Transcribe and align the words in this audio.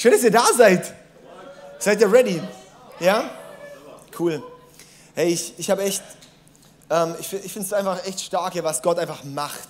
Schön, 0.00 0.12
dass 0.12 0.24
ihr 0.24 0.30
da 0.30 0.46
seid. 0.56 0.94
Seid 1.78 2.00
ihr 2.00 2.10
ready? 2.10 2.40
Ja? 3.00 3.30
Cool. 4.18 4.42
Hey, 5.14 5.28
ich, 5.28 5.52
ich 5.58 5.68
habe 5.68 5.82
echt, 5.82 6.02
ähm, 6.88 7.16
ich, 7.20 7.30
ich 7.30 7.52
finde 7.52 7.66
es 7.66 7.72
einfach 7.74 8.06
echt 8.06 8.18
stark, 8.22 8.54
was 8.64 8.80
Gott 8.80 8.98
einfach 8.98 9.24
macht. 9.24 9.68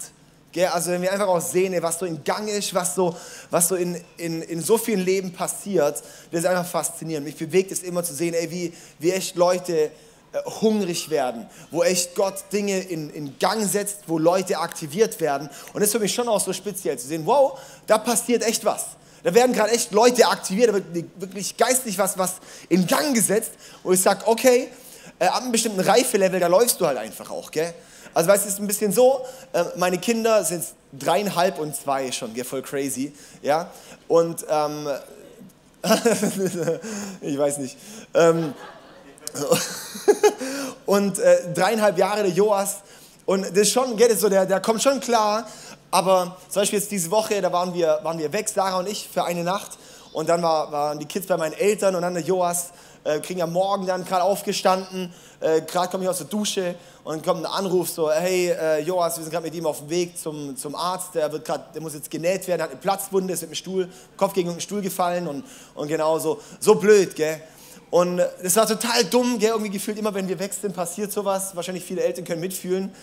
Also 0.70 0.92
wenn 0.92 1.02
wir 1.02 1.12
einfach 1.12 1.26
auch 1.26 1.40
sehen, 1.40 1.76
was 1.82 1.98
so 1.98 2.06
in 2.06 2.22
Gang 2.22 2.48
ist, 2.48 2.72
was 2.72 2.94
so, 2.94 3.16
was 3.50 3.66
so 3.66 3.74
in, 3.74 4.00
in, 4.18 4.40
in 4.42 4.62
so 4.62 4.78
vielen 4.78 5.00
Leben 5.00 5.32
passiert, 5.32 6.00
das 6.30 6.40
ist 6.40 6.46
einfach 6.46 6.64
faszinierend. 6.66 7.26
Mich 7.26 7.36
bewegt 7.36 7.72
es 7.72 7.82
immer 7.82 8.04
zu 8.04 8.14
sehen, 8.14 8.34
ey, 8.34 8.48
wie, 8.52 8.72
wie 9.00 9.10
echt 9.10 9.34
Leute 9.34 9.74
äh, 9.82 9.90
hungrig 10.60 11.10
werden, 11.10 11.50
wo 11.72 11.82
echt 11.82 12.14
Gott 12.14 12.44
Dinge 12.52 12.78
in, 12.78 13.10
in 13.10 13.36
Gang 13.40 13.68
setzt, 13.68 14.02
wo 14.06 14.16
Leute 14.16 14.58
aktiviert 14.58 15.20
werden. 15.20 15.50
Und 15.72 15.80
das 15.80 15.88
ist 15.88 15.92
für 15.92 15.98
mich 15.98 16.14
schon 16.14 16.28
auch 16.28 16.40
so 16.40 16.52
speziell 16.52 16.96
zu 17.00 17.08
sehen, 17.08 17.26
wow, 17.26 17.58
da 17.88 17.98
passiert 17.98 18.44
echt 18.44 18.64
was. 18.64 18.90
Da 19.22 19.34
werden 19.34 19.52
gerade 19.52 19.72
echt 19.72 19.92
Leute 19.92 20.26
aktiviert, 20.26 20.70
da 20.70 20.74
wird 20.74 20.84
wirklich 21.16 21.56
geistlich 21.56 21.98
was, 21.98 22.16
was 22.16 22.36
in 22.68 22.86
Gang 22.86 23.14
gesetzt, 23.14 23.52
wo 23.82 23.92
ich 23.92 24.00
sage, 24.00 24.26
okay, 24.26 24.68
äh, 25.18 25.26
ab 25.26 25.42
einem 25.42 25.52
bestimmten 25.52 25.80
Reifelevel, 25.80 26.40
da 26.40 26.46
läufst 26.46 26.80
du 26.80 26.86
halt 26.86 26.98
einfach 26.98 27.30
auch, 27.30 27.50
gell? 27.50 27.74
Also 28.14 28.28
weißt 28.28 28.44
du, 28.44 28.48
es 28.48 28.54
ist 28.54 28.60
ein 28.60 28.66
bisschen 28.66 28.92
so, 28.92 29.24
äh, 29.52 29.64
meine 29.76 29.98
Kinder 29.98 30.44
sind 30.44 30.64
dreieinhalb 30.92 31.58
und 31.58 31.76
zwei 31.76 32.10
schon, 32.10 32.34
gell, 32.34 32.44
voll 32.44 32.62
crazy, 32.62 33.12
ja? 33.42 33.70
Und, 34.08 34.44
ähm, 34.48 34.88
ich 37.20 37.38
weiß 37.38 37.58
nicht, 37.58 37.76
ähm, 38.14 38.54
und 40.86 41.18
äh, 41.18 41.52
dreieinhalb 41.54 41.98
Jahre 41.98 42.22
der 42.22 42.32
Joas. 42.32 42.76
Und 43.26 43.42
das 43.42 43.58
ist 43.58 43.72
schon, 43.72 43.96
geht 43.96 44.18
so, 44.18 44.28
der, 44.28 44.46
der 44.46 44.60
kommt 44.60 44.82
schon 44.82 44.98
klar. 44.98 45.46
Aber 45.90 46.36
zum 46.48 46.62
Beispiel 46.62 46.78
jetzt 46.78 46.90
diese 46.90 47.10
Woche, 47.10 47.40
da 47.40 47.52
waren 47.52 47.74
wir, 47.74 48.00
waren 48.02 48.18
wir 48.18 48.32
weg, 48.32 48.48
Sarah 48.48 48.78
und 48.78 48.88
ich, 48.88 49.08
für 49.08 49.24
eine 49.24 49.42
Nacht. 49.42 49.72
Und 50.12 50.28
dann 50.28 50.42
war, 50.42 50.70
waren 50.72 50.98
die 50.98 51.06
Kids 51.06 51.26
bei 51.26 51.36
meinen 51.36 51.52
Eltern 51.52 51.94
und 51.94 52.02
dann 52.02 52.14
der 52.14 52.22
Joas, 52.22 52.70
äh, 53.04 53.20
kriegen 53.20 53.40
am 53.42 53.52
Morgen 53.52 53.86
dann 53.86 54.04
gerade 54.04 54.22
aufgestanden, 54.22 55.12
äh, 55.40 55.62
gerade 55.62 55.88
komme 55.88 56.04
ich 56.04 56.10
aus 56.10 56.18
der 56.18 56.26
Dusche 56.26 56.74
und 57.02 57.24
kommt 57.24 57.44
ein 57.44 57.50
Anruf 57.50 57.88
so, 57.88 58.10
hey 58.10 58.50
äh, 58.50 58.80
Joas, 58.80 59.16
wir 59.16 59.22
sind 59.22 59.32
gerade 59.32 59.46
mit 59.46 59.54
ihm 59.54 59.64
auf 59.66 59.78
dem 59.78 59.88
Weg 59.88 60.18
zum, 60.18 60.56
zum 60.56 60.74
Arzt, 60.74 61.14
der, 61.14 61.32
wird 61.32 61.44
grad, 61.46 61.74
der 61.74 61.80
muss 61.80 61.94
jetzt 61.94 62.10
genäht 62.10 62.46
werden, 62.46 62.60
hat 62.60 62.70
eine 62.70 62.78
Platzwunde, 62.78 63.32
ist 63.32 63.40
mit 63.40 63.50
dem 63.50 63.54
Stuhl, 63.54 63.88
Kopf 64.16 64.34
gegen 64.34 64.50
den 64.50 64.60
Stuhl 64.60 64.82
gefallen 64.82 65.26
und, 65.26 65.44
und 65.74 65.88
genau 65.88 66.18
so, 66.18 66.40
so 66.58 66.74
blöd, 66.74 67.14
gell. 67.16 67.40
Und 67.90 68.18
das 68.18 68.54
war 68.54 68.66
total 68.66 69.04
dumm, 69.04 69.38
gell? 69.38 69.50
irgendwie 69.50 69.70
gefühlt 69.70 69.98
immer, 69.98 70.14
wenn 70.14 70.28
wir 70.28 70.38
weg 70.38 70.52
sind, 70.52 70.76
passiert 70.76 71.10
sowas. 71.10 71.56
Wahrscheinlich 71.56 71.84
viele 71.84 72.02
Eltern 72.02 72.24
können 72.24 72.40
mitfühlen. 72.40 72.94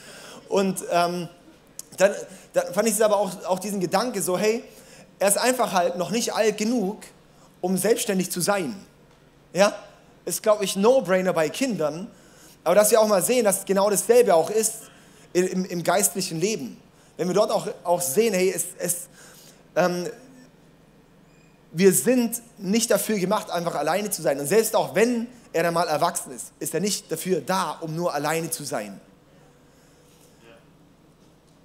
Und 0.47 0.81
ähm, 0.91 1.27
dann, 1.97 2.11
dann, 2.53 2.73
fand 2.73 2.87
ich 2.87 2.95
es 2.95 3.01
aber 3.01 3.17
auch, 3.17 3.45
auch 3.45 3.59
diesen 3.59 3.79
Gedanke 3.79 4.21
so, 4.21 4.37
hey, 4.37 4.63
er 5.19 5.27
ist 5.27 5.37
einfach 5.37 5.73
halt 5.73 5.97
noch 5.97 6.11
nicht 6.11 6.33
alt 6.33 6.57
genug, 6.57 6.99
um 7.61 7.77
selbstständig 7.77 8.31
zu 8.31 8.41
sein. 8.41 8.75
Ja, 9.53 9.73
ist, 10.25 10.43
glaube 10.43 10.63
ich, 10.63 10.75
No-Brainer 10.75 11.33
bei 11.33 11.49
Kindern. 11.49 12.09
Aber 12.63 12.75
dass 12.75 12.91
wir 12.91 13.01
auch 13.01 13.07
mal 13.07 13.23
sehen, 13.23 13.45
dass 13.45 13.65
genau 13.65 13.89
dasselbe 13.89 14.35
auch 14.35 14.49
ist 14.49 14.73
im, 15.33 15.65
im 15.65 15.83
geistlichen 15.83 16.39
Leben. 16.39 16.77
Wenn 17.15 17.27
wir 17.27 17.33
dort 17.33 17.51
auch, 17.51 17.67
auch 17.83 18.01
sehen, 18.01 18.33
hey, 18.33 18.51
es, 18.53 18.65
es 18.77 19.07
ähm, 19.75 20.07
wir 21.71 21.93
sind 21.93 22.41
nicht 22.57 22.91
dafür 22.91 23.19
gemacht, 23.19 23.49
einfach 23.49 23.75
alleine 23.75 24.09
zu 24.09 24.21
sein. 24.21 24.39
Und 24.39 24.47
selbst 24.47 24.75
auch 24.75 24.95
wenn 24.95 25.27
er 25.53 25.63
dann 25.63 25.73
mal 25.73 25.87
erwachsen 25.87 26.31
ist, 26.31 26.51
ist 26.59 26.73
er 26.73 26.79
nicht 26.79 27.11
dafür 27.11 27.41
da, 27.41 27.77
um 27.81 27.95
nur 27.95 28.13
alleine 28.13 28.49
zu 28.49 28.63
sein. 28.63 28.99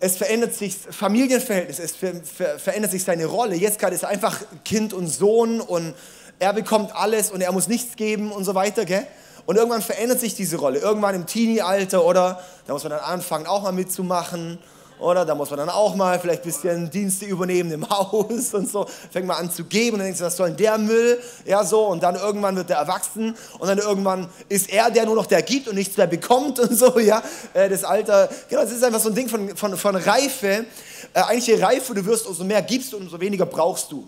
Es 0.04 0.16
verändert 0.16 0.52
sich 0.52 0.76
Familienverhältnis, 0.76 1.78
es 1.78 1.94
verändert 1.94 2.90
sich 2.90 3.04
seine 3.04 3.26
Rolle. 3.26 3.54
Jetzt 3.54 3.78
gerade 3.78 3.94
ist 3.94 4.02
er 4.02 4.08
einfach 4.08 4.40
Kind 4.64 4.92
und 4.92 5.06
Sohn 5.06 5.60
und 5.60 5.94
er 6.40 6.52
bekommt 6.52 6.92
alles 6.96 7.30
und 7.30 7.40
er 7.40 7.52
muss 7.52 7.68
nichts 7.68 7.94
geben 7.94 8.32
und 8.32 8.42
so 8.42 8.56
weiter. 8.56 8.84
Gell? 8.84 9.06
Und 9.46 9.54
irgendwann 9.54 9.80
verändert 9.80 10.18
sich 10.18 10.34
diese 10.34 10.56
Rolle. 10.56 10.80
Irgendwann 10.80 11.14
im 11.14 11.26
Teenie-Alter 11.26 12.04
oder 12.04 12.42
da 12.66 12.72
muss 12.72 12.82
man 12.82 12.90
dann 12.90 13.02
anfangen, 13.02 13.46
auch 13.46 13.62
mal 13.62 13.70
mitzumachen 13.70 14.58
oder? 15.02 15.24
Da 15.24 15.34
muss 15.34 15.50
man 15.50 15.58
dann 15.58 15.68
auch 15.68 15.94
mal 15.94 16.18
vielleicht 16.18 16.42
ein 16.42 16.46
bisschen 16.46 16.90
Dienste 16.90 17.26
übernehmen 17.26 17.72
im 17.72 17.90
Haus 17.90 18.54
und 18.54 18.70
so. 18.70 18.86
Fängt 19.10 19.26
man 19.26 19.36
an 19.36 19.50
zu 19.50 19.64
geben 19.64 19.94
und 19.94 19.98
dann 19.98 20.06
denkst 20.06 20.20
du, 20.20 20.24
was 20.24 20.36
soll 20.36 20.48
denn 20.48 20.56
der 20.56 20.78
Müll? 20.78 21.20
Ja, 21.44 21.64
so. 21.64 21.86
Und 21.86 22.02
dann 22.02 22.14
irgendwann 22.16 22.56
wird 22.56 22.70
der 22.70 22.78
erwachsen 22.78 23.36
und 23.58 23.68
dann 23.68 23.78
irgendwann 23.78 24.28
ist 24.48 24.70
er 24.70 24.90
der 24.90 25.06
nur 25.06 25.16
noch 25.16 25.26
der 25.26 25.42
gibt 25.42 25.68
und 25.68 25.74
nichts 25.74 25.96
mehr 25.96 26.06
bekommt 26.06 26.58
und 26.60 26.76
so, 26.76 26.98
ja. 26.98 27.22
Äh, 27.52 27.68
das 27.68 27.84
Alter, 27.84 28.28
genau, 28.48 28.62
das 28.62 28.72
ist 28.72 28.84
einfach 28.84 29.00
so 29.00 29.08
ein 29.08 29.14
Ding 29.14 29.28
von, 29.28 29.56
von, 29.56 29.76
von 29.76 29.96
Reife. 29.96 30.66
Äh, 31.14 31.20
eigentlich 31.20 31.46
je 31.46 31.62
reifer 31.62 31.94
du 31.94 32.04
wirst, 32.04 32.26
umso 32.26 32.44
mehr 32.44 32.62
gibst 32.62 32.92
du 32.92 32.96
umso 32.96 33.20
weniger 33.20 33.46
brauchst 33.46 33.90
du. 33.90 34.06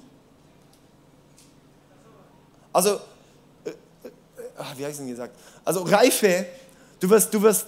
Also, 2.73 2.95
äh, 3.65 3.71
wie 4.55 4.65
habe 4.65 4.81
ich 4.81 4.87
es 4.87 4.97
denn 4.99 5.09
gesagt? 5.09 5.37
Also 5.65 5.83
Reife, 5.83 6.47
du 7.01 7.09
wirst, 7.11 7.33
du 7.33 7.43
wirst, 7.43 7.67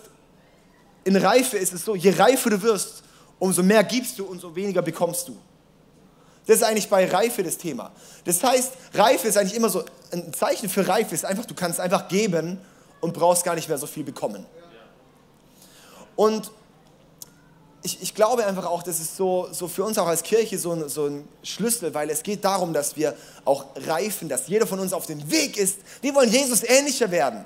in 1.04 1.16
Reife 1.16 1.56
ist 1.56 1.72
es 1.72 1.84
so, 1.84 1.94
je 1.94 2.10
reifer 2.10 2.50
du 2.50 2.60
wirst, 2.62 3.04
umso 3.38 3.62
mehr 3.62 3.84
gibst 3.84 4.18
du, 4.18 4.26
umso 4.26 4.54
weniger 4.54 4.82
bekommst 4.82 5.28
du. 5.28 5.36
Das 6.46 6.56
ist 6.58 6.62
eigentlich 6.62 6.88
bei 6.88 7.06
Reife 7.10 7.42
das 7.42 7.58
Thema. 7.58 7.92
Das 8.24 8.42
heißt, 8.42 8.72
Reife 8.94 9.28
ist 9.28 9.36
eigentlich 9.36 9.56
immer 9.56 9.68
so, 9.68 9.84
ein 10.12 10.32
Zeichen 10.32 10.68
für 10.68 10.86
Reife 10.86 11.14
ist 11.14 11.24
einfach, 11.24 11.44
du 11.44 11.54
kannst 11.54 11.80
einfach 11.80 12.08
geben 12.08 12.58
und 13.00 13.12
brauchst 13.12 13.44
gar 13.44 13.56
nicht 13.56 13.68
mehr 13.68 13.78
so 13.78 13.86
viel 13.86 14.04
bekommen. 14.04 14.46
Und 16.14 16.50
ich, 17.82 18.02
ich 18.02 18.14
glaube 18.14 18.44
einfach 18.46 18.66
auch, 18.66 18.82
das 18.82 19.00
ist 19.00 19.16
so, 19.16 19.48
so 19.52 19.68
für 19.68 19.84
uns 19.84 19.98
auch 19.98 20.06
als 20.06 20.22
Kirche 20.22 20.58
so 20.58 20.72
ein, 20.72 20.88
so 20.88 21.06
ein 21.06 21.28
Schlüssel, 21.42 21.94
weil 21.94 22.10
es 22.10 22.22
geht 22.22 22.44
darum, 22.44 22.72
dass 22.72 22.96
wir 22.96 23.14
auch 23.44 23.66
reifen, 23.86 24.28
dass 24.28 24.48
jeder 24.48 24.66
von 24.66 24.80
uns 24.80 24.92
auf 24.92 25.06
dem 25.06 25.30
Weg 25.30 25.56
ist. 25.56 25.78
Wir 26.00 26.14
wollen 26.14 26.30
Jesus 26.30 26.62
ähnlicher 26.64 27.10
werden. 27.10 27.44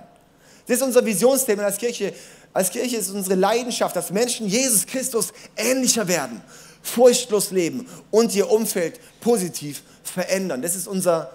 Das 0.67 0.77
ist 0.77 0.83
unser 0.83 1.05
Visionsthema 1.05 1.65
als 1.65 1.79
Kirche. 1.79 2.15
Als 2.53 2.71
Kirche 2.71 2.97
ist 2.97 3.11
unsere 3.11 3.37
Leidenschaft, 3.37 3.95
dass 3.95 4.11
Menschen 4.11 4.47
Jesus 4.47 4.87
Christus 4.87 5.33
ähnlicher 5.57 6.09
werden, 6.09 6.43
furchtlos 6.83 7.51
leben 7.53 7.87
und 8.11 8.35
ihr 8.35 8.51
Umfeld 8.51 9.01
positiv 9.21 9.83
verändern. 10.03 10.63
Das 10.63 10.75
ist 10.75 10.89
unser 10.89 11.31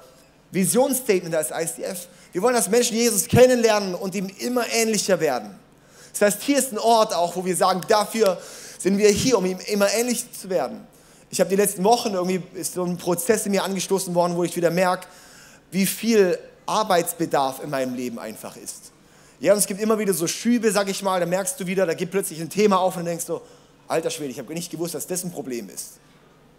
Visionsstatement 0.52 1.36
als 1.36 1.52
ICF. 1.52 2.08
Wir 2.34 2.42
wollen, 2.42 2.56
dass 2.56 2.70
Menschen 2.70 2.98
Jesus 2.98 3.28
kennenlernen 3.28 3.96
und 3.96 4.14
ihm 4.16 4.30
immer 4.40 4.66
ähnlicher 4.74 5.20
werden. 5.20 5.58
Das 6.12 6.22
heißt, 6.22 6.44
hier 6.44 6.58
ist 6.58 6.72
ein 6.72 6.80
Ort 6.80 7.14
auch, 7.14 7.36
wo 7.36 7.46
wir 7.46 7.56
sagen, 7.56 7.82
dafür 7.88 8.42
sind 8.78 8.98
wir 8.98 9.10
hier, 9.10 9.38
um 9.38 9.46
ihm 9.46 9.60
immer 9.68 9.92
ähnlich 9.94 10.26
zu 10.32 10.50
werden. 10.50 10.86
Ich 11.30 11.40
habe 11.40 11.50
die 11.50 11.56
letzten 11.56 11.84
Wochen 11.84 12.14
irgendwie 12.14 12.42
ist 12.54 12.74
so 12.74 12.84
ein 12.84 12.98
Prozess 12.98 13.46
in 13.46 13.52
mir 13.52 13.64
angestoßen 13.64 14.14
worden, 14.16 14.36
wo 14.36 14.44
ich 14.44 14.56
wieder 14.56 14.72
merke, 14.72 15.08
wie 15.72 15.86
viel 15.86 16.38
Arbeitsbedarf 16.66 17.64
in 17.64 17.70
meinem 17.70 17.96
Leben 17.96 18.20
einfach 18.20 18.56
ist. 18.56 18.92
Ja, 19.40 19.54
und 19.54 19.60
es 19.60 19.68
gibt 19.68 19.82
immer 19.82 20.00
wieder 20.00 20.14
so 20.14 20.28
Schübe, 20.28 20.72
sag 20.72 20.90
ich 20.90 21.04
mal, 21.04 21.20
da 21.20 21.26
merkst 21.26 21.60
du 21.60 21.66
wieder, 21.66 21.86
da 21.86 21.94
gibt 21.94 22.12
plötzlich 22.12 22.40
ein 22.40 22.50
Thema 22.50 22.80
auf 22.80 22.96
und 22.98 23.06
denkst 23.06 23.26
du, 23.26 23.42
alter 23.88 24.10
Schwede, 24.10 24.32
ich 24.32 24.40
habe 24.40 24.54
nicht 24.54 24.72
gewusst, 24.72 24.96
dass 24.96 25.08
das 25.08 25.24
ein 25.24 25.32
Problem 25.32 25.70
ist. 25.70 25.94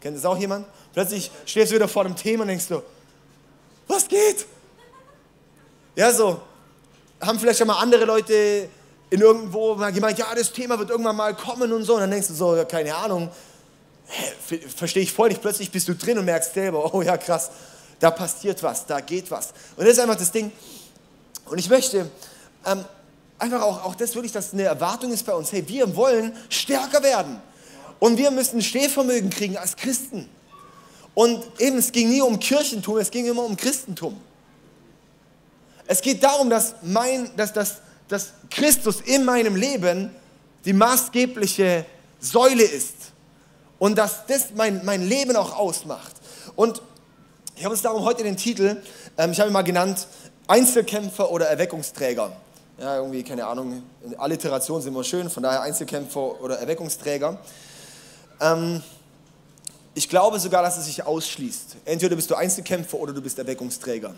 Kennt 0.00 0.16
das 0.16 0.24
auch 0.24 0.38
jemand? 0.38 0.66
Plötzlich 0.92 1.30
stehst 1.46 1.72
du 1.72 1.76
wieder 1.76 1.88
vor 1.88 2.04
dem 2.04 2.14
Thema 2.14 2.42
und 2.42 2.48
denkst 2.48 2.68
du, 2.68 2.82
was 3.88 4.06
geht? 4.06 4.46
Ja, 5.94 6.12
so, 6.12 6.40
haben 7.20 7.38
vielleicht 7.38 7.58
schon 7.58 7.66
mal 7.66 7.80
andere 7.80 8.04
Leute 8.04 8.68
in 9.08 9.20
irgendwo 9.20 9.74
mal 9.74 9.92
gemeint, 9.92 10.18
ja, 10.18 10.34
das 10.34 10.52
Thema 10.52 10.78
wird 10.78 10.90
irgendwann 10.90 11.16
mal 11.16 11.34
kommen 11.34 11.72
und 11.72 11.84
so. 11.84 11.94
Und 11.94 12.00
dann 12.00 12.10
denkst 12.10 12.28
du 12.28 12.34
so, 12.34 12.56
ja, 12.56 12.64
keine 12.64 12.94
Ahnung, 12.94 13.30
verstehe 14.76 15.02
ich 15.02 15.12
voll 15.12 15.28
nicht. 15.28 15.40
Plötzlich 15.40 15.70
bist 15.70 15.88
du 15.88 15.94
drin 15.94 16.18
und 16.18 16.24
merkst 16.24 16.54
selber, 16.54 16.92
oh 16.94 17.02
ja, 17.02 17.16
krass, 17.16 17.50
da 17.98 18.10
passiert 18.10 18.62
was, 18.62 18.84
da 18.86 19.00
geht 19.00 19.30
was. 19.30 19.52
Und 19.76 19.86
das 19.86 19.94
ist 19.94 20.00
einfach 20.00 20.16
das 20.16 20.32
Ding. 20.32 20.52
Und 21.46 21.58
ich 21.58 21.68
möchte 21.68 22.10
ähm, 22.66 22.84
einfach 23.38 23.62
auch, 23.62 23.84
auch 23.84 23.94
das 23.94 24.14
wirklich, 24.14 24.32
dass 24.32 24.52
eine 24.52 24.64
Erwartung 24.64 25.12
ist 25.12 25.24
bei 25.24 25.34
uns, 25.34 25.52
hey, 25.52 25.66
wir 25.66 25.94
wollen 25.96 26.36
stärker 26.48 27.02
werden. 27.02 27.40
Und 27.98 28.18
wir 28.18 28.30
müssen 28.30 28.60
Stehvermögen 28.60 29.30
kriegen 29.30 29.56
als 29.56 29.76
Christen. 29.76 30.28
Und 31.14 31.42
eben, 31.58 31.78
es 31.78 31.92
ging 31.92 32.10
nie 32.10 32.20
um 32.20 32.38
Kirchentum, 32.38 32.98
es 32.98 33.10
ging 33.10 33.26
immer 33.26 33.44
um 33.44 33.56
Christentum. 33.56 34.20
Es 35.86 36.02
geht 36.02 36.22
darum, 36.22 36.50
dass, 36.50 36.74
mein, 36.82 37.30
dass, 37.36 37.52
dass, 37.52 37.76
dass 38.08 38.32
Christus 38.50 39.00
in 39.00 39.24
meinem 39.24 39.56
Leben 39.56 40.10
die 40.64 40.72
maßgebliche 40.72 41.86
Säule 42.20 42.64
ist. 42.64 42.94
Und 43.78 43.96
dass 43.96 44.26
das 44.26 44.48
mein, 44.54 44.84
mein 44.84 45.06
Leben 45.06 45.36
auch 45.36 45.56
ausmacht. 45.56 46.14
Und 46.54 46.82
ich 47.54 47.64
habe 47.64 47.72
uns 47.72 47.82
darum 47.82 48.04
heute 48.04 48.22
den 48.22 48.36
Titel, 48.36 48.82
ähm, 49.16 49.32
ich 49.32 49.40
habe 49.40 49.50
ihn 49.50 49.52
mal 49.52 49.62
genannt, 49.62 50.06
Einzelkämpfer 50.48 51.30
oder 51.30 51.46
Erweckungsträger. 51.46 52.32
Ja, 52.78 52.96
irgendwie, 52.96 53.22
keine 53.22 53.46
Ahnung, 53.46 53.82
Alliterationen 54.18 54.82
sind 54.82 54.92
immer 54.92 55.02
schön, 55.02 55.30
von 55.30 55.42
daher 55.42 55.62
Einzelkämpfer 55.62 56.42
oder 56.42 56.58
Erweckungsträger. 56.58 57.38
Ähm, 58.38 58.82
ich 59.94 60.10
glaube 60.10 60.38
sogar, 60.38 60.62
dass 60.62 60.76
es 60.76 60.84
sich 60.84 61.02
ausschließt. 61.02 61.76
Entweder 61.86 62.16
bist 62.16 62.30
du 62.30 62.34
Einzelkämpfer 62.34 62.98
oder 62.98 63.14
du 63.14 63.22
bist 63.22 63.38
Erweckungsträger. 63.38 64.14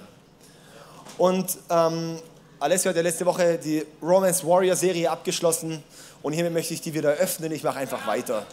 Und 1.19 1.57
ähm, 1.71 2.19
Alessio 2.59 2.89
hat 2.89 2.97
ja 2.97 3.03
letzte 3.03 3.25
Woche 3.27 3.59
die 3.59 3.87
Romance 4.03 4.45
Warrior 4.45 4.75
Serie 4.75 5.09
abgeschlossen 5.09 5.81
und 6.23 6.33
hiermit 6.33 6.53
möchte 6.53 6.75
ich 6.75 6.81
die 6.81 6.93
wieder 6.95 7.11
öffnen. 7.11 7.53
Ich 7.53 7.63
mache 7.63 7.79
einfach 7.79 8.09
weiter. 8.09 8.45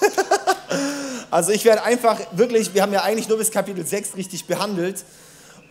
also 1.30 1.52
ich 1.52 1.66
werde 1.66 1.82
einfach 1.82 2.18
wirklich, 2.32 2.72
wir 2.72 2.80
haben 2.80 2.94
ja 2.94 3.02
eigentlich 3.02 3.28
nur 3.28 3.36
bis 3.36 3.50
Kapitel 3.50 3.84
6 3.84 4.16
richtig 4.16 4.46
behandelt 4.46 5.04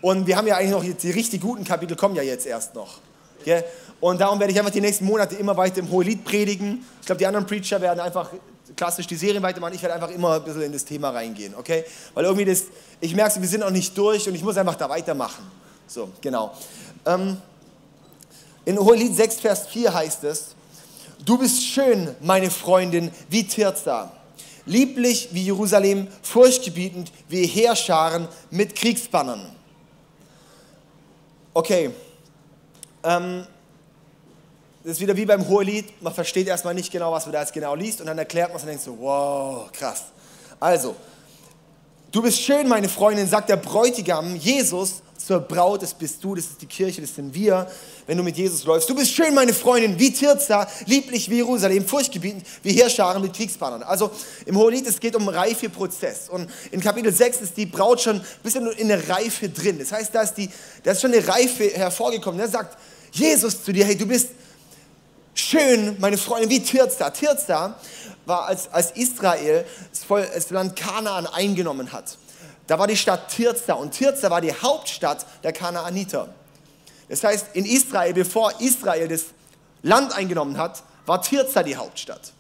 und 0.02 0.28
wir 0.28 0.38
haben 0.38 0.48
ja 0.48 0.58
eigentlich 0.58 0.72
noch 0.72 0.84
jetzt 0.84 1.04
die 1.04 1.12
richtig 1.12 1.42
guten 1.42 1.64
Kapitel 1.64 1.96
kommen 1.96 2.16
ja 2.16 2.24
jetzt 2.24 2.46
erst 2.46 2.76
noch. 2.76 3.00
Gell? 3.44 3.64
Und 4.00 4.22
darum 4.22 4.40
werde 4.40 4.54
ich 4.54 4.60
einfach 4.60 4.72
die 4.72 4.82
nächsten 4.82 5.06
Monate 5.06 5.36
immer 5.36 5.58
weiter 5.58 5.80
im 5.80 5.90
Hohelied 5.90 6.24
predigen. 6.24 6.86
Ich 7.00 7.06
glaube, 7.06 7.20
die 7.20 7.26
anderen 7.26 7.46
Preacher 7.46 7.82
werden 7.82 8.00
einfach 8.00 8.30
klassisch 8.76 9.08
die 9.08 9.16
Serien 9.16 9.42
weitermachen. 9.42 9.74
Ich 9.74 9.82
werde 9.82 9.96
einfach 9.96 10.10
immer 10.10 10.36
ein 10.36 10.44
bisschen 10.44 10.62
in 10.62 10.72
das 10.72 10.86
Thema 10.86 11.10
reingehen, 11.10 11.56
okay? 11.56 11.84
Weil 12.14 12.26
irgendwie 12.26 12.46
das, 12.46 12.64
ich 13.00 13.16
merke, 13.16 13.42
wir 13.42 13.48
sind 13.48 13.62
noch 13.62 13.72
nicht 13.72 13.98
durch 13.98 14.28
und 14.28 14.36
ich 14.36 14.44
muss 14.44 14.58
einfach 14.58 14.76
da 14.76 14.90
weitermachen. 14.90 15.44
So, 15.88 16.10
genau. 16.22 16.54
Ähm, 17.06 17.38
in 18.66 18.78
Hohelied 18.78 19.16
6, 19.16 19.40
Vers 19.40 19.68
4 19.68 19.94
heißt 19.94 20.24
es, 20.26 20.56
Du 21.26 21.38
bist 21.38 21.64
schön, 21.64 22.16
meine 22.22 22.52
Freundin, 22.52 23.12
wie 23.30 23.44
Tirza, 23.44 24.12
lieblich 24.66 25.30
wie 25.32 25.44
Jerusalem, 25.44 26.08
furchtgebietend 26.22 27.12
wie 27.28 27.46
Heerscharen 27.46 28.28
mit 28.52 28.76
Kriegsbannern. 28.76 29.57
Okay, 31.58 31.90
ähm, 33.04 33.48
das 34.84 34.92
ist 34.92 35.00
wieder 35.00 35.18
wie 35.18 35.26
beim 35.26 35.48
Hohelied, 35.48 36.00
man 36.04 36.14
versteht 36.14 36.46
erstmal 36.46 36.76
nicht 36.76 36.92
genau, 36.92 37.12
was 37.12 37.26
man 37.26 37.34
da 37.34 37.40
jetzt 37.40 37.52
genau 37.52 37.74
liest. 37.74 38.00
Und 38.00 38.06
dann 38.06 38.20
erklärt 38.20 38.50
man 38.50 38.58
es 38.58 38.62
und 38.62 38.68
denkt 38.70 38.84
so, 38.84 38.96
wow, 39.00 39.72
krass. 39.72 40.04
Also, 40.60 40.96
du 42.12 42.22
bist 42.22 42.40
schön, 42.40 42.68
meine 42.68 42.88
Freundin, 42.88 43.28
sagt 43.28 43.50
der 43.50 43.56
Bräutigam, 43.56 44.36
Jesus, 44.36 45.02
zur 45.18 45.40
Braut, 45.40 45.82
das 45.82 45.94
bist 45.94 46.24
du, 46.24 46.36
das 46.36 46.46
ist 46.46 46.62
die 46.62 46.66
Kirche, 46.68 47.02
das 47.02 47.16
sind 47.16 47.34
wir, 47.34 47.70
wenn 48.06 48.18
du 48.18 48.24
mit 48.24 48.38
Jesus 48.38 48.64
läufst. 48.64 48.90
Du 48.90 48.96
bist 48.96 49.12
schön, 49.12 49.34
meine 49.34 49.54
Freundin, 49.54 50.00
wie 50.00 50.14
Tirza, 50.14 50.68
lieblich 50.86 51.30
wie 51.30 51.38
Jerusalem, 51.38 51.86
furchtgebietend 51.86 52.46
wie 52.64 52.72
Heerscharen 52.72 53.22
mit 53.22 53.34
Kriegsbannern. 53.34 53.84
Also 53.84 54.12
im 54.46 54.58
Hohelied, 54.58 54.88
es 54.88 55.00
geht 55.00 55.16
um 55.16 55.28
Reifeprozess. 55.28 56.30
Und 56.30 56.50
in 56.72 56.80
Kapitel 56.80 57.12
6 57.12 57.42
ist 57.42 57.58
die 57.58 57.66
Braut 57.66 58.02
schon 58.02 58.18
ein 58.18 58.26
bisschen 58.44 58.68
in 58.74 58.88
der 58.88 59.10
Reife 59.10 59.50
drin. 59.50 59.80
Das 59.80 59.92
heißt, 59.92 60.14
da 60.14 60.22
ist, 60.22 60.36
die, 60.36 60.50
da 60.84 60.92
ist 60.92 61.02
schon 61.02 61.14
eine 61.14 61.28
Reife 61.28 61.70
hervorgekommen. 61.72 62.40
Er 62.40 62.48
sagt 62.48 62.78
Jesus 63.12 63.64
zu 63.64 63.74
dir, 63.74 63.86
hey, 63.86 63.98
du 63.98 64.06
bist 64.06 64.30
schön, 65.34 65.98
meine 66.00 66.18
Freundin, 66.18 66.50
wie 66.50 66.62
Tirza. 66.62 67.10
Tirza 67.10 67.80
war, 68.26 68.46
als, 68.46 68.72
als 68.72 68.92
Israel 68.92 69.66
das 70.34 70.50
Land 70.52 70.76
Kanaan 70.76 71.26
eingenommen 71.28 71.92
hat 71.92 72.18
da 72.68 72.78
war 72.78 72.88
die 72.88 72.98
Stadt 72.98 73.30
Tirza 73.30 73.74
und 73.74 73.92
Tirza 73.92 74.30
war 74.30 74.42
die 74.42 74.54
Hauptstadt 74.54 75.26
der 75.44 75.54
Kanaaniter. 75.54 76.30
Das 77.10 77.24
heißt, 77.24 77.48
in 77.54 77.66
Israel, 77.66 78.14
bevor 78.14 78.60
Israel 78.60 79.08
das 79.08 79.26
Land 79.82 80.14
eingenommen 80.14 80.58
hat, 80.58 80.84
war 81.06 81.22
Tirza 81.22 81.64
die 81.64 81.78
Hauptstadt. 81.78 82.34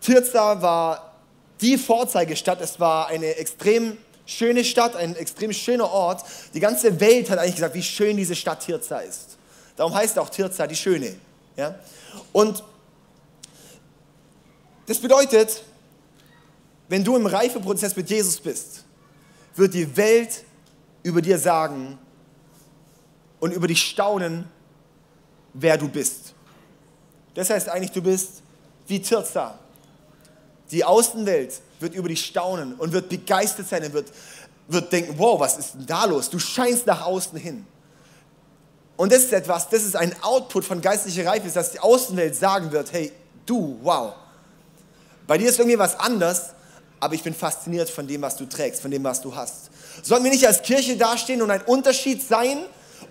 Tirza 0.00 0.60
war 0.60 1.14
die 1.60 1.78
Vorzeigestadt, 1.78 2.60
es 2.60 2.78
war 2.80 3.08
eine 3.08 3.36
extrem 3.36 3.96
schöne 4.26 4.64
Stadt, 4.64 4.96
ein 4.96 5.16
extrem 5.16 5.52
schöner 5.52 5.90
Ort. 5.90 6.24
Die 6.54 6.60
ganze 6.60 7.00
Welt 7.00 7.30
hat 7.30 7.38
eigentlich 7.38 7.56
gesagt, 7.56 7.74
wie 7.74 7.82
schön 7.82 8.16
diese 8.16 8.34
Stadt 8.34 8.60
Tirza 8.60 8.98
ist. 8.98 9.38
Darum 9.76 9.94
heißt 9.94 10.18
auch 10.18 10.28
Tirza 10.28 10.66
die 10.66 10.76
Schöne. 10.76 11.14
Ja? 11.56 11.76
Und 12.32 12.62
das 14.86 14.98
bedeutet, 14.98 15.62
wenn 16.88 17.04
du 17.04 17.16
im 17.16 17.26
Reifeprozess 17.26 17.94
mit 17.96 18.08
Jesus 18.08 18.40
bist, 18.40 18.84
wird 19.54 19.74
die 19.74 19.96
Welt 19.96 20.44
über 21.02 21.20
dir 21.20 21.38
sagen 21.38 21.98
und 23.40 23.52
über 23.52 23.66
dich 23.66 23.82
staunen, 23.82 24.46
wer 25.52 25.76
du 25.76 25.88
bist. 25.88 26.34
Das 27.34 27.50
heißt 27.50 27.68
eigentlich, 27.68 27.92
du 27.92 28.02
bist 28.02 28.42
wie 28.86 29.00
Tirza. 29.00 29.58
Die 30.70 30.84
Außenwelt 30.84 31.60
wird 31.80 31.94
über 31.94 32.08
dich 32.08 32.24
staunen 32.24 32.74
und 32.74 32.92
wird 32.92 33.08
begeistert 33.08 33.68
sein 33.68 33.84
und 33.84 33.92
wird, 33.92 34.12
wird 34.66 34.92
denken, 34.92 35.14
wow, 35.16 35.38
was 35.38 35.58
ist 35.58 35.74
denn 35.74 35.86
da 35.86 36.04
los? 36.04 36.30
Du 36.30 36.38
scheinst 36.38 36.86
nach 36.86 37.02
außen 37.02 37.38
hin. 37.38 37.66
Und 38.96 39.12
das 39.12 39.22
ist 39.22 39.32
etwas, 39.32 39.68
das 39.68 39.84
ist 39.84 39.94
ein 39.94 40.14
Output 40.22 40.64
von 40.64 40.80
geistlicher 40.80 41.24
Reife, 41.26 41.48
dass 41.48 41.70
die 41.70 41.78
Außenwelt 41.78 42.34
sagen 42.34 42.72
wird, 42.72 42.92
hey, 42.92 43.12
du, 43.46 43.78
wow. 43.82 44.14
Bei 45.26 45.38
dir 45.38 45.48
ist 45.48 45.58
irgendwie 45.58 45.78
was 45.78 45.98
anders, 45.98 46.54
aber 47.00 47.14
ich 47.14 47.22
bin 47.22 47.34
fasziniert 47.34 47.88
von 47.88 48.06
dem, 48.06 48.22
was 48.22 48.36
du 48.36 48.46
trägst, 48.46 48.82
von 48.82 48.90
dem, 48.90 49.04
was 49.04 49.20
du 49.20 49.34
hast. 49.34 49.70
Sollen 50.02 50.24
wir 50.24 50.30
nicht 50.30 50.46
als 50.46 50.62
Kirche 50.62 50.96
dastehen 50.96 51.42
und 51.42 51.50
ein 51.50 51.62
Unterschied 51.62 52.26
sein 52.26 52.58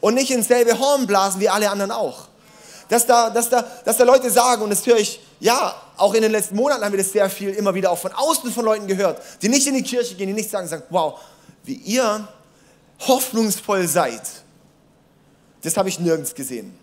und 0.01 0.13
nicht 0.13 0.31
ins 0.31 0.47
selbe 0.47 0.77
Horn 0.77 1.07
blasen 1.07 1.39
wie 1.39 1.49
alle 1.49 1.69
anderen 1.69 1.91
auch? 1.91 2.27
Dass 2.89 3.05
da, 3.05 3.29
dass, 3.29 3.49
da, 3.49 3.65
dass 3.83 3.97
da 3.97 4.03
Leute 4.03 4.29
sagen, 4.31 4.61
und 4.61 4.69
das 4.69 4.85
höre 4.85 4.97
ich, 4.97 5.19
ja, 5.39 5.75
auch 5.97 6.13
in 6.13 6.21
den 6.21 6.31
letzten 6.31 6.55
Monaten 6.55 6.83
haben 6.83 6.93
wir 6.93 6.99
das 6.99 7.11
sehr 7.11 7.29
viel 7.29 7.49
immer 7.49 7.73
wieder 7.73 7.91
auch 7.91 7.97
von 7.97 8.11
außen 8.13 8.51
von 8.51 8.65
Leuten 8.65 8.87
gehört, 8.87 9.21
die 9.41 9.49
nicht 9.49 9.67
in 9.67 9.73
die 9.73 9.83
Kirche 9.83 10.15
gehen, 10.15 10.27
die 10.27 10.33
nicht 10.33 10.49
sagen, 10.49 10.67
sagen, 10.67 10.83
wow, 10.89 11.19
wie 11.63 11.73
ihr 11.73 12.27
hoffnungsvoll 12.99 13.87
seid. 13.87 14.21
Das 15.61 15.75
habe 15.75 15.89
ich 15.89 15.99
nirgends 15.99 16.33
gesehen. 16.33 16.77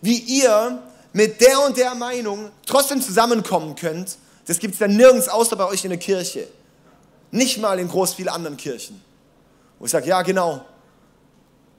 Wie 0.00 0.18
ihr 0.18 0.82
mit 1.12 1.40
der 1.40 1.60
und 1.60 1.76
der 1.76 1.94
Meinung 1.94 2.50
trotzdem 2.66 3.00
zusammenkommen 3.00 3.74
könnt 3.74 4.18
das 4.46 4.58
gibt 4.58 4.74
es 4.74 4.80
dann 4.80 4.96
nirgends 4.96 5.28
außer 5.28 5.56
bei 5.56 5.66
euch 5.66 5.84
in 5.84 5.90
der 5.90 5.98
Kirche. 5.98 6.48
Nicht 7.30 7.58
mal 7.58 7.78
in 7.78 7.88
groß 7.88 8.14
vielen 8.14 8.28
anderen 8.28 8.56
Kirchen. 8.56 9.02
Wo 9.78 9.86
ich 9.86 9.90
sage, 9.90 10.06
ja 10.06 10.22
genau, 10.22 10.64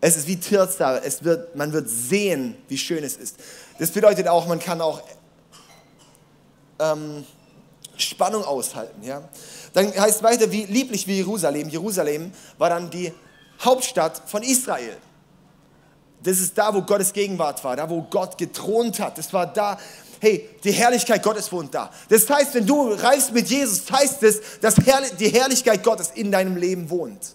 es 0.01 0.17
ist 0.17 0.27
wie 0.27 0.37
Tirza, 0.37 0.97
es 0.97 1.23
wird, 1.23 1.55
man 1.55 1.71
wird 1.73 1.89
sehen, 1.89 2.55
wie 2.67 2.77
schön 2.77 3.03
es 3.03 3.15
ist. 3.17 3.37
Das 3.79 3.91
bedeutet 3.91 4.27
auch, 4.27 4.47
man 4.47 4.59
kann 4.59 4.81
auch 4.81 5.01
ähm, 6.79 7.25
Spannung 7.97 8.43
aushalten. 8.43 9.01
Ja? 9.03 9.27
Dann 9.73 9.87
heißt 9.87 10.17
es 10.17 10.23
weiter, 10.23 10.51
wie 10.51 10.65
lieblich 10.65 11.07
wie 11.07 11.17
Jerusalem. 11.17 11.69
Jerusalem 11.69 12.31
war 12.57 12.69
dann 12.69 12.89
die 12.89 13.11
Hauptstadt 13.63 14.21
von 14.27 14.43
Israel. 14.43 14.97
Das 16.21 16.39
ist 16.39 16.57
da, 16.57 16.73
wo 16.73 16.81
Gottes 16.81 17.13
Gegenwart 17.13 17.63
war, 17.63 17.75
da, 17.75 17.89
wo 17.89 18.01
Gott 18.01 18.37
gethront 18.37 18.99
hat. 18.99 19.17
Das 19.17 19.31
war 19.31 19.45
da, 19.45 19.77
hey, 20.19 20.49
die 20.63 20.71
Herrlichkeit 20.71 21.23
Gottes 21.23 21.51
wohnt 21.51 21.73
da. 21.73 21.91
Das 22.09 22.29
heißt, 22.29 22.53
wenn 22.55 22.65
du 22.65 22.91
reifst 22.93 23.33
mit 23.33 23.49
Jesus, 23.49 23.83
heißt 23.91 24.23
es, 24.23 24.41
dass 24.61 24.75
die 24.75 25.29
Herrlichkeit 25.29 25.83
Gottes 25.83 26.11
in 26.15 26.31
deinem 26.31 26.57
Leben 26.57 26.89
wohnt. 26.89 27.33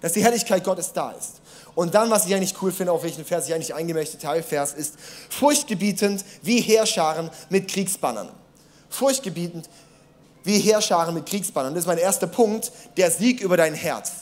Dass 0.00 0.12
die 0.12 0.22
Herrlichkeit 0.22 0.64
Gottes 0.64 0.92
da 0.92 1.12
ist. 1.12 1.40
Und 1.74 1.94
dann, 1.94 2.10
was 2.10 2.26
ich 2.26 2.34
eigentlich 2.34 2.60
cool 2.60 2.70
finde, 2.70 2.92
auf 2.92 3.02
welchen 3.02 3.24
Vers 3.24 3.48
ich 3.48 3.54
eigentlich 3.54 3.74
eingehe 3.74 3.94
möchte, 3.94 4.18
Teilvers, 4.18 4.74
ist 4.74 4.94
furchtgebietend 5.30 6.24
wie 6.42 6.60
Heerscharen 6.60 7.30
mit 7.48 7.68
Kriegsbannern. 7.68 8.28
Furchtgebietend 8.90 9.68
wie 10.44 10.58
Heerscharen 10.58 11.14
mit 11.14 11.26
Kriegsbannern. 11.26 11.74
Das 11.74 11.84
ist 11.84 11.88
mein 11.88 11.98
erster 11.98 12.26
Punkt, 12.26 12.72
der 12.96 13.10
Sieg 13.10 13.40
über 13.40 13.56
dein 13.56 13.74
Herz. 13.74 14.12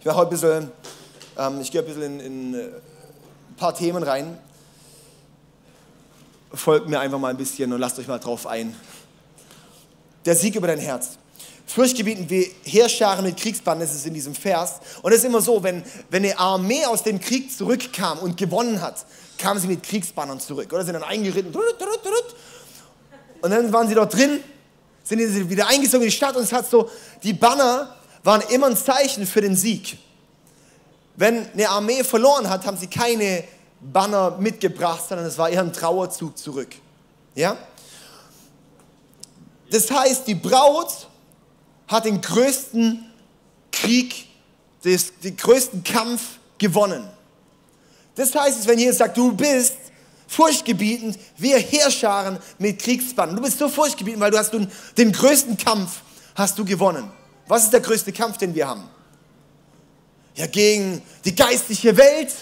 Ich 0.00 0.06
werde 0.06 0.18
heute 0.18 0.28
ein 0.28 0.30
bisschen, 0.30 0.72
ähm, 1.36 1.60
ich 1.60 1.70
gehe 1.70 1.82
ein 1.82 1.86
bisschen 1.86 2.02
in, 2.02 2.20
in 2.20 2.54
äh, 2.54 2.58
ein 2.58 3.56
paar 3.56 3.74
Themen 3.74 4.02
rein 4.02 4.38
folgt 6.58 6.88
mir 6.88 7.00
einfach 7.00 7.18
mal 7.18 7.28
ein 7.28 7.36
bisschen 7.36 7.72
und 7.72 7.80
lasst 7.80 7.98
euch 7.98 8.08
mal 8.08 8.18
drauf 8.18 8.46
ein. 8.46 8.74
Der 10.24 10.34
Sieg 10.34 10.56
über 10.56 10.66
dein 10.66 10.78
Herz. 10.78 11.18
Furchtgebieten 11.66 12.28
wie 12.30 12.50
Heerscharen 12.64 13.24
mit 13.24 13.36
Kriegsbanden 13.36 13.86
ist 13.86 13.94
es 13.94 14.06
in 14.06 14.14
diesem 14.14 14.34
Vers. 14.34 14.80
Und 15.02 15.12
es 15.12 15.18
ist 15.18 15.24
immer 15.24 15.40
so, 15.40 15.62
wenn, 15.62 15.82
wenn 16.10 16.24
eine 16.24 16.38
Armee 16.38 16.84
aus 16.86 17.02
dem 17.02 17.20
Krieg 17.20 17.56
zurückkam 17.56 18.18
und 18.18 18.36
gewonnen 18.36 18.80
hat, 18.80 19.04
kamen 19.36 19.60
sie 19.60 19.66
mit 19.66 19.82
Kriegsbannern 19.82 20.40
zurück. 20.40 20.72
Oder 20.72 20.84
sind 20.84 20.94
dann 20.94 21.02
eingeritten. 21.02 21.54
Und 23.40 23.50
dann 23.50 23.72
waren 23.72 23.86
sie 23.86 23.94
dort 23.94 24.14
drin, 24.14 24.40
sind 25.04 25.18
sie 25.20 25.48
wieder 25.48 25.68
eingezogen 25.68 26.02
in 26.02 26.08
die 26.08 26.16
Stadt 26.16 26.36
und 26.36 26.42
es 26.42 26.52
hat 26.52 26.68
so, 26.68 26.90
die 27.22 27.34
Banner 27.34 27.94
waren 28.24 28.42
immer 28.50 28.66
ein 28.66 28.76
Zeichen 28.76 29.26
für 29.26 29.40
den 29.40 29.54
Sieg. 29.54 29.98
Wenn 31.16 31.50
eine 31.52 31.68
Armee 31.68 32.02
verloren 32.02 32.48
hat, 32.48 32.66
haben 32.66 32.76
sie 32.76 32.88
keine 32.88 33.44
Banner 33.80 34.36
mitgebracht, 34.38 35.04
sondern 35.08 35.26
es 35.26 35.38
war 35.38 35.48
eher 35.48 35.62
ein 35.62 35.72
Trauerzug 35.72 36.36
zurück. 36.36 36.74
Ja? 37.34 37.56
Das 39.70 39.90
heißt, 39.90 40.26
die 40.26 40.34
Braut 40.34 41.08
hat 41.86 42.04
den 42.04 42.20
größten 42.20 43.04
Krieg, 43.70 44.26
den 44.84 45.36
größten 45.36 45.84
Kampf 45.84 46.38
gewonnen. 46.58 47.08
Das 48.14 48.34
heißt, 48.34 48.66
wenn 48.66 48.78
Jesus 48.78 48.98
sagt, 48.98 49.16
du 49.16 49.32
bist 49.32 49.76
furchtgebietend, 50.26 51.18
wir 51.36 51.58
Heerscharen 51.58 52.38
mit 52.58 52.80
Kriegsbannen. 52.80 53.36
Du 53.36 53.42
bist 53.42 53.58
so 53.58 53.68
furchtgebietend, 53.68 54.20
weil 54.20 54.30
du 54.30 54.38
hast 54.38 54.52
den 54.52 55.12
größten 55.12 55.56
Kampf 55.56 56.02
hast 56.34 56.58
du 56.58 56.64
gewonnen. 56.64 57.10
Was 57.46 57.64
ist 57.64 57.72
der 57.72 57.80
größte 57.80 58.12
Kampf, 58.12 58.38
den 58.38 58.54
wir 58.54 58.68
haben? 58.68 58.88
Ja, 60.34 60.46
gegen 60.46 61.02
die 61.24 61.34
geistliche 61.34 61.96
Welt, 61.96 62.32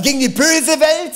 gegen 0.00 0.20
die 0.20 0.28
böse 0.28 0.80
Welt, 0.80 1.12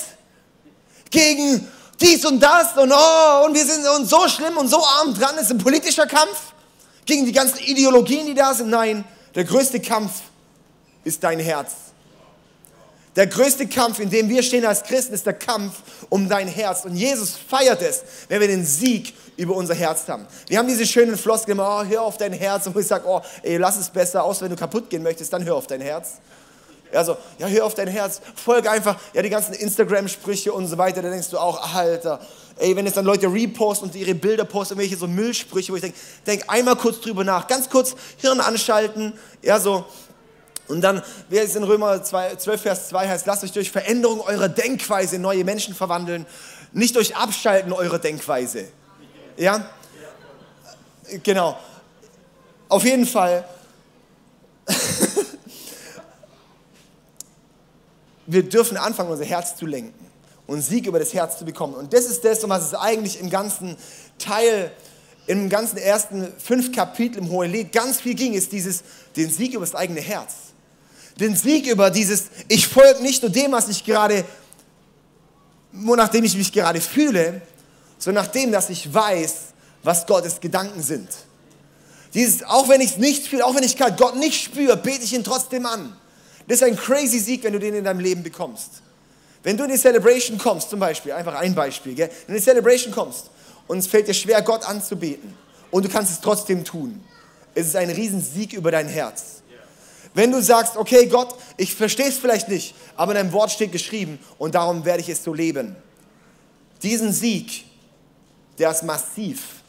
gegen 1.10 1.68
dies 2.00 2.24
und 2.24 2.40
das 2.40 2.76
und 2.76 2.92
oh, 2.92 3.44
und 3.44 3.54
wir 3.54 3.64
sind 3.64 3.86
und 3.86 4.06
so 4.08 4.28
schlimm 4.28 4.56
und 4.56 4.68
so 4.68 4.82
arm 4.84 5.14
dran, 5.14 5.36
ist 5.38 5.50
ein 5.50 5.58
politischer 5.58 6.06
Kampf 6.06 6.52
gegen 7.04 7.26
die 7.26 7.32
ganzen 7.32 7.58
Ideologien, 7.58 8.26
die 8.26 8.34
da 8.34 8.54
sind. 8.54 8.70
Nein, 8.70 9.04
der 9.34 9.44
größte 9.44 9.80
Kampf 9.80 10.12
ist 11.04 11.22
dein 11.22 11.38
Herz. 11.38 11.72
Der 13.16 13.26
größte 13.26 13.66
Kampf, 13.66 13.98
in 13.98 14.08
dem 14.08 14.28
wir 14.28 14.42
stehen 14.42 14.64
als 14.64 14.84
Christen, 14.84 15.14
ist 15.14 15.26
der 15.26 15.34
Kampf 15.34 15.74
um 16.08 16.28
dein 16.28 16.46
Herz. 16.46 16.84
Und 16.84 16.94
Jesus 16.94 17.34
feiert 17.36 17.82
es, 17.82 18.02
wenn 18.28 18.40
wir 18.40 18.46
den 18.46 18.64
Sieg 18.64 19.12
über 19.36 19.56
unser 19.56 19.74
Herz 19.74 20.06
haben. 20.06 20.26
Wir 20.46 20.58
haben 20.58 20.68
diese 20.68 20.86
schönen 20.86 21.18
Floskeln, 21.18 21.58
oh, 21.58 21.84
hör 21.84 22.02
auf 22.02 22.18
dein 22.18 22.32
Herz. 22.32 22.66
Und 22.66 22.76
ich 22.78 22.86
sage, 22.86 23.04
oh, 23.08 23.20
ey, 23.42 23.56
lass 23.56 23.76
es 23.78 23.88
besser 23.88 24.22
aus, 24.22 24.40
wenn 24.40 24.50
du 24.50 24.56
kaputt 24.56 24.88
gehen 24.88 25.02
möchtest, 25.02 25.32
dann 25.32 25.44
hör 25.44 25.56
auf 25.56 25.66
dein 25.66 25.80
Herz. 25.80 26.18
Also, 26.92 27.16
ja, 27.38 27.46
hör 27.46 27.66
auf 27.66 27.74
dein 27.74 27.88
Herz, 27.88 28.20
folge 28.34 28.70
einfach, 28.70 28.96
ja, 29.12 29.22
die 29.22 29.30
ganzen 29.30 29.54
Instagram-Sprüche 29.54 30.52
und 30.52 30.66
so 30.66 30.76
weiter, 30.78 31.02
da 31.02 31.10
denkst 31.10 31.30
du 31.30 31.38
auch, 31.38 31.74
Alter, 31.74 32.20
ey, 32.56 32.74
wenn 32.74 32.86
jetzt 32.86 32.96
dann 32.96 33.04
Leute 33.04 33.26
reposten 33.32 33.88
und 33.88 33.94
ihre 33.94 34.14
Bilder 34.14 34.44
posten, 34.44 34.74
irgendwelche 34.74 34.96
so 34.96 35.06
Müllsprüche, 35.06 35.72
wo 35.72 35.76
ich 35.76 35.82
denke, 35.82 35.98
denk 36.26 36.44
einmal 36.48 36.76
kurz 36.76 37.00
drüber 37.00 37.24
nach, 37.24 37.46
ganz 37.46 37.70
kurz 37.70 37.94
Hirn 38.18 38.40
anschalten, 38.40 39.12
ja, 39.42 39.60
so, 39.60 39.84
und 40.70 40.82
dann, 40.82 41.02
wie 41.28 41.38
es 41.38 41.56
in 41.56 41.64
Römer 41.64 42.02
2, 42.02 42.36
12, 42.36 42.62
Vers 42.62 42.88
2 42.88 43.08
heißt, 43.08 43.26
lasst 43.26 43.42
euch 43.42 43.52
durch 43.52 43.70
Veränderung 43.70 44.20
eurer 44.20 44.48
Denkweise 44.48 45.16
in 45.16 45.22
neue 45.22 45.44
Menschen 45.44 45.74
verwandeln, 45.74 46.26
nicht 46.72 46.94
durch 46.94 47.16
Abschalten 47.16 47.72
eurer 47.72 47.98
Denkweise. 47.98 48.68
Ja? 49.36 49.68
Genau. 51.24 51.58
Auf 52.68 52.84
jeden 52.84 53.06
Fall. 53.06 53.44
Wir 58.32 58.48
dürfen 58.48 58.76
anfangen, 58.76 59.10
unser 59.10 59.24
Herz 59.24 59.56
zu 59.56 59.66
lenken 59.66 60.06
und 60.46 60.62
Sieg 60.62 60.86
über 60.86 60.98
das 60.98 61.12
Herz 61.14 61.38
zu 61.38 61.44
bekommen. 61.44 61.74
Und 61.74 61.92
das 61.92 62.06
ist 62.06 62.24
das, 62.24 62.42
um 62.44 62.50
was 62.50 62.64
es 62.64 62.74
eigentlich 62.74 63.20
im 63.20 63.30
ganzen 63.30 63.76
Teil, 64.18 64.70
im 65.26 65.48
ganzen 65.48 65.78
ersten 65.78 66.32
fünf 66.38 66.72
Kapitel 66.72 67.18
im 67.18 67.30
Hohelied 67.30 67.72
ganz 67.72 68.00
viel 68.00 68.14
ging, 68.14 68.34
ist 68.34 68.52
dieses, 68.52 68.82
den 69.16 69.30
Sieg 69.30 69.54
über 69.54 69.64
das 69.64 69.74
eigene 69.74 70.00
Herz. 70.00 70.32
Den 71.18 71.36
Sieg 71.36 71.66
über 71.66 71.90
dieses, 71.90 72.24
ich 72.48 72.66
folge 72.66 73.02
nicht 73.02 73.22
nur 73.22 73.30
dem, 73.30 73.52
was 73.52 73.68
ich 73.68 73.84
gerade, 73.84 74.24
nur 75.72 75.96
nachdem 75.96 76.24
ich 76.24 76.36
mich 76.36 76.52
gerade 76.52 76.80
fühle, 76.80 77.42
sondern 77.98 78.24
nachdem, 78.24 78.50
dass 78.52 78.70
ich 78.70 78.92
weiß, 78.92 79.34
was 79.82 80.06
Gottes 80.06 80.40
Gedanken 80.40 80.82
sind. 80.82 81.08
Dieses, 82.14 82.42
auch 82.42 82.68
wenn 82.68 82.80
ich 82.80 82.92
es 82.92 82.96
nicht 82.96 83.26
fühle, 83.26 83.44
auch 83.44 83.54
wenn 83.54 83.62
ich 83.62 83.76
Gott 83.76 84.16
nicht 84.16 84.42
spüre, 84.42 84.76
bete 84.76 85.04
ich 85.04 85.12
ihn 85.12 85.24
trotzdem 85.24 85.66
an. 85.66 85.96
Das 86.50 86.60
ist 86.60 86.64
ein 86.64 86.76
crazy 86.76 87.20
Sieg, 87.20 87.44
wenn 87.44 87.52
du 87.52 87.60
den 87.60 87.76
in 87.76 87.84
deinem 87.84 88.00
Leben 88.00 88.24
bekommst. 88.24 88.82
Wenn 89.44 89.56
du 89.56 89.62
in 89.62 89.70
die 89.70 89.78
Celebration 89.78 90.36
kommst, 90.36 90.68
zum 90.68 90.80
Beispiel, 90.80 91.12
einfach 91.12 91.36
ein 91.36 91.54
Beispiel, 91.54 91.94
gell? 91.94 92.08
wenn 92.08 92.26
du 92.26 92.32
in 92.32 92.38
die 92.38 92.42
Celebration 92.44 92.92
kommst 92.92 93.30
und 93.68 93.78
es 93.78 93.86
fällt 93.86 94.08
dir 94.08 94.14
schwer, 94.14 94.42
Gott 94.42 94.64
anzubeten 94.64 95.32
und 95.70 95.84
du 95.84 95.88
kannst 95.88 96.10
es 96.10 96.20
trotzdem 96.20 96.64
tun, 96.64 97.04
es 97.54 97.68
ist 97.68 97.76
ein 97.76 97.88
Riesensieg 97.88 98.52
über 98.52 98.72
dein 98.72 98.88
Herz. 98.88 99.42
Wenn 100.12 100.32
du 100.32 100.42
sagst, 100.42 100.76
okay 100.76 101.06
Gott, 101.06 101.36
ich 101.56 101.72
verstehe 101.72 102.08
es 102.08 102.18
vielleicht 102.18 102.48
nicht, 102.48 102.74
aber 102.96 103.12
in 103.12 103.18
deinem 103.18 103.32
Wort 103.32 103.52
steht 103.52 103.70
geschrieben 103.70 104.18
und 104.36 104.56
darum 104.56 104.84
werde 104.84 105.02
ich 105.02 105.08
es 105.08 105.22
so 105.22 105.32
leben. 105.32 105.76
Diesen 106.82 107.12
Sieg, 107.12 107.64
der 108.58 108.72
ist 108.72 108.82
massiv. 108.82 109.62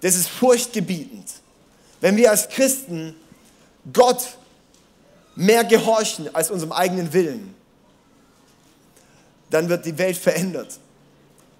Das 0.00 0.14
ist 0.14 0.26
furchtgebietend. 0.26 1.26
Wenn 2.00 2.16
wir 2.16 2.30
als 2.30 2.48
Christen 2.48 3.14
Gott 3.92 4.22
mehr 5.40 5.64
gehorchen 5.64 6.32
als 6.34 6.50
unserem 6.50 6.72
eigenen 6.72 7.12
Willen, 7.14 7.54
dann 9.48 9.68
wird 9.68 9.86
die 9.86 9.96
Welt 9.96 10.16
verändert. 10.16 10.78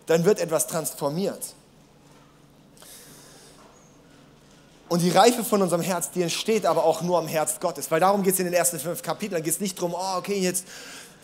Dann 0.06 0.24
wird 0.24 0.38
etwas 0.38 0.66
transformiert. 0.66 1.54
Und 4.88 5.00
die 5.00 5.10
Reife 5.10 5.44
von 5.44 5.62
unserem 5.62 5.82
Herz, 5.82 6.10
die 6.10 6.20
entsteht 6.20 6.66
aber 6.66 6.84
auch 6.84 7.00
nur 7.00 7.18
am 7.18 7.28
Herz 7.28 7.58
Gottes. 7.60 7.90
Weil 7.90 8.00
darum 8.00 8.22
geht 8.22 8.34
es 8.34 8.40
in 8.40 8.46
den 8.46 8.54
ersten 8.54 8.78
fünf 8.78 9.02
Kapiteln. 9.02 9.40
Da 9.40 9.44
geht 9.44 9.54
es 9.54 9.60
nicht 9.60 9.78
darum, 9.78 9.94
oh, 9.94 10.18
okay, 10.18 10.38
jetzt 10.38 10.66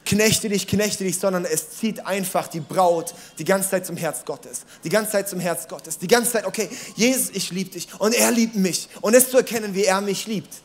knechte 0.04 0.48
dich, 0.48 0.66
knechte 0.66 1.04
dich, 1.04 1.18
sondern 1.18 1.44
es 1.44 1.70
zieht 1.70 2.06
einfach 2.06 2.46
die 2.46 2.60
Braut 2.60 3.12
die 3.38 3.44
ganze 3.44 3.70
Zeit 3.70 3.84
zum 3.84 3.96
Herz 3.96 4.24
Gottes. 4.24 4.62
Die 4.84 4.88
ganze 4.88 5.12
Zeit 5.12 5.28
zum 5.28 5.40
Herz 5.40 5.68
Gottes. 5.68 5.98
Die 5.98 6.06
ganze 6.06 6.32
Zeit, 6.32 6.46
okay, 6.46 6.70
Jesus, 6.94 7.30
ich 7.34 7.50
liebe 7.50 7.70
dich 7.70 7.88
und 7.98 8.14
er 8.14 8.30
liebt 8.30 8.54
mich. 8.54 8.88
Und 9.00 9.14
es 9.14 9.30
zu 9.30 9.36
erkennen, 9.36 9.74
wie 9.74 9.84
er 9.84 10.00
mich 10.00 10.26
liebt. 10.26 10.62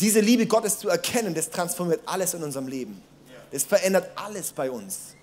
Diese 0.00 0.20
Liebe 0.20 0.46
Gottes 0.46 0.78
zu 0.78 0.88
erkennen, 0.88 1.34
das 1.34 1.50
transformiert 1.50 2.00
alles 2.06 2.34
in 2.34 2.42
unserem 2.42 2.68
Leben. 2.68 3.02
Das 3.52 3.62
verändert 3.62 4.10
alles 4.16 4.52
bei 4.52 4.70
uns. 4.70 5.14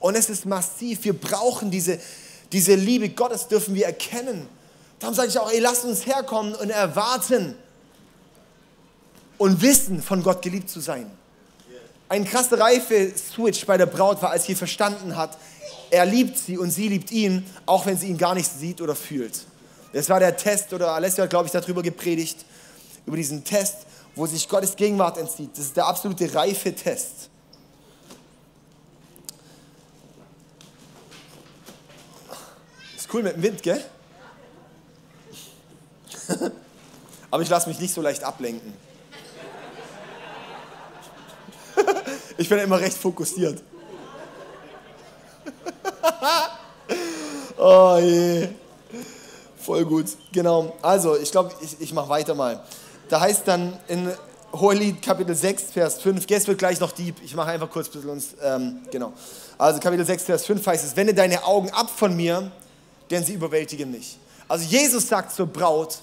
Und 0.00 0.16
es 0.16 0.28
ist 0.28 0.44
massiv. 0.46 1.04
Wir 1.04 1.18
brauchen 1.18 1.70
diese, 1.70 2.00
diese 2.52 2.74
Liebe 2.74 3.08
Gottes, 3.10 3.46
dürfen 3.48 3.74
wir 3.74 3.86
erkennen 3.86 4.48
Darum 5.04 5.14
sage 5.14 5.28
ich 5.28 5.38
auch, 5.38 5.50
ey, 5.52 5.58
lasst 5.58 5.84
uns 5.84 6.06
herkommen 6.06 6.54
und 6.54 6.70
erwarten 6.70 7.54
und 9.36 9.60
wissen, 9.60 10.02
von 10.02 10.22
Gott 10.22 10.40
geliebt 10.40 10.70
zu 10.70 10.80
sein. 10.80 11.10
Ein 12.08 12.24
krasser 12.24 12.58
Reife-Switch 12.58 13.66
bei 13.66 13.76
der 13.76 13.84
Braut 13.84 14.22
war, 14.22 14.30
als 14.30 14.44
sie 14.46 14.54
verstanden 14.54 15.14
hat, 15.14 15.36
er 15.90 16.06
liebt 16.06 16.38
sie 16.38 16.56
und 16.56 16.70
sie 16.70 16.88
liebt 16.88 17.10
ihn, 17.12 17.44
auch 17.66 17.84
wenn 17.84 17.98
sie 17.98 18.06
ihn 18.06 18.16
gar 18.16 18.34
nicht 18.34 18.50
sieht 18.50 18.80
oder 18.80 18.94
fühlt. 18.94 19.44
Das 19.92 20.08
war 20.08 20.20
der 20.20 20.38
Test, 20.38 20.72
oder 20.72 20.92
Alessio 20.92 21.24
hat, 21.24 21.30
glaube 21.30 21.46
ich, 21.46 21.52
darüber 21.52 21.82
gepredigt, 21.82 22.44
über 23.06 23.16
diesen 23.16 23.44
Test, 23.44 23.86
wo 24.14 24.26
sich 24.26 24.48
Gottes 24.48 24.76
Gegenwart 24.76 25.18
entzieht. 25.18 25.50
Das 25.52 25.66
ist 25.66 25.76
der 25.76 25.86
absolute 25.86 26.32
Reife-Test. 26.34 27.28
Ist 32.96 33.12
cool 33.12 33.22
mit 33.22 33.36
dem 33.36 33.42
Wind, 33.42 33.62
gell? 33.62 33.84
Aber 37.30 37.42
ich 37.42 37.48
lasse 37.48 37.68
mich 37.68 37.78
nicht 37.80 37.92
so 37.92 38.00
leicht 38.00 38.22
ablenken. 38.22 38.72
ich 42.38 42.48
bin 42.48 42.58
immer 42.58 42.78
recht 42.78 42.96
fokussiert. 42.96 43.62
oh 47.58 47.98
je. 48.00 48.48
Voll 49.58 49.84
gut. 49.84 50.06
Genau. 50.32 50.76
Also, 50.82 51.16
ich 51.16 51.30
glaube, 51.32 51.52
ich, 51.60 51.80
ich 51.80 51.92
mache 51.92 52.08
weiter 52.08 52.34
mal. 52.34 52.62
Da 53.08 53.20
heißt 53.20 53.46
dann 53.46 53.76
in 53.88 54.10
Hohelied 54.52 55.02
Kapitel 55.02 55.34
6, 55.34 55.64
Vers 55.72 56.00
5, 56.00 56.26
Gest 56.26 56.48
wird 56.48 56.58
gleich 56.58 56.80
noch 56.80 56.92
deep. 56.92 57.16
Ich 57.24 57.34
mache 57.34 57.50
einfach 57.50 57.70
kurz 57.70 57.88
ein 57.88 57.92
bisschen 57.92 58.10
uns, 58.10 58.28
ähm, 58.42 58.78
genau. 58.90 59.12
Also 59.58 59.80
Kapitel 59.80 60.06
6, 60.06 60.22
Vers 60.22 60.46
5 60.46 60.66
heißt 60.66 60.84
es, 60.84 60.96
wende 60.96 61.12
deine 61.12 61.44
Augen 61.44 61.70
ab 61.70 61.90
von 61.90 62.14
mir, 62.16 62.50
denn 63.10 63.24
sie 63.24 63.34
überwältigen 63.34 63.90
mich. 63.90 64.18
Also 64.48 64.64
Jesus 64.64 65.08
sagt 65.08 65.32
zur 65.32 65.46
Braut, 65.46 65.98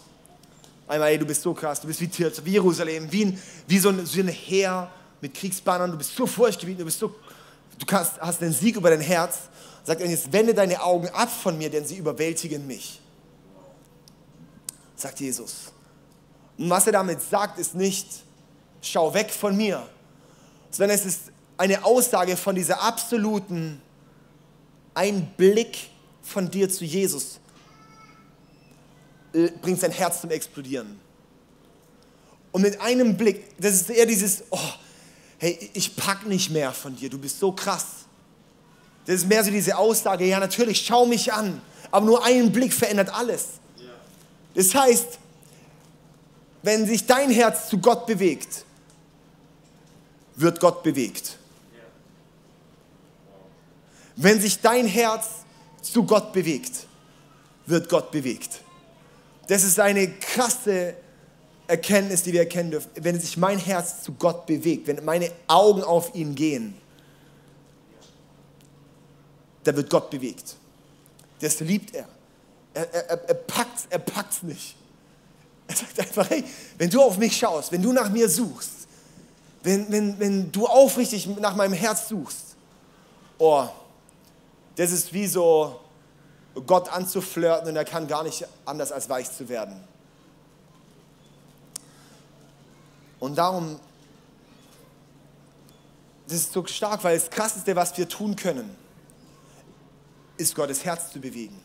Einmal, 0.92 1.08
ey, 1.08 1.18
du 1.18 1.26
bist 1.26 1.42
so 1.42 1.54
krass, 1.54 1.80
du 1.80 1.88
bist 1.88 2.02
wie 2.02 2.10
Tirz, 2.10 2.42
wie 2.44 2.52
Jerusalem, 2.52 3.10
wie 3.10 3.24
ein, 3.24 3.42
wie 3.66 3.80
so 3.80 3.88
ein, 3.88 4.06
so 4.06 4.20
ein 4.20 4.28
Heer 4.28 4.92
mit 5.22 5.34
Kriegsbannern, 5.34 5.90
du 5.90 5.98
bist 5.98 6.14
so 6.14 6.28
furchtgebietend, 6.28 6.82
du 6.82 6.86
bist 6.86 7.00
so, 7.00 7.16
du 7.80 7.86
kannst, 7.86 8.20
hast 8.20 8.42
den 8.42 8.52
Sieg 8.52 8.76
über 8.76 8.90
dein 8.90 9.00
Herz. 9.00 9.40
Sagt 9.86 10.02
er 10.02 10.10
jetzt, 10.10 10.34
wende 10.34 10.54
deine 10.54 10.84
Augen 10.84 11.08
ab 11.10 11.30
von 11.32 11.58
mir, 11.58 11.70
denn 11.70 11.86
sie 11.86 11.96
überwältigen 11.96 12.68
mich. 12.68 13.00
Sagt 14.98 15.22
Jesus. 15.22 15.72
Und 16.58 16.70
was 16.70 16.86
er 16.86 16.94
damit 16.94 17.22
sagt, 17.22 17.60
ist 17.60 17.76
nicht, 17.76 18.08
schau 18.82 19.14
weg 19.14 19.32
von 19.32 19.56
mir, 19.56 19.88
sondern 20.70 20.98
es 20.98 21.06
ist 21.06 21.22
eine 21.58 21.84
Aussage 21.84 22.38
von 22.38 22.56
dieser 22.56 22.82
absoluten, 22.82 23.82
ein 24.94 25.28
Blick 25.38 25.90
von 26.22 26.50
dir 26.50 26.70
zu 26.70 26.86
Jesus 26.86 27.40
bringt 29.62 29.80
sein 29.80 29.92
Herz 29.92 30.22
zum 30.22 30.32
Explodieren. 30.32 31.00
Und 32.52 32.62
mit 32.62 32.80
einem 32.82 33.16
Blick, 33.16 33.46
das 33.60 33.74
ist 33.76 33.90
eher 33.90 34.06
dieses, 34.06 34.44
oh, 34.50 34.60
hey, 35.38 35.70
ich 35.74 35.96
pack 35.96 36.26
nicht 36.28 36.50
mehr 36.50 36.72
von 36.74 36.96
dir, 36.96 37.10
du 37.10 37.18
bist 37.18 37.40
so 37.40 37.52
krass. 37.52 37.86
Das 39.06 39.16
ist 39.16 39.28
mehr 39.28 39.44
so 39.44 39.52
diese 39.52 39.78
Aussage, 39.78 40.26
ja 40.26 40.40
natürlich, 40.40 40.86
schau 40.86 41.06
mich 41.06 41.32
an, 41.32 41.62
aber 41.90 42.06
nur 42.06 42.24
ein 42.26 42.52
Blick 42.52 42.74
verändert 42.74 43.14
alles. 43.14 43.46
Das 44.54 44.76
heißt, 44.76 45.18
wenn 46.64 46.86
sich 46.86 47.06
dein 47.06 47.32
Herz 47.32 47.70
zu 47.70 47.80
Gott 47.80 48.06
bewegt, 48.06 48.66
wird 50.36 50.60
Gott 50.60 50.84
bewegt. 50.84 51.38
Wenn 54.16 54.40
sich 54.40 54.62
dein 54.62 54.86
Herz 54.86 55.28
zu 55.82 56.04
Gott 56.04 56.34
bewegt, 56.34 56.86
wird 57.66 57.90
Gott 57.90 58.12
bewegt. 58.12 58.62
Das 59.48 59.64
ist 59.64 59.80
eine 59.80 60.12
krasse 60.12 60.96
Erkenntnis, 61.68 62.24
die 62.24 62.34
wir 62.34 62.42
erkennen 62.42 62.72
dürfen. 62.72 62.92
Wenn 62.96 63.20
sich 63.20 63.38
mein 63.38 63.58
Herz 63.58 64.04
zu 64.04 64.14
Gott 64.14 64.46
bewegt, 64.46 64.88
wenn 64.88 65.04
meine 65.04 65.32
Augen 65.48 65.84
auf 65.84 66.14
ihn 66.14 66.36
gehen, 66.36 66.76
da 69.64 69.76
wird 69.76 69.90
Gott 69.90 70.10
bewegt. 70.10 70.56
Das 71.40 71.60
liebt 71.60 71.96
er. 71.96 72.08
Er, 72.74 72.94
er, 72.94 73.30
er 73.30 73.34
packt 73.36 73.80
es 73.80 73.86
er 73.90 74.00
packt's 74.00 74.44
nicht. 74.44 74.76
Er 75.72 75.78
sagt 75.78 76.00
einfach, 76.00 76.30
hey, 76.30 76.44
wenn 76.78 76.90
du 76.90 77.02
auf 77.02 77.18
mich 77.18 77.38
schaust, 77.38 77.72
wenn 77.72 77.82
du 77.82 77.94
nach 77.94 78.10
mir 78.10 78.28
suchst, 78.28 78.88
wenn, 79.64 79.90
wenn, 79.92 80.20
wenn 80.20 80.52
du 80.52 80.68
aufrichtig 80.68 81.28
nach 81.40 81.56
meinem 81.56 81.74
Herz 81.74 82.10
suchst, 82.10 82.56
oh, 83.38 83.68
das 84.76 84.92
ist 84.92 85.14
wie 85.14 85.28
so 85.28 85.80
Gott 86.66 86.90
anzuflirten 86.90 87.70
und 87.70 87.76
er 87.76 87.86
kann 87.86 88.08
gar 88.08 88.24
nicht 88.24 88.46
anders 88.66 88.92
als 88.92 89.08
weich 89.08 89.32
zu 89.32 89.48
werden. 89.48 89.82
Und 93.20 93.38
darum 93.38 93.80
das 96.28 96.40
ist 96.40 96.54
so 96.54 96.66
stark, 96.66 97.04
weil 97.04 97.18
das 97.18 97.30
Krasseste, 97.30 97.76
was 97.76 97.98
wir 97.98 98.08
tun 98.08 98.38
können, 98.38 98.74
ist 100.38 100.56
Gottes 100.56 100.86
Herz 100.86 101.12
zu 101.12 101.20
bewegen. 101.20 101.60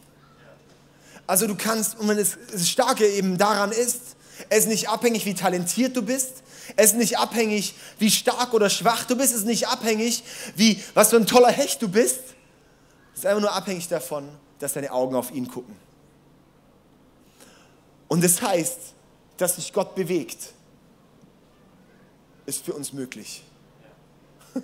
Also 1.27 1.47
du 1.47 1.57
kannst, 1.57 1.99
und 1.99 2.09
wenn 2.09 2.19
es 2.19 2.37
das 2.53 2.69
Starke 2.69 3.07
eben 3.07 3.37
daran 3.39 3.73
ist, 3.73 4.17
es 4.49 4.61
ist 4.61 4.69
nicht 4.69 4.89
abhängig, 4.89 5.27
wie 5.27 5.35
talentiert 5.35 5.97
du 5.97 6.03
bist, 6.03 6.43
es 6.77 6.93
ist 6.93 6.97
nicht 6.97 7.19
abhängig, 7.19 7.75
wie 7.99 8.11
stark 8.11 8.53
oder 8.55 8.71
schwach 8.71 9.05
du 9.05 9.17
bist, 9.17 9.33
es 9.33 9.41
ist 9.41 9.47
nicht 9.47 9.69
abhängig, 9.69 10.23
wie, 10.57 10.83
was 10.95 11.11
für 11.11 11.17
ein 11.17 11.27
toller 11.27 11.51
Hecht 11.51 11.81
du 11.83 11.89
bist. 11.89 12.21
Es 13.13 13.21
ist 13.21 13.27
einfach 13.27 13.41
nur 13.41 13.53
abhängig 13.53 13.89
davon, 13.89 14.29
dass 14.59 14.75
deine 14.75 14.93
Augen 14.93 15.15
auf 15.15 15.31
ihn 15.31 15.49
gucken. 15.49 15.75
Und 18.09 18.23
das 18.23 18.41
heißt, 18.43 18.79
dass 19.37 19.57
sich 19.57 19.73
Gott 19.73 19.95
bewegt, 19.95 20.53
ist 22.47 22.65
für 22.65 22.73
uns 22.73 22.93
möglich. 22.93 23.43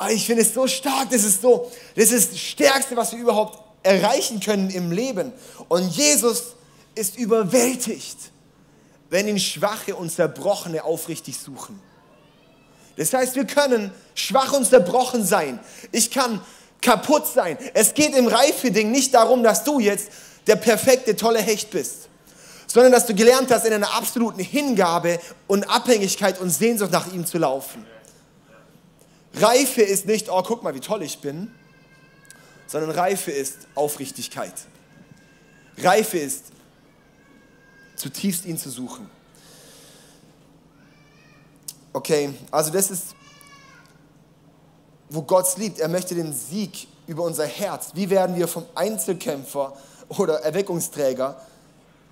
Ah, 0.00 0.10
ich 0.10 0.24
finde 0.24 0.42
es 0.42 0.54
so 0.54 0.64
stark, 0.68 1.10
das 1.10 1.24
ist 1.24 1.42
so, 1.42 1.72
das 1.96 2.12
ist 2.12 2.30
das 2.30 2.38
Stärkste, 2.38 2.94
was 2.94 3.10
wir 3.10 3.18
überhaupt 3.18 3.58
erreichen 3.82 4.40
können 4.40 4.70
im 4.70 4.90
Leben. 4.90 5.32
Und 5.68 5.88
Jesus 5.88 6.54
ist 6.94 7.16
überwältigt, 7.16 8.16
wenn 9.10 9.28
ihn 9.28 9.38
Schwache 9.38 9.96
und 9.96 10.10
Zerbrochene 10.10 10.84
aufrichtig 10.84 11.38
suchen. 11.38 11.80
Das 12.96 13.12
heißt, 13.12 13.36
wir 13.36 13.46
können 13.46 13.92
schwach 14.14 14.52
und 14.52 14.66
zerbrochen 14.66 15.24
sein. 15.24 15.60
Ich 15.92 16.10
kann 16.10 16.40
kaputt 16.80 17.26
sein. 17.26 17.56
Es 17.74 17.94
geht 17.94 18.14
im 18.14 18.26
Reifeding 18.26 18.90
nicht 18.90 19.14
darum, 19.14 19.42
dass 19.42 19.64
du 19.64 19.78
jetzt 19.78 20.08
der 20.46 20.56
perfekte, 20.56 21.14
tolle 21.14 21.40
Hecht 21.40 21.70
bist, 21.70 22.08
sondern 22.66 22.90
dass 22.92 23.06
du 23.06 23.14
gelernt 23.14 23.50
hast, 23.50 23.64
in 23.66 23.72
einer 23.72 23.94
absoluten 23.94 24.40
Hingabe 24.40 25.20
und 25.46 25.64
Abhängigkeit 25.70 26.40
und 26.40 26.50
Sehnsucht 26.50 26.90
nach 26.90 27.12
ihm 27.12 27.24
zu 27.24 27.38
laufen. 27.38 27.86
Reife 29.34 29.82
ist 29.82 30.06
nicht, 30.06 30.28
oh, 30.30 30.42
guck 30.42 30.62
mal, 30.62 30.74
wie 30.74 30.80
toll 30.80 31.02
ich 31.02 31.18
bin, 31.20 31.54
sondern 32.68 32.90
Reife 32.90 33.32
ist 33.32 33.66
Aufrichtigkeit. 33.74 34.54
Reife 35.78 36.18
ist 36.18 36.44
zutiefst 37.96 38.44
ihn 38.44 38.56
zu 38.56 38.70
suchen. 38.70 39.10
Okay, 41.92 42.32
also 42.50 42.70
das 42.70 42.90
ist, 42.90 43.06
wo 45.08 45.22
Gott 45.22 45.56
liebt. 45.56 45.80
Er 45.80 45.88
möchte 45.88 46.14
den 46.14 46.32
Sieg 46.32 46.86
über 47.06 47.24
unser 47.24 47.46
Herz. 47.46 47.90
Wie 47.94 48.08
werden 48.08 48.36
wir 48.36 48.46
vom 48.46 48.66
Einzelkämpfer 48.74 49.76
oder 50.10 50.40
Erweckungsträger? 50.42 51.40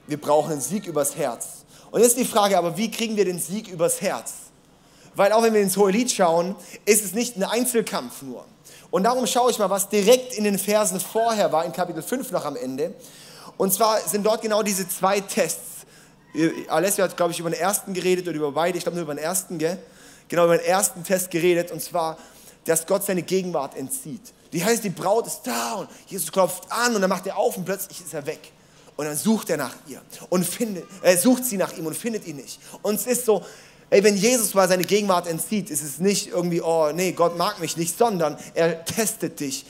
Wir 0.07 0.21
brauchen 0.21 0.53
einen 0.53 0.61
Sieg 0.61 0.87
übers 0.87 1.17
Herz. 1.17 1.65
Und 1.91 2.01
jetzt 2.01 2.17
die 2.17 2.25
Frage, 2.25 2.59
aber 2.59 2.77
wie 2.77 2.91
kriegen 2.91 3.17
wir 3.17 3.25
den 3.25 3.39
Sieg 3.39 3.69
übers 3.69 4.01
Herz? 4.01 4.33
Weil 5.15 5.33
auch 5.33 5.43
wenn 5.43 5.55
wir 5.55 5.63
ins 5.63 5.77
Hohelied 5.77 6.11
schauen, 6.11 6.57
ist 6.85 7.05
es 7.05 7.13
nicht 7.13 7.37
ein 7.37 7.45
Einzelkampf 7.45 8.23
nur. 8.23 8.45
Und 8.97 9.03
darum 9.03 9.27
schaue 9.27 9.51
ich 9.51 9.59
mal, 9.59 9.69
was 9.69 9.91
direkt 9.91 10.33
in 10.33 10.45
den 10.45 10.59
Versen 10.59 11.01
vorher 11.01 11.53
war, 11.53 11.67
in 11.67 11.73
Kapitel 11.75 12.03
5 12.03 12.31
noch 12.31 12.47
am 12.47 12.57
Ende. 12.57 12.95
Und 13.59 13.75
zwar 13.75 14.01
sind 14.01 14.25
dort 14.25 14.41
genau 14.41 14.63
diese 14.63 14.89
zwei 14.89 15.21
Tests. 15.21 15.85
Alessio 16.69 17.05
hat, 17.05 17.15
glaube 17.15 17.33
ich, 17.33 17.39
über 17.39 17.51
den 17.51 17.61
ersten 17.61 17.93
geredet 17.93 18.27
oder 18.27 18.39
über 18.39 18.53
beide. 18.53 18.79
Ich 18.79 18.85
glaube 18.85 18.97
nur 18.97 19.03
über 19.03 19.15
den 19.15 19.23
ersten, 19.23 19.59
gell? 19.59 19.77
Genau 20.29 20.47
über 20.47 20.57
den 20.57 20.65
ersten 20.65 21.05
Test 21.05 21.31
geredet. 21.31 21.73
Und 21.73 21.83
zwar, 21.83 22.17
dass 22.65 22.87
Gott 22.87 23.05
seine 23.05 23.21
Gegenwart 23.21 23.77
entzieht. 23.77 24.33
Die 24.55 24.65
heißt, 24.65 24.83
die 24.83 24.89
Braut 24.89 25.27
ist 25.27 25.43
da 25.45 25.75
und 25.75 25.91
Jesus 26.07 26.33
klopft 26.33 26.65
an 26.71 26.95
und 26.95 27.03
dann 27.03 27.11
macht 27.11 27.27
er 27.27 27.37
auf 27.37 27.55
und 27.59 27.67
plötzlich 27.67 28.01
ist 28.01 28.15
er 28.15 28.25
weg. 28.25 28.51
Und 28.97 29.05
dann 29.05 29.17
sucht 29.19 29.51
er 29.51 29.59
nach 29.59 29.75
ihr 29.87 30.01
und 30.31 30.47
findet, 30.47 30.87
er 31.03 31.19
sucht 31.19 31.45
sie 31.45 31.59
nach 31.59 31.77
ihm 31.77 31.85
und 31.85 31.95
findet 31.95 32.27
ihn 32.27 32.37
nicht. 32.37 32.59
Und 32.81 32.95
es 32.95 33.07
ist 33.07 33.27
so, 33.27 33.45
Ey, 33.89 34.03
wenn 34.03 34.17
Jesus 34.17 34.53
mal 34.55 34.69
seine 34.69 34.85
Gegenwart 34.85 35.29
entzieht, 35.29 35.71
ist 35.71 35.83
es 35.83 35.99
nicht 35.99 36.29
irgendwie, 36.29 36.61
oh 36.61 36.91
nee, 36.93 37.13
Gott 37.13 37.37
mag 37.39 37.61
mich 37.61 37.77
nicht, 37.77 37.97
sondern 37.97 38.37
er 38.55 38.85
testet 38.85 39.39
dich. 39.39 39.65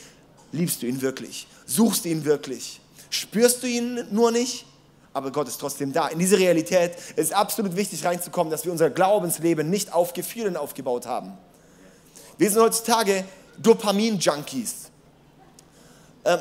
Liebst 0.51 0.81
du 0.81 0.87
ihn 0.87 1.01
wirklich? 1.01 1.47
Suchst 1.65 2.05
du 2.05 2.09
ihn 2.09 2.25
wirklich? 2.25 2.81
Spürst 3.09 3.61
du 3.61 3.67
ihn 3.67 4.07
nur 4.11 4.31
nicht? 4.31 4.65
Aber 5.13 5.31
Gott 5.31 5.47
ist 5.47 5.59
trotzdem 5.59 5.93
da. 5.93 6.07
In 6.07 6.19
diese 6.19 6.37
Realität 6.37 6.93
ist 7.15 7.33
absolut 7.33 7.75
wichtig 7.75 8.05
reinzukommen, 8.05 8.49
dass 8.49 8.65
wir 8.65 8.71
unser 8.71 8.89
Glaubensleben 8.89 9.69
nicht 9.69 9.93
auf 9.93 10.13
Gefühlen 10.13 10.57
aufgebaut 10.57 11.05
haben. 11.05 11.37
Wir 12.37 12.49
sind 12.49 12.61
heutzutage 12.61 13.23
Dopamin-Junkies. 13.57 14.91
Ähm, 16.25 16.39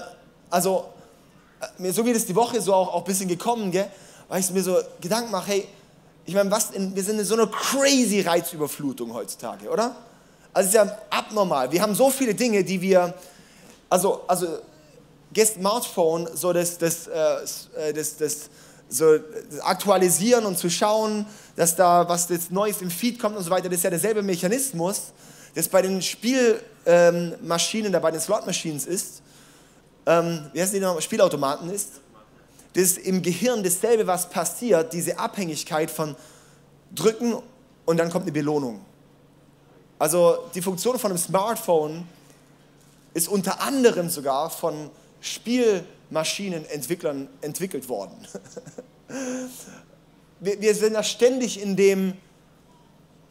also, 0.51 0.87
äh, 1.79 1.93
so 1.93 2.05
wie 2.05 2.13
das 2.13 2.27
die 2.27 2.35
Woche 2.35 2.61
so 2.61 2.75
auch, 2.75 2.93
auch 2.93 2.99
ein 2.99 3.05
bisschen 3.05 3.29
gekommen, 3.29 3.71
gell, 3.71 3.91
weil 4.29 4.41
ich 4.41 4.51
mir 4.51 4.63
so 4.63 4.79
Gedanken 5.01 5.31
mache, 5.31 5.53
hey, 5.53 5.69
ich 6.27 6.35
meine, 6.35 6.51
was 6.51 6.71
in, 6.71 6.95
wir 6.95 7.03
sind 7.05 7.19
in 7.19 7.25
so 7.25 7.35
einer 7.35 7.47
crazy 7.47 8.21
Reizüberflutung 8.21 9.15
heutzutage, 9.15 9.69
oder? 9.69 9.95
Also 10.53 10.69
es 10.69 10.75
ist 10.75 10.75
ja 10.75 10.99
abnormal. 11.09 11.71
Wir 11.71 11.81
haben 11.81 11.95
so 11.95 12.11
viele 12.11 12.35
Dinge, 12.35 12.65
die 12.65 12.81
wir, 12.81 13.15
also, 13.89 14.23
also 14.27 14.59
Smartphone, 15.45 16.29
so 16.35 16.53
das, 16.53 16.79
das, 16.79 17.07
äh, 17.07 17.93
das, 17.93 18.17
das, 18.17 18.51
so 18.89 19.19
das 19.19 19.61
aktualisieren 19.61 20.47
und 20.47 20.59
zu 20.59 20.69
schauen, 20.69 21.27
dass 21.55 21.77
da 21.77 22.09
was 22.09 22.29
jetzt 22.29 22.51
Neues 22.51 22.81
im 22.83 22.91
Feed 22.91 23.21
kommt 23.21 23.37
und 23.37 23.45
so 23.45 23.51
weiter, 23.51 23.69
das 23.69 23.79
ist 23.79 23.85
ja 23.85 23.91
derselbe 23.91 24.23
Mechanismus, 24.23 25.13
das 25.55 25.69
bei 25.69 25.83
den 25.83 26.03
Spielmaschinen, 26.03 27.87
ähm, 27.87 27.93
da 27.93 27.99
bei 27.99 28.11
den 28.11 28.21
Slot-Machines 28.21 28.87
ist, 28.87 29.23
ähm, 30.07 30.47
wie 30.53 30.61
heißen 30.61 30.75
die 30.75 30.81
noch, 30.81 31.01
Spielautomaten 31.01 31.71
ist 31.71 32.01
das 32.77 32.85
ist 32.85 32.99
im 32.99 33.23
Gehirn 33.23 33.63
dasselbe, 33.63 34.07
was 34.07 34.29
passiert, 34.29 34.93
diese 34.93 35.19
Abhängigkeit 35.19 35.91
von 35.91 36.15
drücken 36.95 37.35
und 37.87 37.97
dann 37.97 38.11
kommt 38.11 38.25
eine 38.25 38.33
Belohnung. 38.33 38.83
Also 39.99 40.51
die 40.55 40.61
Funktion 40.61 40.99
von 40.99 41.11
einem 41.11 41.19
Smartphone 41.19 42.07
ist 43.15 43.29
unter 43.29 43.63
anderem 43.63 44.11
sogar 44.11 44.51
von 44.51 44.91
Spielmaschinenentwicklern 45.23 47.29
entwickelt 47.41 47.89
worden. 47.89 48.29
Wir, 50.39 50.61
wir 50.61 50.75
sind 50.75 50.93
da 50.93 51.03
ständig 51.03 51.63
in 51.63 51.77
dem, 51.77 52.13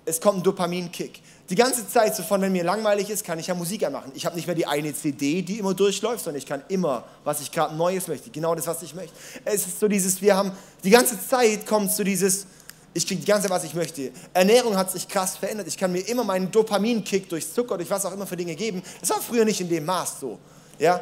es 0.05 0.19
kommt 0.19 0.39
ein 0.39 0.43
Dopaminkick. 0.43 1.21
Die 1.49 1.55
ganze 1.55 1.87
Zeit, 1.87 2.15
so 2.15 2.23
von 2.23 2.41
wenn 2.41 2.51
mir 2.51 2.63
langweilig 2.63 3.09
ist, 3.11 3.23
kann 3.23 3.37
ich 3.37 3.47
ja 3.47 3.53
Musik 3.53 3.85
anmachen. 3.85 4.11
Ich 4.15 4.25
habe 4.25 4.35
nicht 4.35 4.47
mehr 4.47 4.55
die 4.55 4.65
eine 4.65 4.95
CD, 4.95 5.43
die 5.43 5.59
immer 5.59 5.75
durchläuft, 5.75 6.23
sondern 6.23 6.39
ich 6.39 6.47
kann 6.47 6.63
immer, 6.69 7.03
was 7.23 7.39
ich 7.41 7.51
gerade 7.51 7.75
Neues 7.75 8.07
möchte, 8.07 8.31
genau 8.31 8.55
das, 8.55 8.65
was 8.65 8.81
ich 8.81 8.95
möchte. 8.95 9.13
Es 9.43 9.67
ist 9.67 9.79
so 9.79 9.87
dieses, 9.87 10.19
wir 10.23 10.35
haben, 10.35 10.51
die 10.83 10.89
ganze 10.89 11.19
Zeit 11.27 11.67
kommt 11.67 11.91
so 11.91 12.03
dieses, 12.03 12.47
ich 12.95 13.05
kriege 13.05 13.21
die 13.21 13.27
ganze 13.27 13.47
Zeit, 13.47 13.55
was 13.55 13.63
ich 13.63 13.75
möchte. 13.75 14.11
Ernährung 14.33 14.75
hat 14.75 14.89
sich 14.89 15.07
krass 15.07 15.37
verändert. 15.37 15.67
Ich 15.67 15.77
kann 15.77 15.91
mir 15.91 15.99
immer 16.07 16.23
meinen 16.23 16.49
Dopaminkick 16.49 17.29
durch 17.29 17.53
Zucker, 17.53 17.77
durch 17.77 17.91
was 17.91 18.05
auch 18.05 18.13
immer 18.13 18.25
für 18.25 18.37
Dinge 18.37 18.55
geben. 18.55 18.81
Das 18.99 19.11
war 19.11 19.21
früher 19.21 19.45
nicht 19.45 19.61
in 19.61 19.69
dem 19.69 19.85
Maß 19.85 20.21
so. 20.21 20.39
Ja? 20.79 20.99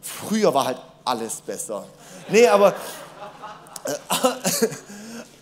Früher 0.00 0.54
war 0.54 0.64
halt 0.64 0.78
alles 1.04 1.42
besser. 1.42 1.84
Nee, 2.30 2.46
aber, 2.46 2.74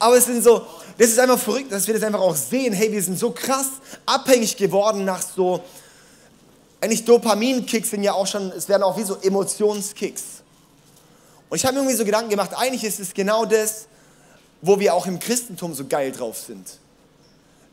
aber 0.01 0.17
es 0.17 0.25
sind 0.25 0.43
so, 0.43 0.67
das 0.99 1.09
ist 1.09 1.19
einfach 1.19 1.39
verrückt, 1.39 1.73
dass 1.73 1.87
wir 1.87 1.95
das 1.95 2.03
einfach 2.03 2.21
auch 2.21 2.37
sehen. 2.37 2.73
Hey, 2.73 2.93
wir 2.93 3.03
sind 3.03 3.19
so 3.19 3.31
krass 3.31 3.69
abhängig 4.07 4.57
geworden 4.57 5.05
nach 5.05 5.23
so, 5.23 5.63
eigentlich 6.83 7.05
Dopaminkicks 7.05 7.91
sind 7.91 8.03
ja 8.03 8.13
auch 8.13 8.27
schon, 8.27 8.51
es 8.51 8.69
werden 8.69 8.83
auch 8.83 8.99
wie 8.99 9.05
so 9.05 9.17
Emotionskicks. 9.17 10.23
Und 11.49 11.57
ich 11.57 11.65
habe 11.65 11.75
mir 11.75 11.81
irgendwie 11.83 11.97
so 11.97 12.05
Gedanken 12.05 12.31
gemacht, 12.31 12.51
eigentlich 12.57 12.83
ist 12.83 12.99
es 12.99 13.15
genau 13.15 13.45
das, 13.45 13.87
wo 14.63 14.81
wir 14.81 14.93
auch 14.93 15.07
im 15.07 15.21
Christentum 15.21 15.75
so 15.75 15.87
geil 15.87 16.11
drauf 16.11 16.39
sind. 16.39 16.67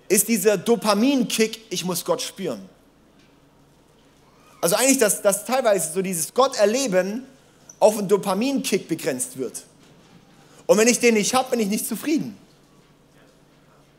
Ist 0.10 0.28
dieser 0.28 0.58
Dopaminkick, 0.58 1.62
ich 1.72 1.86
muss 1.86 2.06
Gott 2.06 2.22
spüren. 2.22 2.70
Also 4.62 4.76
eigentlich, 4.76 5.00
dass, 5.00 5.24
dass 5.24 5.46
teilweise 5.46 5.92
so 5.92 6.04
dieses 6.04 6.34
Gott 6.34 6.58
erleben 6.58 7.26
auf 7.80 7.98
einen 7.98 8.08
Dopaminkick 8.08 8.88
begrenzt 8.88 9.38
wird. 9.38 9.64
Und 10.68 10.78
wenn 10.78 10.88
ich 10.88 11.00
den 11.00 11.16
nicht 11.16 11.34
habe, 11.34 11.50
bin 11.50 11.60
ich 11.62 11.68
nicht 11.68 11.88
zufrieden. 11.88 12.38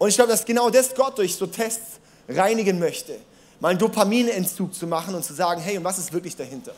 Und 0.00 0.08
ich 0.08 0.14
glaube, 0.14 0.30
dass 0.30 0.46
genau 0.46 0.70
das 0.70 0.94
Gott 0.94 1.18
durch 1.18 1.36
so 1.36 1.46
Tests 1.46 2.00
reinigen 2.26 2.78
möchte. 2.78 3.18
Mal 3.60 3.68
einen 3.68 3.78
Dopaminentzug 3.78 4.74
zu 4.74 4.86
machen 4.86 5.14
und 5.14 5.22
zu 5.22 5.34
sagen, 5.34 5.60
hey, 5.60 5.76
und 5.76 5.84
was 5.84 5.98
ist 5.98 6.10
wirklich 6.10 6.34
dahinter? 6.34 6.72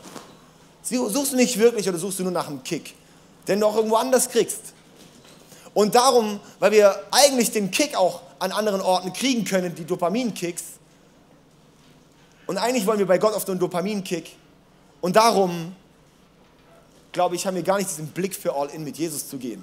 Suchst 0.82 1.32
du 1.32 1.36
nicht 1.36 1.56
wirklich 1.56 1.88
oder 1.88 1.98
suchst 1.98 2.18
du 2.18 2.24
nur 2.24 2.32
nach 2.32 2.48
einem 2.48 2.64
Kick, 2.64 2.96
den 3.46 3.60
du 3.60 3.66
auch 3.66 3.76
irgendwo 3.76 3.94
anders 3.94 4.28
kriegst? 4.28 4.74
Und 5.72 5.94
darum, 5.94 6.40
weil 6.58 6.72
wir 6.72 7.00
eigentlich 7.12 7.52
den 7.52 7.70
Kick 7.70 7.96
auch 7.96 8.22
an 8.40 8.50
anderen 8.50 8.80
Orten 8.80 9.12
kriegen 9.12 9.44
können, 9.44 9.72
die 9.72 9.84
Dopaminkicks, 9.84 10.64
und 12.48 12.58
eigentlich 12.58 12.84
wollen 12.88 12.98
wir 12.98 13.06
bei 13.06 13.18
Gott 13.18 13.34
auf 13.34 13.44
den 13.44 13.60
Dopaminkick, 13.60 14.34
und 15.00 15.14
darum, 15.14 15.76
glaube 17.12 17.36
ich, 17.36 17.46
haben 17.46 17.54
wir 17.54 17.62
gar 17.62 17.78
nicht 17.78 17.88
diesen 17.88 18.08
Blick 18.08 18.34
für 18.34 18.52
All-In 18.56 18.82
mit 18.82 18.98
Jesus 18.98 19.28
zu 19.28 19.38
gehen. 19.38 19.62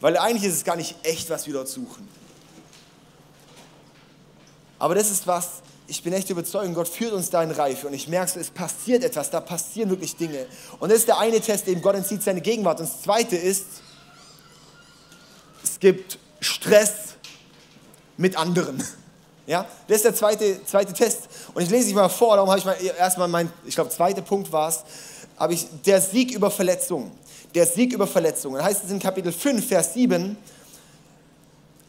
Weil 0.00 0.16
eigentlich 0.16 0.44
ist 0.44 0.58
es 0.58 0.64
gar 0.64 0.76
nicht 0.76 0.94
echt, 1.02 1.28
was 1.30 1.48
wir 1.48 1.54
dort 1.54 1.66
suchen. 1.66 2.08
Aber 4.78 4.94
das 4.94 5.10
ist 5.10 5.26
was, 5.26 5.62
ich 5.86 6.02
bin 6.02 6.12
echt 6.12 6.28
überzeugt, 6.30 6.74
Gott 6.74 6.88
führt 6.88 7.12
uns 7.12 7.30
da 7.30 7.42
in 7.42 7.50
Reife 7.50 7.86
und 7.86 7.94
ich 7.94 8.08
merke 8.08 8.38
es 8.38 8.50
passiert 8.50 9.04
etwas, 9.04 9.30
da 9.30 9.40
passieren 9.40 9.90
wirklich 9.90 10.16
Dinge. 10.16 10.46
Und 10.80 10.90
das 10.90 10.98
ist 10.98 11.08
der 11.08 11.18
eine 11.18 11.40
Test, 11.40 11.68
eben 11.68 11.80
Gott 11.80 11.94
entzieht 11.94 12.22
seine 12.22 12.40
Gegenwart. 12.40 12.80
Und 12.80 12.88
das 12.88 13.02
zweite 13.02 13.36
ist, 13.36 13.66
es 15.62 15.78
gibt 15.78 16.18
Stress 16.40 17.14
mit 18.16 18.36
anderen. 18.36 18.82
Ja, 19.46 19.66
das 19.86 19.98
ist 19.98 20.04
der 20.04 20.14
zweite, 20.14 20.64
zweite 20.64 20.92
Test. 20.92 21.28
Und 21.54 21.62
ich 21.62 21.70
lese 21.70 21.86
dich 21.86 21.94
mal 21.94 22.08
vor, 22.08 22.34
darum 22.34 22.50
habe 22.50 22.58
ich 22.58 22.64
mal 22.64 22.76
erstmal 22.98 23.28
mein, 23.28 23.50
ich 23.64 23.74
glaube, 23.74 23.90
zweiter 23.90 24.22
Punkt 24.22 24.50
war 24.50 24.68
es, 24.68 24.82
habe 25.38 25.54
ich 25.54 25.66
der 25.84 26.00
Sieg 26.00 26.32
über 26.32 26.50
Verletzungen. 26.50 27.12
Der 27.54 27.66
Sieg 27.66 27.92
über 27.92 28.06
Verletzungen. 28.06 28.62
Heißt 28.62 28.84
es 28.84 28.90
in 28.90 28.98
Kapitel 28.98 29.32
5, 29.32 29.66
Vers 29.66 29.94
7, 29.94 30.36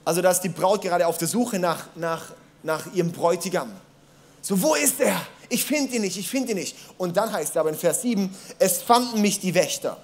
also 0.05 0.21
da 0.21 0.31
ist 0.31 0.41
die 0.41 0.49
Braut 0.49 0.83
gerade 0.83 1.05
auf 1.07 1.17
der 1.17 1.27
Suche 1.27 1.59
nach, 1.59 1.87
nach, 1.95 2.31
nach 2.63 2.93
ihrem 2.93 3.11
Bräutigam. 3.11 3.71
So, 4.41 4.61
wo 4.61 4.75
ist 4.75 4.99
er? 4.99 5.19
Ich 5.49 5.65
finde 5.65 5.95
ihn 5.95 6.01
nicht, 6.01 6.17
ich 6.17 6.29
finde 6.29 6.51
ihn 6.51 6.57
nicht. 6.57 6.75
Und 6.97 7.17
dann 7.17 7.31
heißt 7.31 7.51
es 7.51 7.57
aber 7.57 7.69
in 7.69 7.75
Vers 7.75 8.01
7, 8.01 8.35
es 8.59 8.81
fanden 8.81 9.21
mich 9.21 9.39
die 9.39 9.53
Wächter, 9.53 9.97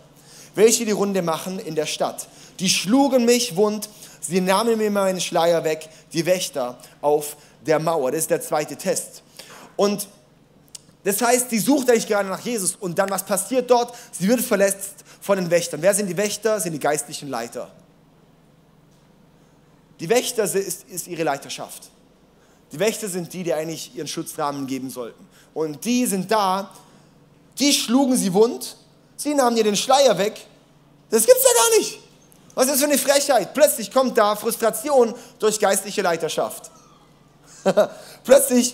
welche 0.56 0.86
die 0.86 0.92
Runde 0.92 1.22
machen 1.22 1.60
in 1.60 1.76
der 1.76 1.86
Stadt. 1.86 2.28
Die 2.60 2.70
schlugen 2.70 3.26
mich 3.26 3.56
wund, 3.56 3.90
sie 4.22 4.42
nahmen 4.42 4.78
mir 4.78 4.92
meinen 4.92 5.20
Schleier 5.20 5.64
weg, 5.64 5.90
die 6.14 6.26
Wächter 6.26 6.78
auf 7.02 7.36
der 7.66 7.80
Mauer. 7.80 8.12
Das 8.12 8.22
ist 8.22 8.30
der 8.30 8.42
zweite 8.42 8.76
Test. 8.76 9.24
Und 9.76 10.08
das 11.04 11.22
heißt, 11.22 11.50
sie 11.50 11.60
sucht 11.60 11.90
eigentlich 11.90 12.08
gerade 12.08 12.30
nach 12.30 12.40
Jesus 12.40 12.76
und 12.76 12.98
dann 12.98 13.10
was 13.10 13.26
passiert 13.26 13.70
dort? 13.70 13.94
Sie 14.12 14.28
wird 14.28 14.42
verletzt 14.42 15.04
von 15.20 15.38
den 15.38 15.50
Wächtern. 15.50 15.82
Wer 15.82 15.94
sind 15.94 16.08
die 16.08 16.18
Wächter? 16.18 16.60
Sind 16.60 16.74
die 16.74 16.80
geistlichen 16.80 17.30
Leiter. 17.30 17.70
Die 20.00 20.10
Wächter 20.10 20.44
ist, 20.44 20.84
ist 20.90 21.08
ihre 21.08 21.24
Leiterschaft. 21.24 21.90
Die 22.74 22.80
Wächter 22.80 23.08
sind 23.08 23.32
die, 23.32 23.44
die 23.44 23.54
eigentlich 23.54 23.96
ihren 23.96 24.08
Schutzrahmen 24.08 24.66
geben 24.66 24.90
sollten. 24.90 25.28
Und 25.54 25.86
die 25.86 26.08
sind 26.08 26.32
da, 26.32 26.72
die 27.60 27.72
schlugen 27.72 28.18
sie 28.18 28.34
wund, 28.34 28.78
sie 29.16 29.36
nahmen 29.36 29.56
ihr 29.56 29.64
den 29.64 29.76
Schleier 29.76 30.18
weg. 30.18 30.48
Das 31.12 31.24
gibt's 31.28 31.44
ja 31.44 31.64
gar 31.64 31.78
nicht. 31.78 32.00
Was 32.56 32.66
ist 32.66 32.72
das 32.72 32.80
für 32.80 32.86
eine 32.86 32.98
Frechheit? 32.98 33.54
Plötzlich 33.54 33.92
kommt 33.92 34.18
da 34.18 34.36
Frustration 34.36 35.14
durch 35.38 35.60
geistliche 35.60 36.02
Leiterschaft. 36.02 36.72
Plötzlich, 38.24 38.74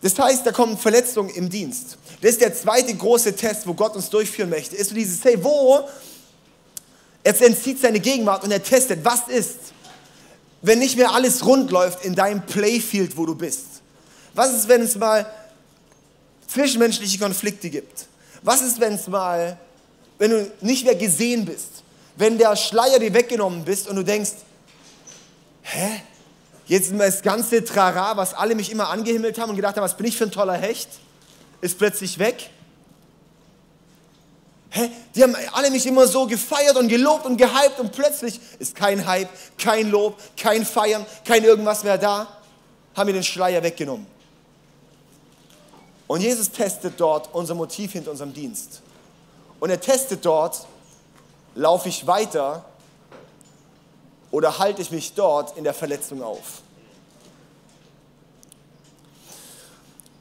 das 0.00 0.16
heißt, 0.16 0.46
da 0.46 0.52
kommen 0.52 0.78
Verletzungen 0.78 1.30
im 1.30 1.50
Dienst. 1.50 1.98
Das 2.20 2.32
ist 2.32 2.40
der 2.40 2.54
zweite 2.54 2.94
große 2.94 3.34
Test, 3.34 3.66
wo 3.66 3.74
Gott 3.74 3.96
uns 3.96 4.08
durchführen 4.08 4.50
möchte. 4.50 4.76
Ist 4.76 4.90
so 4.90 4.94
dieses, 4.94 5.24
hey, 5.24 5.42
wo? 5.42 5.88
Er 7.24 7.42
entzieht 7.42 7.80
seine 7.80 7.98
Gegenwart 7.98 8.44
und 8.44 8.52
er 8.52 8.62
testet, 8.62 9.04
was 9.04 9.26
ist, 9.26 9.58
wenn 10.62 10.78
nicht 10.78 10.96
mehr 10.96 11.12
alles 11.12 11.44
rund 11.44 11.70
läuft 11.70 12.04
in 12.04 12.14
deinem 12.14 12.44
Playfield, 12.44 13.16
wo 13.16 13.26
du 13.26 13.34
bist? 13.34 13.66
Was 14.34 14.52
ist, 14.52 14.68
wenn 14.68 14.82
es 14.82 14.96
mal 14.96 15.30
zwischenmenschliche 16.46 17.18
Konflikte 17.18 17.70
gibt? 17.70 18.06
Was 18.42 18.62
ist, 18.62 18.80
wenn 18.80 18.94
es 18.94 19.06
mal, 19.08 19.58
wenn 20.18 20.30
du 20.30 20.52
nicht 20.60 20.84
mehr 20.84 20.94
gesehen 20.94 21.44
bist? 21.44 21.82
Wenn 22.16 22.38
der 22.38 22.56
Schleier 22.56 22.98
dir 22.98 23.14
weggenommen 23.14 23.64
bist 23.64 23.88
und 23.88 23.96
du 23.96 24.02
denkst, 24.02 24.32
hä? 25.62 26.02
Jetzt 26.66 26.90
ist 26.90 27.00
das 27.00 27.22
ganze 27.22 27.64
Trara, 27.64 28.16
was 28.16 28.34
alle 28.34 28.54
mich 28.54 28.70
immer 28.70 28.90
angehimmelt 28.90 29.38
haben 29.38 29.50
und 29.50 29.56
gedacht 29.56 29.76
haben, 29.76 29.84
was 29.84 29.96
bin 29.96 30.06
ich 30.06 30.16
für 30.16 30.24
ein 30.24 30.30
toller 30.30 30.56
Hecht, 30.56 30.88
ist 31.62 31.78
plötzlich 31.78 32.18
weg. 32.18 32.50
Hä? 34.70 34.90
Die 35.14 35.22
haben 35.22 35.34
alle 35.52 35.70
mich 35.70 35.86
immer 35.86 36.06
so 36.06 36.26
gefeiert 36.26 36.76
und 36.76 36.88
gelobt 36.88 37.24
und 37.24 37.36
gehypt 37.36 37.80
und 37.80 37.92
plötzlich 37.92 38.38
ist 38.58 38.74
kein 38.74 39.06
Hype, 39.06 39.30
kein 39.56 39.90
Lob, 39.90 40.18
kein 40.36 40.64
Feiern, 40.64 41.06
kein 41.24 41.44
irgendwas 41.44 41.84
mehr 41.84 41.98
da. 41.98 42.26
Haben 42.94 43.06
mir 43.06 43.14
den 43.14 43.24
Schleier 43.24 43.62
weggenommen. 43.62 44.06
Und 46.06 46.20
Jesus 46.20 46.50
testet 46.50 46.94
dort 46.98 47.32
unser 47.34 47.54
Motiv 47.54 47.92
hinter 47.92 48.10
unserem 48.10 48.32
Dienst. 48.32 48.82
Und 49.60 49.70
er 49.70 49.80
testet 49.80 50.24
dort, 50.24 50.66
laufe 51.54 51.88
ich 51.88 52.06
weiter 52.06 52.64
oder 54.30 54.58
halte 54.58 54.82
ich 54.82 54.90
mich 54.90 55.14
dort 55.14 55.56
in 55.56 55.64
der 55.64 55.74
Verletzung 55.74 56.22
auf? 56.22 56.62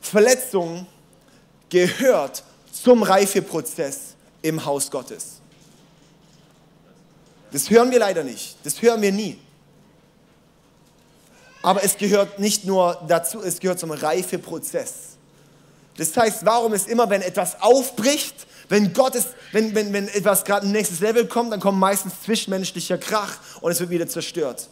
Verletzung 0.01 0.87
gehört 1.69 2.43
zum 2.71 3.03
Reifeprozess 3.03 4.06
im 4.47 4.65
Haus 4.65 4.89
Gottes. 4.89 5.41
Das 7.51 7.69
hören 7.69 7.91
wir 7.91 7.99
leider 7.99 8.23
nicht. 8.23 8.55
Das 8.63 8.81
hören 8.81 9.01
wir 9.01 9.11
nie. 9.11 9.39
Aber 11.61 11.83
es 11.83 11.97
gehört 11.97 12.39
nicht 12.39 12.65
nur 12.65 13.01
dazu, 13.07 13.41
es 13.41 13.59
gehört 13.59 13.79
zum 13.79 13.91
Reifeprozess. 13.91 15.17
Das 15.97 16.15
heißt, 16.15 16.45
warum 16.45 16.73
ist 16.73 16.87
immer, 16.87 17.09
wenn 17.09 17.21
etwas 17.21 17.61
aufbricht, 17.61 18.47
wenn 18.69 18.93
Gott 18.93 19.15
ist, 19.15 19.29
wenn, 19.51 19.73
wenn, 19.73 19.91
wenn 19.93 20.07
etwas 20.09 20.43
gerade 20.43 20.67
ein 20.67 20.71
nächstes 20.71 20.99
Level 20.99 21.27
kommt, 21.27 21.51
dann 21.51 21.59
kommt 21.59 21.79
meistens 21.79 22.13
zwischenmenschlicher 22.23 22.97
Krach 22.97 23.39
und 23.61 23.71
es 23.71 23.79
wird 23.79 23.89
wieder 23.89 24.07
zerstört. 24.07 24.67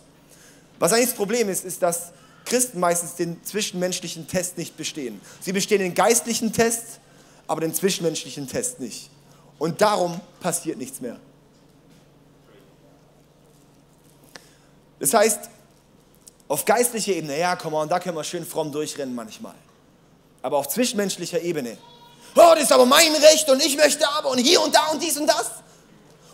Was 0.79 0.93
eigentlich 0.93 1.07
das 1.07 1.15
Problem 1.15 1.49
ist, 1.49 1.65
ist, 1.65 1.81
dass 1.81 2.11
Christen 2.45 2.79
meistens 2.79 3.15
den 3.15 3.43
zwischenmenschlichen 3.43 4.27
Test 4.27 4.57
nicht 4.57 4.77
bestehen. 4.77 5.19
Sie 5.41 5.51
bestehen 5.51 5.79
den 5.79 5.95
geistlichen 5.95 6.53
Test, 6.53 6.99
aber 7.47 7.61
den 7.61 7.73
zwischenmenschlichen 7.73 8.47
Test 8.47 8.79
nicht. 8.79 9.09
Und 9.57 9.81
darum 9.81 10.19
passiert 10.39 10.77
nichts 10.77 11.01
mehr. 11.01 11.17
Das 14.99 15.13
heißt, 15.13 15.39
auf 16.47 16.65
geistlicher 16.65 17.13
Ebene, 17.13 17.37
ja, 17.39 17.55
komm 17.55 17.73
mal, 17.73 17.87
da 17.87 17.99
können 17.99 18.15
wir 18.15 18.23
schön 18.23 18.45
fromm 18.45 18.71
durchrennen 18.71 19.15
manchmal. 19.15 19.55
Aber 20.41 20.57
auf 20.57 20.67
zwischenmenschlicher 20.67 21.41
Ebene, 21.41 21.77
oh, 22.35 22.51
das 22.53 22.63
ist 22.63 22.71
aber 22.71 22.85
mein 22.85 23.13
Recht 23.13 23.49
und 23.49 23.63
ich 23.65 23.75
möchte 23.77 24.07
aber 24.09 24.29
und 24.29 24.37
hier 24.37 24.61
und 24.61 24.75
da 24.75 24.87
und 24.87 25.01
dies 25.01 25.17
und 25.17 25.27
das. 25.27 25.51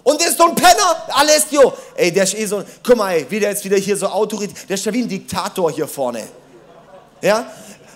Und 0.03 0.19
der 0.19 0.29
ist 0.29 0.37
so 0.37 0.45
ein 0.45 0.55
Penner, 0.55 1.03
Alessio. 1.09 1.73
Ey, 1.95 2.11
der 2.11 2.23
ist 2.23 2.33
eh 2.33 2.45
so, 2.45 2.63
guck 2.83 2.97
mal, 2.97 3.13
ey, 3.13 3.25
wie 3.29 3.39
der 3.39 3.49
jetzt 3.51 3.63
wieder 3.63 3.77
hier 3.77 3.95
so 3.95 4.07
Autorität, 4.07 4.67
der 4.67 4.73
ist 4.73 4.85
ja 4.85 4.93
wie 4.93 5.03
ein 5.03 5.07
Diktator 5.07 5.71
hier 5.71 5.87
vorne. 5.87 6.27
Ja? 7.21 7.45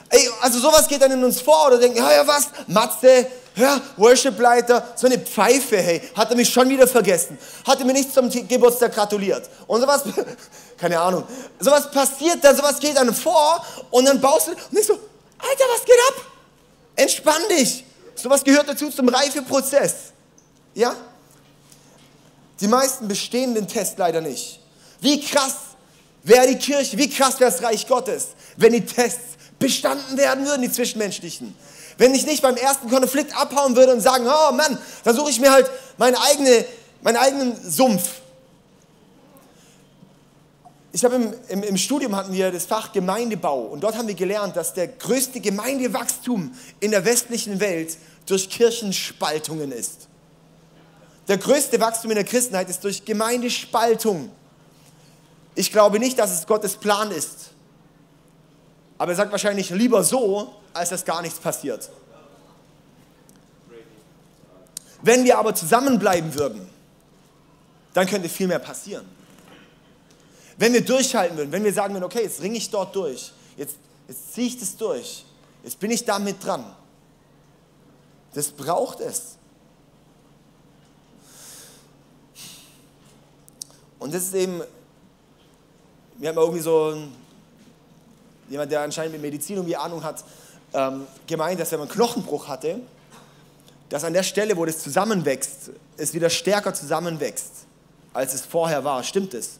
Ey, 0.09 0.29
also 0.41 0.59
sowas 0.59 0.87
geht 0.87 1.01
dann 1.01 1.11
in 1.11 1.23
uns 1.23 1.41
vor 1.41 1.67
oder 1.67 1.79
denken, 1.79 1.97
ja, 1.97 2.11
ja, 2.13 2.27
was, 2.27 2.49
Matze, 2.67 3.27
ja, 3.55 3.81
Worship-Leiter, 3.97 4.93
so 4.95 5.07
eine 5.07 5.17
Pfeife, 5.17 5.77
hey, 5.77 6.01
hat 6.15 6.29
er 6.29 6.35
mich 6.35 6.49
schon 6.49 6.69
wieder 6.69 6.87
vergessen. 6.87 7.37
Hat 7.65 7.79
er 7.79 7.85
mir 7.85 7.93
nicht 7.93 8.13
zum 8.13 8.29
Geburtstag 8.29 8.93
gratuliert. 8.93 9.49
Und 9.67 9.81
sowas, 9.81 10.03
keine 10.77 10.99
Ahnung, 10.99 11.23
sowas 11.59 11.89
passiert 11.89 12.43
dann, 12.43 12.55
sowas 12.55 12.79
geht 12.79 12.97
dann 12.97 13.13
vor 13.13 13.65
und 13.91 14.05
dann 14.05 14.19
baust 14.19 14.47
du, 14.47 14.51
und 14.51 14.77
ich 14.77 14.85
so, 14.85 14.93
Alter, 14.93 15.63
was 15.73 15.85
geht 15.85 15.95
ab? 16.09 16.25
Entspann 16.95 17.41
dich. 17.49 17.85
Sowas 18.15 18.43
gehört 18.43 18.67
dazu 18.67 18.89
zum 18.89 19.09
Reifeprozess. 19.09 19.95
Ja? 20.73 20.95
Die 22.59 22.67
meisten 22.67 23.07
bestehen 23.07 23.53
den 23.53 23.67
Test 23.67 23.97
leider 23.97 24.21
nicht. 24.21 24.59
Wie 25.01 25.19
krass 25.21 25.55
wäre 26.23 26.47
die 26.47 26.57
Kirche, 26.57 26.97
wie 26.97 27.09
krass 27.09 27.39
wäre 27.39 27.51
das 27.51 27.61
Reich 27.61 27.87
Gottes, 27.87 28.29
wenn 28.57 28.73
die 28.73 28.85
Tests 28.85 29.35
bestanden 29.59 30.17
werden 30.17 30.45
würden, 30.45 30.61
die 30.61 30.71
zwischenmenschlichen. 30.71 31.55
Wenn 31.97 32.13
ich 32.13 32.25
nicht 32.25 32.41
beim 32.41 32.57
ersten 32.57 32.89
Konflikt 32.89 33.35
abhauen 33.37 33.75
würde 33.75 33.93
und 33.93 34.01
sagen, 34.01 34.25
oh 34.27 34.51
Mann, 34.53 34.77
dann 35.03 35.15
suche 35.15 35.29
ich 35.29 35.39
mir 35.39 35.51
halt 35.51 35.69
meine 35.97 36.19
eigene, 36.21 36.65
meinen 37.01 37.17
eigenen 37.17 37.71
Sumpf. 37.71 38.21
Ich 40.91 41.03
habe 41.03 41.15
im, 41.15 41.33
im, 41.49 41.63
im, 41.63 41.77
Studium 41.77 42.15
hatten 42.15 42.31
wir 42.31 42.51
das 42.51 42.65
Fach 42.65 42.93
Gemeindebau 42.93 43.63
und 43.63 43.81
dort 43.81 43.97
haben 43.97 44.07
wir 44.07 44.15
gelernt, 44.15 44.55
dass 44.55 44.73
der 44.73 44.87
größte 44.87 45.41
Gemeindewachstum 45.41 46.55
in 46.79 46.91
der 46.91 47.03
westlichen 47.03 47.59
Welt 47.59 47.97
durch 48.25 48.49
Kirchenspaltungen 48.49 49.71
ist. 49.71 50.07
Der 51.27 51.37
größte 51.37 51.79
Wachstum 51.79 52.11
in 52.11 52.15
der 52.15 52.23
Christenheit 52.23 52.69
ist 52.69 52.83
durch 52.83 53.03
Gemeindespaltung. 53.03 54.31
Ich 55.55 55.71
glaube 55.71 55.99
nicht, 55.99 56.19
dass 56.19 56.31
es 56.31 56.45
Gottes 56.45 56.75
Plan 56.75 57.11
ist. 57.11 57.54
Aber 58.97 59.11
er 59.11 59.15
sagt 59.15 59.31
wahrscheinlich 59.31 59.69
lieber 59.71 60.03
so, 60.03 60.55
als 60.73 60.89
dass 60.89 61.03
gar 61.03 61.21
nichts 61.21 61.39
passiert. 61.39 61.89
Wenn 65.01 65.23
wir 65.23 65.37
aber 65.37 65.53
zusammenbleiben 65.53 66.33
würden, 66.33 66.67
dann 67.93 68.07
könnte 68.07 68.27
viel 68.29 68.47
mehr 68.47 68.59
passieren. 68.59 69.05
Wenn 70.57 70.73
wir 70.73 70.83
durchhalten 70.83 71.37
würden, 71.37 71.51
wenn 71.51 71.63
wir 71.63 71.73
sagen 71.73 71.93
würden, 71.93 72.05
okay, 72.05 72.23
jetzt 72.23 72.41
ringe 72.41 72.57
ich 72.57 72.69
dort 72.69 72.95
durch, 72.95 73.31
jetzt, 73.57 73.75
jetzt 74.07 74.33
ziehe 74.33 74.47
ich 74.47 74.59
das 74.59 74.75
durch, 74.77 75.25
jetzt 75.63 75.79
bin 75.79 75.91
ich 75.91 76.05
damit 76.05 76.43
dran. 76.43 76.65
Das 78.33 78.51
braucht 78.51 78.99
es. 78.99 79.37
Und 83.99 84.13
das 84.13 84.23
ist 84.23 84.35
eben, 84.35 84.61
wir 86.17 86.29
haben 86.29 86.37
irgendwie 86.37 86.61
so 86.61 86.97
jemand, 88.49 88.71
der 88.71 88.81
anscheinend 88.81 89.13
mit 89.13 89.21
Medizin 89.21 89.57
irgendwie 89.57 89.75
Ahnung 89.75 90.03
hat, 90.03 90.23
ähm, 90.73 91.07
gemeint, 91.27 91.59
dass 91.59 91.71
wenn 91.71 91.79
man 91.79 91.89
Knochenbruch 91.89 92.47
hatte, 92.47 92.79
dass 93.89 94.03
an 94.03 94.13
der 94.13 94.23
Stelle, 94.23 94.57
wo 94.57 94.65
das 94.65 94.79
zusammenwächst, 94.79 95.71
es 95.97 96.13
wieder 96.13 96.29
stärker 96.29 96.73
zusammenwächst, 96.73 97.51
als 98.13 98.33
es 98.33 98.41
vorher 98.41 98.83
war. 98.83 99.03
Stimmt 99.03 99.33
es? 99.33 99.59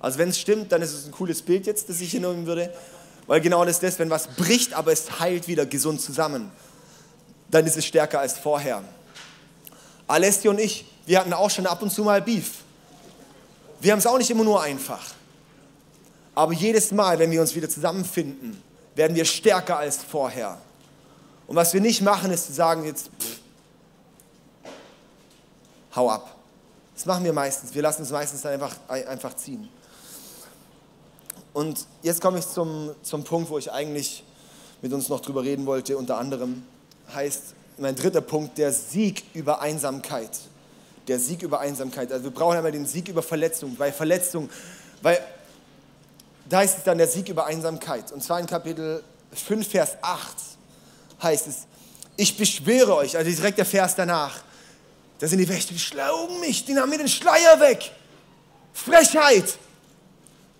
Also 0.00 0.18
wenn 0.18 0.30
es 0.30 0.38
stimmt, 0.38 0.72
dann 0.72 0.82
ist 0.82 0.92
es 0.92 1.06
ein 1.06 1.12
cooles 1.12 1.42
Bild 1.42 1.66
jetzt, 1.66 1.88
das 1.88 2.00
ich 2.00 2.10
hier 2.10 2.20
nehmen 2.20 2.46
würde. 2.46 2.72
Weil 3.26 3.40
genau 3.40 3.64
das 3.64 3.76
ist 3.76 3.82
das, 3.82 3.98
wenn 3.98 4.10
was 4.10 4.28
bricht, 4.28 4.74
aber 4.74 4.92
es 4.92 5.18
heilt 5.18 5.48
wieder 5.48 5.64
gesund 5.66 6.00
zusammen, 6.00 6.50
dann 7.50 7.66
ist 7.66 7.76
es 7.76 7.86
stärker 7.86 8.20
als 8.20 8.38
vorher. 8.38 8.82
Alessi 10.06 10.48
und 10.48 10.60
ich, 10.60 10.86
wir 11.06 11.20
hatten 11.20 11.32
auch 11.32 11.50
schon 11.50 11.66
ab 11.66 11.80
und 11.82 11.90
zu 11.90 12.04
mal 12.04 12.20
Beef. 12.20 12.50
Wir 13.80 13.92
haben 13.92 13.98
es 13.98 14.06
auch 14.06 14.18
nicht 14.18 14.30
immer 14.30 14.44
nur 14.44 14.62
einfach. 14.62 15.02
Aber 16.34 16.52
jedes 16.52 16.90
Mal, 16.92 17.18
wenn 17.18 17.30
wir 17.30 17.40
uns 17.40 17.54
wieder 17.54 17.68
zusammenfinden, 17.68 18.60
werden 18.94 19.14
wir 19.14 19.24
stärker 19.24 19.78
als 19.78 19.98
vorher. 19.98 20.58
Und 21.46 21.56
was 21.56 21.74
wir 21.74 21.80
nicht 21.80 22.02
machen, 22.02 22.30
ist 22.30 22.46
zu 22.46 22.52
sagen, 22.52 22.84
jetzt 22.84 23.10
pff, 23.20 23.38
hau 25.94 26.10
ab. 26.10 26.34
Das 26.94 27.06
machen 27.06 27.24
wir 27.24 27.32
meistens. 27.32 27.74
Wir 27.74 27.82
lassen 27.82 28.02
uns 28.02 28.10
meistens 28.10 28.42
dann 28.42 28.52
einfach, 28.52 28.76
einfach 28.88 29.34
ziehen. 29.36 29.68
Und 31.52 31.86
jetzt 32.02 32.20
komme 32.20 32.38
ich 32.38 32.48
zum, 32.48 32.90
zum 33.02 33.24
Punkt, 33.24 33.50
wo 33.50 33.58
ich 33.58 33.70
eigentlich 33.70 34.24
mit 34.82 34.92
uns 34.92 35.08
noch 35.08 35.20
drüber 35.20 35.42
reden 35.42 35.66
wollte. 35.66 35.96
Unter 35.96 36.18
anderem 36.18 36.64
heißt 37.14 37.54
mein 37.78 37.96
dritter 37.96 38.20
Punkt 38.20 38.58
der 38.58 38.72
Sieg 38.72 39.24
über 39.34 39.60
Einsamkeit. 39.60 40.30
Der 41.08 41.18
Sieg 41.18 41.42
über 41.42 41.60
Einsamkeit. 41.60 42.12
Also 42.12 42.24
wir 42.24 42.30
brauchen 42.30 42.56
einmal 42.56 42.72
den 42.72 42.86
Sieg 42.86 43.08
über 43.08 43.22
Verletzung, 43.22 43.74
weil 43.78 43.92
Verletzung, 43.92 44.48
weil 45.02 45.18
da 46.48 46.58
heißt 46.58 46.78
es 46.78 46.84
dann 46.84 46.98
der 46.98 47.08
Sieg 47.08 47.28
über 47.28 47.46
Einsamkeit. 47.46 48.12
Und 48.12 48.22
zwar 48.22 48.40
in 48.40 48.46
Kapitel 48.46 49.02
5, 49.32 49.66
Vers 49.66 49.96
8 50.02 50.36
heißt 51.22 51.46
es, 51.46 51.54
ich 52.16 52.36
beschwöre 52.36 52.94
euch, 52.96 53.16
also 53.16 53.30
direkt 53.30 53.58
der 53.58 53.66
Vers 53.66 53.94
danach, 53.96 54.42
da 55.18 55.26
sind 55.26 55.38
die 55.38 55.48
Wächter, 55.48 55.72
die 55.72 55.80
schlauben 55.80 56.40
mich, 56.40 56.64
die 56.64 56.72
nahmen 56.72 56.90
mir 56.90 56.98
den 56.98 57.08
Schleier 57.08 57.58
weg. 57.60 57.92
Frechheit. 58.72 59.58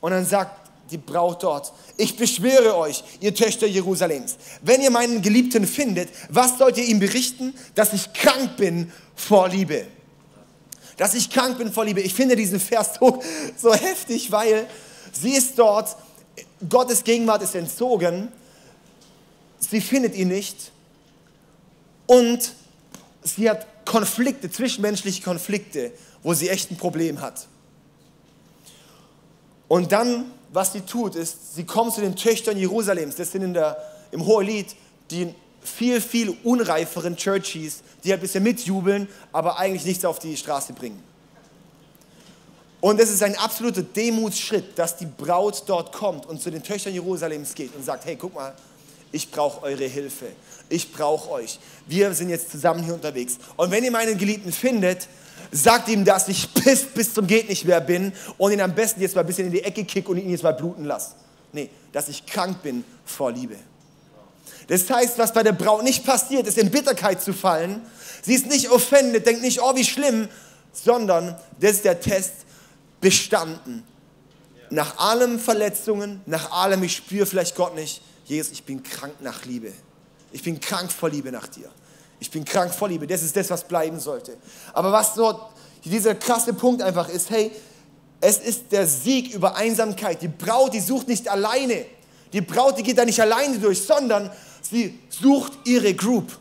Und 0.01 0.13
dann 0.13 0.25
sagt 0.25 0.61
die 0.91 0.99
Braut 0.99 1.43
dort, 1.43 1.73
ich 1.97 2.17
beschwöre 2.17 2.77
euch, 2.77 3.03
ihr 3.21 3.35
Töchter 3.35 3.67
Jerusalems, 3.67 4.37
wenn 4.63 4.81
ihr 4.81 4.91
meinen 4.91 5.23
Geliebten 5.23 5.67
findet, 5.67 6.09
was 6.29 6.59
sollt 6.59 6.77
ihr 6.77 6.85
ihm 6.85 6.99
berichten? 6.99 7.55
Dass 7.75 7.93
ich 7.93 8.13
krank 8.13 8.57
bin 8.57 8.93
vor 9.15 9.49
Liebe. 9.49 9.87
Dass 10.97 11.15
ich 11.15 11.31
krank 11.31 11.59
bin 11.59 11.73
vor 11.73 11.85
Liebe. 11.85 12.01
Ich 12.01 12.15
finde 12.15 12.37
diesen 12.37 12.61
Vers 12.61 12.93
so, 13.01 13.23
so 13.57 13.75
heftig, 13.75 14.31
weil 14.31 14.67
sie 15.17 15.33
ist 15.33 15.59
dort, 15.59 15.97
Gottes 16.69 17.05
Gegenwart 17.05 17.43
ist 17.43 17.55
entzogen, 17.55 18.29
sie 19.59 19.81
findet 19.81 20.15
ihn 20.15 20.29
nicht. 20.29 20.73
Und 22.07 22.53
sie 23.23 23.49
hat 23.49 23.67
Konflikte, 23.85 24.51
zwischenmenschliche 24.51 25.23
Konflikte, 25.23 25.93
wo 26.23 26.35
sie 26.35 26.49
echt 26.49 26.71
ein 26.71 26.77
Problem 26.77 27.21
hat. 27.21 27.47
Und 29.69 29.93
dann, 29.93 30.27
was 30.53 30.73
sie 30.73 30.83
tut, 30.83 31.17
ist, 31.17 31.55
sie 31.55 31.65
kommt 31.65 31.95
zu 31.95 32.01
den 32.01 32.17
Töchtern 32.17 32.57
Jerusalems, 32.59 33.17
das 33.17 33.33
sind 33.33 33.43
in 33.43 33.55
der, 33.55 33.77
im 34.11 34.25
Hohelied 34.27 34.75
die 35.11 35.35
viel, 35.63 36.01
viel 36.01 36.37
unreiferen 36.45 37.17
Churchies, 37.17 37.83
die 38.03 38.11
halt 38.11 38.21
ein 38.21 38.23
bisschen 38.23 38.43
mitjubeln, 38.43 39.09
aber 39.33 39.59
eigentlich 39.59 39.85
nichts 39.85 40.05
auf 40.05 40.19
die 40.19 40.37
Straße 40.37 40.75
bringen. 40.75 41.03
Und 42.85 43.01
es 43.01 43.11
ist 43.11 43.23
ein 43.23 43.35
absoluter 43.37 43.81
Demutsschritt, 43.81 44.79
dass 44.79 44.99
die 44.99 45.07
Braut 45.07 45.63
dort 45.65 45.91
kommt 45.91 46.27
und 46.27 46.43
zu 46.43 46.51
den 46.51 46.63
Töchtern 46.63 46.93
Jerusalems 46.93 47.55
geht 47.55 47.75
und 47.75 47.83
sagt, 47.83 48.05
hey, 48.05 48.15
guck 48.15 48.35
mal, 48.35 48.53
ich 49.11 49.31
brauche 49.31 49.63
eure 49.63 49.87
Hilfe. 49.87 50.27
Ich 50.69 50.93
brauche 50.93 51.31
euch. 51.31 51.59
Wir 51.87 52.13
sind 52.13 52.29
jetzt 52.29 52.51
zusammen 52.51 52.85
hier 52.85 52.93
unterwegs. 52.93 53.39
Und 53.57 53.71
wenn 53.71 53.85
ihr 53.85 53.91
meinen 53.91 54.19
Geliebten 54.19 54.53
findet, 54.53 55.09
sagt 55.51 55.89
ihm, 55.89 56.05
dass 56.05 56.29
ich 56.29 56.53
pisst 56.53 56.93
bis 56.93 57.15
zum 57.15 57.27
geht 57.27 57.49
nicht 57.49 57.65
mehr 57.65 57.81
bin 57.81 58.13
und 58.37 58.53
ihn 58.53 58.61
am 58.61 58.75
besten 58.75 59.01
jetzt 59.01 59.15
mal 59.15 59.23
ein 59.23 59.29
bisschen 59.29 59.47
in 59.47 59.53
die 59.53 59.65
Ecke 59.65 59.83
kick 59.87 60.07
und 60.07 60.19
ihn 60.19 60.29
jetzt 60.29 60.43
mal 60.43 60.53
bluten 60.53 60.85
lasse. 60.85 61.13
Nee, 61.55 61.71
dass 61.91 62.11
ich 62.11 62.27
krank 62.27 62.63
bin 62.63 62.85
vor 63.07 63.33
Liebe. 63.33 63.57
Das 64.67 64.91
heißt, 64.91 65.17
was 65.17 65.33
bei 65.33 65.43
der 65.43 65.53
Braut 65.53 65.85
nicht 65.85 66.05
passiert, 66.05 66.47
ist 66.47 66.59
in 66.59 66.71
Bitterkeit 66.71 67.23
zu 67.23 67.33
fallen. 67.33 67.81
Sie 68.21 68.35
ist 68.35 68.47
nicht 68.47 68.69
offended, 68.69 69.27
denkt 69.27 69.41
nicht, 69.41 69.63
oh, 69.63 69.75
wie 69.75 69.85
schlimm, 69.85 70.29
sondern 70.75 71.35
das 71.59 71.77
ist 71.77 71.87
der 71.87 71.99
Test 71.99 72.45
bestanden. 73.05 73.85
Nach 74.71 74.97
allem 74.97 75.39
Verletzungen, 75.39 76.23
nach 76.25 76.51
allem, 76.51 76.83
ich 76.85 76.97
spüre 76.97 77.27
vielleicht 77.27 77.55
Gott 77.55 77.75
nicht, 77.75 78.01
Jesus, 78.25 78.53
ich 78.53 78.65
bin 78.65 78.83
krank 78.83 79.13
nach 79.21 79.45
Liebe. 79.45 79.71
Ich 80.33 80.43
bin 80.43 80.59
krank 80.59 80.91
vor 80.91 81.11
Liebe 81.11 81.31
nach 81.31 81.47
dir. 81.47 81.71
Ich 82.19 82.31
bin 82.31 82.47
krank 82.47 82.73
vor 82.73 82.89
Liebe. 82.89 83.07
Das 83.07 83.23
ist 83.23 83.37
das, 83.37 83.51
was 83.51 83.69
bleiben 83.69 84.01
sollte. 84.01 84.39
Aber 84.73 84.91
was 84.91 85.15
so 85.15 85.39
dieser 85.85 86.15
krasse 86.15 86.55
Punkt 86.55 86.81
einfach 86.81 87.11
ist, 87.11 87.29
hey, 87.29 87.53
es 88.23 88.39
ist 88.39 88.73
der 88.73 88.87
Sieg 88.87 89.35
über 89.35 89.55
Einsamkeit. 89.55 90.23
Die 90.23 90.29
Braut, 90.29 90.73
die 90.73 90.81
sucht 90.81 91.07
nicht 91.07 91.29
alleine. 91.29 91.85
Die 92.33 92.41
Braut, 92.41 92.79
die 92.79 92.83
geht 92.83 92.97
da 92.97 93.05
nicht 93.05 93.21
alleine 93.21 93.59
durch, 93.59 93.83
sondern 93.83 94.31
sie 94.63 94.99
sucht 95.11 95.53
ihre 95.67 95.93
Group. 95.93 96.39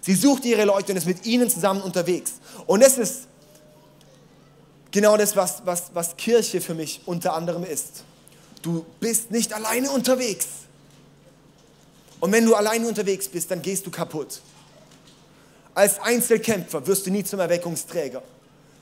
Sie 0.00 0.14
sucht 0.14 0.46
ihre 0.46 0.64
Leute 0.64 0.92
und 0.92 0.96
ist 0.96 1.06
mit 1.06 1.26
ihnen 1.26 1.50
zusammen 1.50 1.82
unterwegs. 1.82 2.36
Und 2.66 2.82
das 2.82 2.96
ist 2.96 3.28
genau 4.96 5.18
das, 5.18 5.36
was, 5.36 5.60
was, 5.66 5.90
was 5.92 6.16
Kirche 6.16 6.62
für 6.62 6.72
mich 6.72 7.02
unter 7.04 7.34
anderem 7.34 7.64
ist. 7.64 8.02
Du 8.62 8.86
bist 8.98 9.30
nicht 9.30 9.52
alleine 9.52 9.90
unterwegs. 9.90 10.46
Und 12.18 12.32
wenn 12.32 12.46
du 12.46 12.54
alleine 12.54 12.88
unterwegs 12.88 13.28
bist, 13.28 13.50
dann 13.50 13.60
gehst 13.60 13.84
du 13.84 13.90
kaputt. 13.90 14.40
Als 15.74 16.00
Einzelkämpfer 16.00 16.86
wirst 16.86 17.06
du 17.06 17.10
nie 17.10 17.22
zum 17.24 17.40
Erweckungsträger. 17.40 18.22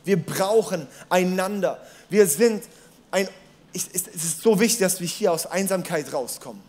Wir 0.04 0.24
brauchen 0.24 0.86
einander. 1.08 1.84
Wir 2.08 2.28
sind 2.28 2.62
ein, 3.10 3.28
es 3.72 3.86
ist 3.86 4.40
so 4.40 4.60
wichtig, 4.60 4.78
dass 4.82 5.00
wir 5.00 5.08
hier 5.08 5.32
aus 5.32 5.46
Einsamkeit 5.46 6.12
rauskommen. 6.12 6.62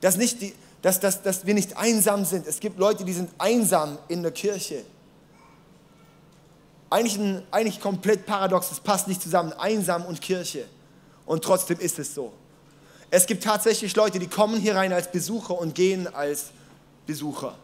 Dass, 0.00 0.16
nicht 0.16 0.40
die, 0.40 0.54
dass, 0.80 0.98
dass, 0.98 1.22
dass 1.22 1.44
wir 1.44 1.52
nicht 1.52 1.76
einsam 1.76 2.24
sind. 2.24 2.46
Es 2.46 2.60
gibt 2.60 2.78
Leute, 2.78 3.04
die 3.04 3.12
sind 3.12 3.28
einsam 3.36 3.98
in 4.08 4.22
der 4.22 4.32
Kirche. 4.32 4.82
Eigentlich, 6.88 7.18
ein, 7.18 7.42
eigentlich 7.50 7.80
komplett 7.80 8.26
paradox, 8.26 8.68
das 8.68 8.80
passt 8.80 9.08
nicht 9.08 9.20
zusammen. 9.20 9.52
Einsam 9.54 10.04
und 10.04 10.20
Kirche. 10.20 10.66
Und 11.24 11.42
trotzdem 11.42 11.78
ist 11.80 11.98
es 11.98 12.14
so. 12.14 12.32
Es 13.10 13.26
gibt 13.26 13.44
tatsächlich 13.44 13.94
Leute, 13.96 14.18
die 14.18 14.28
kommen 14.28 14.60
hier 14.60 14.76
rein 14.76 14.92
als 14.92 15.10
Besucher 15.10 15.58
und 15.58 15.74
gehen 15.74 16.12
als 16.12 16.46
Besucher. 17.06 17.54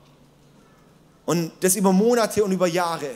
Und 1.24 1.52
das 1.60 1.76
über 1.76 1.92
Monate 1.92 2.42
und 2.42 2.52
über 2.52 2.66
Jahre. 2.66 3.10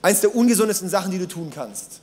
Eins 0.00 0.20
der 0.20 0.34
ungesundesten 0.34 0.88
Sachen, 0.88 1.10
die 1.10 1.18
du 1.18 1.28
tun 1.28 1.50
kannst. 1.54 2.00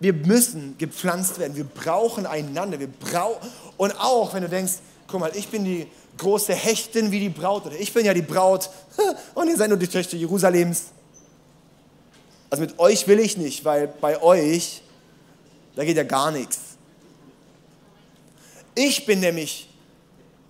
Wir 0.00 0.12
müssen 0.12 0.76
gepflanzt 0.78 1.38
werden. 1.38 1.56
Wir 1.56 1.64
brauchen 1.64 2.26
einander. 2.26 2.78
Wir 2.78 2.88
brauchen 2.88 3.48
und 3.76 3.98
auch, 3.98 4.32
wenn 4.34 4.42
du 4.42 4.48
denkst, 4.48 4.74
guck 5.08 5.20
mal, 5.20 5.32
ich 5.34 5.48
bin 5.48 5.64
die 5.64 5.88
große 6.18 6.54
Hechtin 6.54 7.10
wie 7.10 7.20
die 7.20 7.28
Braut 7.28 7.66
oder 7.66 7.78
ich 7.78 7.92
bin 7.92 8.04
ja 8.04 8.12
die 8.12 8.22
Braut 8.22 8.68
und 9.34 9.48
ihr 9.48 9.56
seid 9.56 9.68
nur 9.68 9.78
die 9.78 9.88
Töchter 9.88 10.16
Jerusalems. 10.16 10.86
Also 12.50 12.62
mit 12.62 12.78
euch 12.78 13.06
will 13.06 13.20
ich 13.20 13.36
nicht, 13.36 13.64
weil 13.64 13.88
bei 13.88 14.20
euch, 14.22 14.82
da 15.76 15.84
geht 15.84 15.96
ja 15.96 16.02
gar 16.02 16.30
nichts. 16.30 16.58
Ich 18.74 19.04
bin 19.04 19.20
nämlich, 19.20 19.68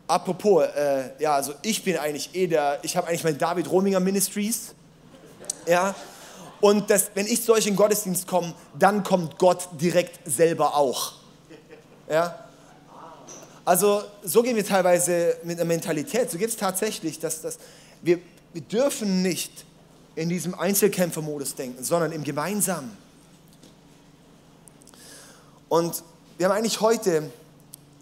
apropos, 0.07 0.65
äh, 0.65 1.11
ja, 1.19 1.35
also 1.35 1.55
ich 1.63 1.83
bin 1.83 1.97
eigentlich 1.97 2.35
eh 2.35 2.47
der, 2.47 2.79
ich 2.83 2.97
habe 2.97 3.09
eigentlich 3.09 3.25
mein 3.25 3.39
David 3.39 3.71
Rominger 3.71 4.01
Ministries, 4.01 4.75
ja, 5.67 5.95
und 6.61 6.91
das, 6.91 7.11
wenn 7.15 7.27
ich 7.27 7.43
zu 7.43 7.53
euch 7.53 7.67
in 7.67 7.73
den 7.73 7.77
Gottesdienst 7.77 8.27
komme, 8.27 8.53
dann 8.79 9.03
kommt 9.03 9.39
Gott 9.39 9.69
direkt 9.73 10.21
selber 10.29 10.77
auch, 10.77 11.15
ja. 12.09 12.48
Also 13.69 14.03
so 14.25 14.43
gehen 14.43 14.57
wir 14.57 14.65
teilweise 14.65 15.37
mit 15.45 15.59
der 15.59 15.67
Mentalität, 15.67 16.31
so 16.31 16.39
geht 16.39 16.49
es 16.49 16.57
tatsächlich, 16.57 17.19
dass, 17.19 17.43
dass 17.43 17.59
wir, 18.01 18.19
wir 18.55 18.63
dürfen 18.63 19.21
nicht 19.21 19.67
in 20.15 20.31
diesem 20.31 20.55
Einzelkämpfermodus 20.55 21.55
denken, 21.55 21.85
sondern 21.85 22.13
im 22.13 22.25
Gemeinsamen. 22.25 22.97
Und 25.69 26.03
wir 26.39 26.47
haben 26.49 26.57
eigentlich 26.57 26.81
heute, 26.81 27.31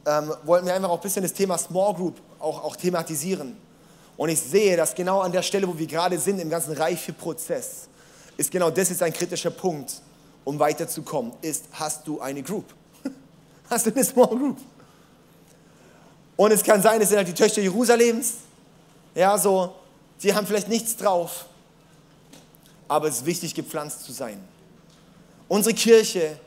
ähm, 0.07 0.33
wollten 0.44 0.66
wir 0.66 0.74
einfach 0.74 0.88
auch 0.88 0.98
ein 0.98 1.02
bisschen 1.02 1.24
das 1.24 1.33
Thema 1.33 1.59
Small 1.59 1.94
Group 1.94 2.20
auch, 2.38 2.62
auch 2.62 2.76
thematisieren. 2.76 3.57
Und 4.16 4.29
ich 4.29 4.40
sehe, 4.40 4.76
dass 4.76 4.94
genau 4.94 5.22
an 5.22 5.33
der 5.33 5.42
Stelle, 5.42 5.66
wo 5.66 5.76
wir 5.76 5.88
gerade 5.88 6.16
sind, 6.20 6.38
im 6.38 6.48
ganzen 6.48 6.74
Reifeprozess, 6.74 7.88
ist 8.37 8.52
genau 8.52 8.70
das 8.70 8.92
ist 8.92 9.02
ein 9.02 9.12
kritischer 9.12 9.50
Punkt, 9.50 10.00
um 10.44 10.61
weiterzukommen, 10.61 11.33
ist, 11.42 11.64
hast 11.72 12.07
du 12.07 12.20
eine 12.20 12.44
Group? 12.44 12.66
Hast 13.68 13.87
du 13.87 13.90
eine 13.90 14.05
Small 14.05 14.29
Group? 14.29 14.59
Und 16.37 16.53
es 16.53 16.62
kann 16.62 16.83
sein, 16.83 17.01
es 17.01 17.09
sind 17.09 17.18
halt 17.18 17.29
die 17.29 17.35
Töchter 17.35 17.62
Jerusalems, 17.62 18.35
ja, 19.14 19.38
so, 19.38 19.75
die 20.22 20.35
haben 20.35 20.46
vielleicht 20.46 20.68
nichts 20.68 20.96
drauf, 20.96 21.46
aber 22.88 23.09
es 23.09 23.18
ist 23.18 23.27
wichtig, 23.27 23.55
gepflanzt 23.55 24.05
zu 24.05 24.12
sein. 24.12 24.38
Unsere 25.49 25.75
Kirche 25.75 26.38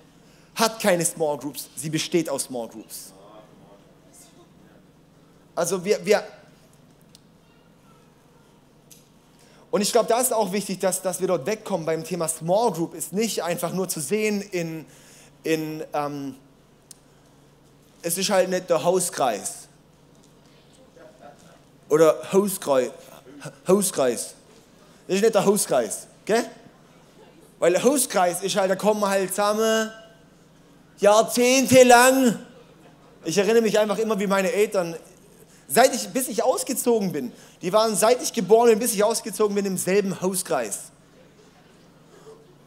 hat 0.55 0.79
keine 0.79 1.03
Small 1.03 1.37
Groups, 1.37 1.69
sie 1.75 1.89
besteht 1.89 2.29
aus 2.29 2.43
Small 2.43 2.67
Groups. 2.67 3.13
Also 5.55 5.83
wir, 5.83 6.05
wir 6.05 6.23
und 9.71 9.81
ich 9.81 9.91
glaube, 9.91 10.07
da 10.07 10.19
ist 10.19 10.33
auch 10.33 10.51
wichtig, 10.51 10.79
dass, 10.79 11.01
dass 11.01 11.19
wir 11.19 11.27
dort 11.27 11.45
wegkommen 11.45 11.85
beim 11.85 12.03
Thema 12.03 12.27
Small 12.27 12.71
Group, 12.71 12.93
ist 12.95 13.13
nicht 13.13 13.43
einfach 13.43 13.71
nur 13.71 13.87
zu 13.87 13.99
sehen 13.99 14.41
in, 14.41 14.85
in 15.43 15.83
ähm, 15.93 16.35
es 18.01 18.17
ist 18.17 18.29
halt 18.29 18.49
nicht 18.49 18.69
der 18.69 18.83
Hauskreis. 18.83 19.68
Oder 21.89 22.17
Hauskreis. 22.31 22.91
Hauskreis. 23.67 24.35
Das 25.07 25.15
ist 25.15 25.21
nicht 25.23 25.33
der 25.33 25.45
Hauskreis. 25.45 26.07
Gell? 26.25 26.45
Weil 27.57 27.81
Hauskreis 27.83 28.41
ist 28.41 28.55
halt, 28.55 28.71
da 28.71 28.75
kommen 28.75 29.03
halt 29.05 29.29
zusammen 29.29 29.91
jahrzehntelang. 30.99 32.39
Ich 33.25 33.37
erinnere 33.37 33.61
mich 33.61 33.77
einfach 33.77 33.97
immer, 33.97 34.19
wie 34.19 34.27
meine 34.27 34.51
Eltern, 34.51 34.95
seit 35.67 35.93
ich, 35.93 36.07
bis 36.09 36.27
ich 36.27 36.43
ausgezogen 36.43 37.11
bin, 37.11 37.31
die 37.61 37.73
waren 37.73 37.95
seit 37.95 38.21
ich 38.21 38.31
geboren 38.33 38.69
bin, 38.69 38.79
bis 38.79 38.93
ich 38.93 39.03
ausgezogen 39.03 39.55
bin, 39.55 39.65
im 39.65 39.77
selben 39.77 40.21
Hauskreis. 40.21 40.79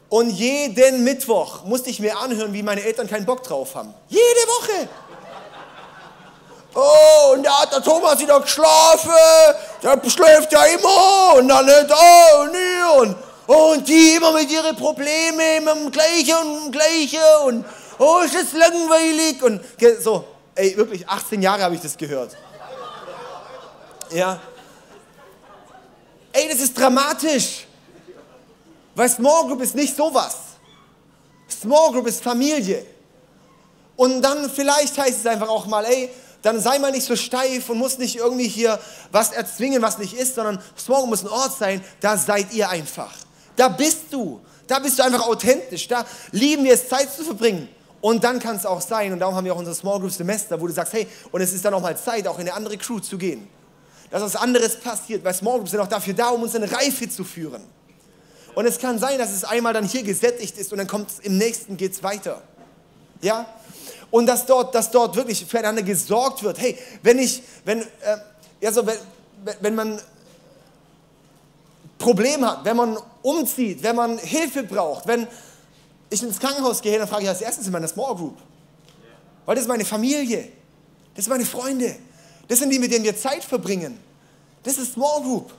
Und 0.09 0.29
jeden 0.29 1.03
Mittwoch 1.03 1.63
musste 1.63 1.89
ich 1.89 1.99
mir 1.99 2.19
anhören, 2.19 2.53
wie 2.53 2.61
meine 2.61 2.83
Eltern 2.83 3.07
keinen 3.07 3.25
Bock 3.25 3.41
drauf 3.41 3.73
haben. 3.73 3.93
Jede 4.09 4.21
Woche. 4.21 4.87
Oh, 6.75 7.33
und 7.33 7.43
da 7.43 7.61
hat 7.61 7.71
der 7.71 7.83
Thomas 7.83 8.19
wieder 8.19 8.39
geschlafen. 8.39 9.11
Der 9.81 9.99
schläft 10.09 10.51
ja 10.51 10.63
immer. 10.65 11.35
Und 11.35 11.47
dann 11.47 11.65
nicht, 11.65 11.91
oh, 11.91 12.45
nee. 12.51 13.01
Und, 13.01 13.15
und 13.47 13.87
die 13.87 14.15
immer 14.15 14.31
mit 14.31 14.49
ihren 14.49 14.75
Problemen, 14.75 15.39
immer 15.57 15.75
dem 15.75 15.91
Gleiche 15.91 16.37
und 16.39 16.65
dem 16.65 16.71
Gleiche. 16.71 17.19
Und 17.45 17.65
oh, 17.99 18.21
ist 18.25 18.33
das 18.33 18.53
langweilig. 18.53 19.43
Und 19.43 19.61
so, 20.01 20.25
ey, 20.55 20.75
wirklich, 20.75 21.07
18 21.07 21.41
Jahre 21.41 21.63
habe 21.63 21.75
ich 21.75 21.81
das 21.81 21.95
gehört. 21.95 22.35
Ja. 24.11 24.39
Ey, 26.31 26.49
das 26.49 26.59
ist 26.59 26.77
dramatisch. 26.77 27.67
Weil 28.95 29.09
Small 29.09 29.47
Group 29.47 29.61
ist 29.61 29.75
nicht 29.75 29.95
sowas. 29.95 30.37
Small 31.49 31.91
Group 31.91 32.07
ist 32.07 32.23
Familie. 32.23 32.85
Und 33.95 34.21
dann 34.21 34.49
vielleicht 34.49 34.97
heißt 34.97 35.19
es 35.19 35.25
einfach 35.27 35.49
auch 35.49 35.67
mal, 35.67 35.85
ey, 35.85 36.09
dann 36.43 36.59
sei 36.59 36.77
mal 36.77 36.91
nicht 36.91 37.05
so 37.05 37.15
steif 37.15 37.69
und 37.69 37.79
muss 37.79 37.97
nicht 37.97 38.17
irgendwie 38.17 38.47
hier 38.47 38.79
was 39.11 39.31
erzwingen, 39.31 39.81
was 39.81 39.97
nicht 39.97 40.13
ist, 40.13 40.35
sondern 40.35 40.61
Group 40.75 41.09
muss 41.09 41.23
ein 41.23 41.29
Ort 41.29 41.57
sein, 41.57 41.83
da 42.01 42.17
seid 42.17 42.53
ihr 42.53 42.69
einfach. 42.69 43.11
Da 43.55 43.69
bist 43.69 44.11
du. 44.11 44.41
Da 44.67 44.79
bist 44.79 44.99
du 44.99 45.03
einfach 45.03 45.25
authentisch. 45.25 45.87
Da 45.87 46.05
lieben 46.31 46.63
wir 46.65 46.73
es, 46.73 46.87
Zeit 46.87 47.13
zu 47.13 47.23
verbringen. 47.23 47.69
Und 48.01 48.23
dann 48.25 48.39
kann 48.39 48.57
es 48.57 48.65
auch 48.65 48.81
sein, 48.81 49.13
und 49.13 49.19
darum 49.19 49.33
haben 49.35 49.45
wir 49.45 49.53
auch 49.53 49.59
unser 49.59 49.73
Small 49.73 49.99
Group 49.99 50.11
Semester, 50.11 50.59
wo 50.59 50.67
du 50.67 50.73
sagst, 50.73 50.91
hey, 50.91 51.07
und 51.31 51.39
es 51.39 51.53
ist 51.53 51.63
dann 51.63 51.73
auch 51.73 51.81
mal 51.81 51.97
Zeit, 51.97 52.27
auch 52.27 52.37
in 52.37 52.41
eine 52.41 52.53
andere 52.53 52.77
Crew 52.77 52.99
zu 52.99 53.17
gehen. 53.17 53.47
Dass 54.11 54.21
was 54.21 54.35
anderes 54.35 54.77
passiert, 54.77 55.23
weil 55.23 55.33
Small 55.33 55.55
Groups 55.55 55.71
sind 55.71 55.79
auch 55.79 55.87
dafür 55.87 56.13
da, 56.13 56.29
um 56.29 56.43
uns 56.43 56.53
in 56.53 56.63
Reife 56.63 57.09
zu 57.09 57.23
führen. 57.23 57.63
Und 58.53 58.65
es 58.65 58.77
kann 58.77 58.99
sein, 58.99 59.17
dass 59.17 59.31
es 59.31 59.45
einmal 59.45 59.71
dann 59.71 59.85
hier 59.85 60.03
gesättigt 60.03 60.57
ist 60.57 60.73
und 60.73 60.79
dann 60.79 60.87
kommt 60.87 61.09
im 61.21 61.37
nächsten 61.37 61.77
geht 61.77 61.93
es 61.93 62.03
weiter. 62.03 62.41
Ja? 63.21 63.45
Und 64.13 64.27
dass 64.27 64.45
dort, 64.45 64.75
dass 64.75 64.91
dort 64.91 65.15
wirklich 65.15 65.43
füreinander 65.43 65.81
gesorgt 65.81 66.43
wird. 66.43 66.59
Hey, 66.61 66.77
wenn 67.01 67.17
ich, 67.17 67.41
wenn, 67.65 67.81
äh, 67.81 67.85
ja 68.61 68.71
so, 68.71 68.85
wenn, 68.85 68.95
wenn 69.59 69.73
man 69.73 69.99
Problem 71.97 72.45
hat, 72.45 72.63
wenn 72.63 72.77
man 72.77 72.95
umzieht, 73.23 73.81
wenn 73.81 73.95
man 73.95 74.19
Hilfe 74.19 74.61
braucht, 74.61 75.07
wenn 75.07 75.27
ich 76.11 76.21
ins 76.21 76.39
Krankenhaus 76.39 76.79
gehe, 76.79 76.99
dann 76.99 77.07
frage 77.07 77.23
ich 77.23 77.29
als 77.29 77.41
erstes 77.41 77.65
in 77.65 77.71
meiner 77.71 77.87
Small 77.87 78.13
Group. 78.15 78.37
Weil 79.47 79.55
das 79.55 79.63
ist 79.63 79.67
meine 79.67 79.83
Familie. 79.83 80.47
Das 81.15 81.25
sind 81.25 81.31
meine 81.31 81.45
Freunde. 81.45 81.95
Das 82.47 82.59
sind 82.59 82.69
die, 82.69 82.77
mit 82.77 82.91
denen 82.91 83.05
wir 83.05 83.17
Zeit 83.17 83.43
verbringen. 83.43 83.97
Das 84.61 84.77
ist 84.77 84.93
Small 84.93 85.23
Group. 85.23 85.51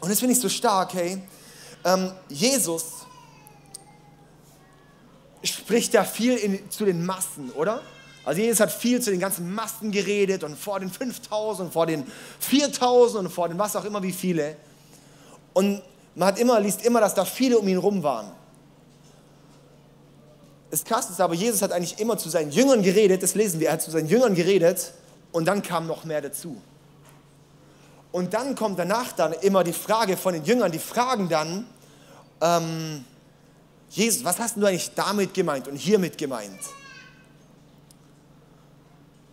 Und 0.00 0.10
das 0.10 0.18
finde 0.18 0.32
ich 0.32 0.40
so 0.40 0.48
stark, 0.48 0.92
hey. 0.94 1.22
Ähm, 1.84 2.10
Jesus 2.28 2.99
spricht 5.42 5.94
ja 5.94 6.04
viel 6.04 6.36
in, 6.36 6.70
zu 6.70 6.84
den 6.84 7.04
Massen, 7.04 7.50
oder? 7.52 7.80
Also 8.24 8.42
Jesus 8.42 8.60
hat 8.60 8.70
viel 8.70 9.00
zu 9.00 9.10
den 9.10 9.20
ganzen 9.20 9.54
Massen 9.54 9.90
geredet 9.90 10.44
und 10.44 10.56
vor 10.56 10.78
den 10.80 10.90
5000 10.90 11.66
und 11.66 11.72
vor 11.72 11.86
den 11.86 12.04
4000 12.40 13.24
und 13.24 13.30
vor 13.30 13.48
den 13.48 13.58
was 13.58 13.74
auch 13.76 13.84
immer 13.84 14.02
wie 14.02 14.12
viele. 14.12 14.56
Und 15.54 15.82
man 16.14 16.28
hat 16.28 16.38
immer, 16.38 16.60
liest 16.60 16.84
immer, 16.84 17.00
dass 17.00 17.14
da 17.14 17.24
viele 17.24 17.58
um 17.58 17.66
ihn 17.66 17.78
rum 17.78 18.02
waren. 18.02 18.30
Das 20.70 20.84
Krasse 20.84 21.12
ist 21.12 21.20
aber, 21.20 21.34
Jesus 21.34 21.62
hat 21.62 21.72
eigentlich 21.72 21.98
immer 21.98 22.16
zu 22.18 22.28
seinen 22.28 22.52
Jüngern 22.52 22.82
geredet, 22.82 23.22
das 23.22 23.34
lesen 23.34 23.58
wir, 23.58 23.68
er 23.68 23.72
hat 23.74 23.82
zu 23.82 23.90
seinen 23.90 24.08
Jüngern 24.08 24.34
geredet 24.34 24.92
und 25.32 25.46
dann 25.46 25.62
kam 25.62 25.86
noch 25.86 26.04
mehr 26.04 26.20
dazu. 26.20 26.60
Und 28.12 28.34
dann 28.34 28.54
kommt 28.54 28.78
danach 28.78 29.12
dann 29.12 29.32
immer 29.32 29.64
die 29.64 29.72
Frage 29.72 30.16
von 30.16 30.34
den 30.34 30.44
Jüngern, 30.44 30.70
die 30.70 30.78
fragen 30.78 31.28
dann, 31.28 31.66
ähm, 32.40 33.04
Jesus, 33.90 34.24
was 34.24 34.38
hast 34.38 34.56
du 34.56 34.64
eigentlich 34.64 34.92
damit 34.94 35.34
gemeint 35.34 35.66
und 35.66 35.76
hiermit 35.76 36.16
gemeint? 36.16 36.60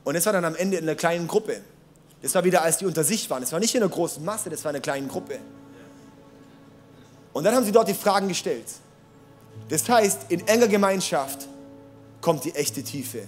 Und 0.03 0.15
es 0.15 0.25
war 0.25 0.33
dann 0.33 0.45
am 0.45 0.55
Ende 0.55 0.77
in 0.77 0.83
einer 0.83 0.95
kleinen 0.95 1.27
Gruppe. 1.27 1.61
Das 2.21 2.33
war 2.33 2.43
wieder, 2.43 2.63
als 2.63 2.79
die 2.79 2.85
unter 2.85 3.03
sich 3.03 3.29
waren. 3.29 3.41
Das 3.41 3.51
war 3.51 3.59
nicht 3.59 3.75
in 3.75 3.83
einer 3.83 3.91
großen 3.91 4.23
Masse, 4.25 4.49
das 4.49 4.63
war 4.63 4.71
in 4.71 4.77
einer 4.77 4.81
kleinen 4.81 5.07
Gruppe. 5.07 5.37
Und 7.33 7.43
dann 7.43 7.53
haben 7.53 7.65
sie 7.65 7.71
dort 7.71 7.87
die 7.87 7.93
Fragen 7.93 8.27
gestellt. 8.27 8.65
Das 9.69 9.87
heißt, 9.87 10.21
in 10.29 10.47
enger 10.47 10.67
Gemeinschaft 10.67 11.47
kommt 12.19 12.43
die 12.43 12.55
echte 12.55 12.81
Tiefe. 12.81 13.23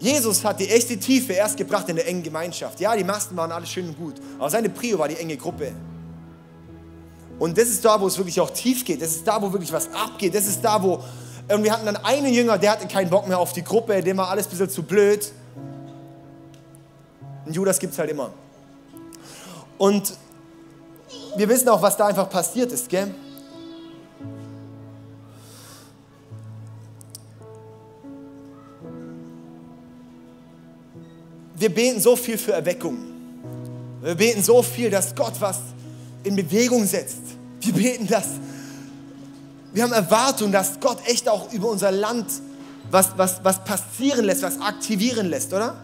Jesus 0.00 0.42
hat 0.44 0.58
die 0.58 0.68
echte 0.68 0.98
Tiefe 0.98 1.34
erst 1.34 1.56
gebracht 1.56 1.88
in 1.90 1.96
der 1.96 2.08
engen 2.08 2.22
Gemeinschaft. 2.22 2.80
Ja, 2.80 2.96
die 2.96 3.04
Masten 3.04 3.36
waren 3.36 3.52
alles 3.52 3.70
schön 3.70 3.86
und 3.88 3.96
gut, 3.96 4.14
aber 4.38 4.50
seine 4.50 4.70
Prio 4.70 4.98
war 4.98 5.06
die 5.06 5.16
enge 5.16 5.36
Gruppe. 5.36 5.72
Und 7.40 7.58
das 7.58 7.68
ist 7.68 7.84
da, 7.84 8.00
wo 8.00 8.06
es 8.06 8.16
wirklich 8.16 8.38
auch 8.40 8.50
tief 8.50 8.84
geht. 8.84 9.02
Das 9.02 9.10
ist 9.10 9.26
da, 9.26 9.42
wo 9.42 9.52
wirklich 9.52 9.72
was 9.72 9.92
abgeht. 9.92 10.32
Das 10.34 10.46
ist 10.46 10.62
da, 10.62 10.80
wo. 10.80 11.02
Und 11.52 11.64
wir 11.64 11.72
hatten 11.72 11.86
dann 11.86 11.96
einen 11.96 12.32
Jünger, 12.32 12.56
der 12.58 12.70
hatte 12.70 12.86
keinen 12.86 13.10
Bock 13.10 13.26
mehr 13.26 13.40
auf 13.40 13.52
die 13.52 13.64
Gruppe, 13.64 14.00
dem 14.02 14.18
war 14.18 14.28
alles 14.28 14.46
ein 14.46 14.50
bisschen 14.50 14.70
zu 14.70 14.84
blöd. 14.84 15.32
Und 17.44 17.56
Judas 17.56 17.80
gibt 17.80 17.94
es 17.94 17.98
halt 17.98 18.10
immer. 18.10 18.30
Und 19.78 20.12
wir 21.34 21.48
wissen 21.48 21.68
auch, 21.68 21.82
was 21.82 21.96
da 21.96 22.06
einfach 22.06 22.30
passiert 22.30 22.70
ist, 22.70 22.88
gell? 22.88 23.12
wir 31.60 31.68
beten 31.68 32.00
so 32.00 32.16
viel 32.16 32.38
für 32.38 32.52
Erweckung. 32.52 32.98
Wir 34.00 34.14
beten 34.14 34.42
so 34.42 34.62
viel, 34.62 34.88
dass 34.88 35.14
Gott 35.14 35.34
was 35.40 35.58
in 36.22 36.36
Bewegung 36.36 36.86
setzt. 36.86 37.18
Wir 37.60 37.72
beten 37.72 38.06
das. 38.06 38.26
Wir 39.72 39.84
haben 39.84 39.92
Erwartung, 39.92 40.50
dass 40.50 40.80
Gott 40.80 40.98
echt 41.06 41.28
auch 41.28 41.52
über 41.52 41.68
unser 41.68 41.92
Land 41.92 42.26
was, 42.90 43.10
was, 43.16 43.44
was 43.44 43.62
passieren 43.64 44.24
lässt, 44.24 44.42
was 44.42 44.60
aktivieren 44.60 45.28
lässt, 45.28 45.52
oder? 45.52 45.76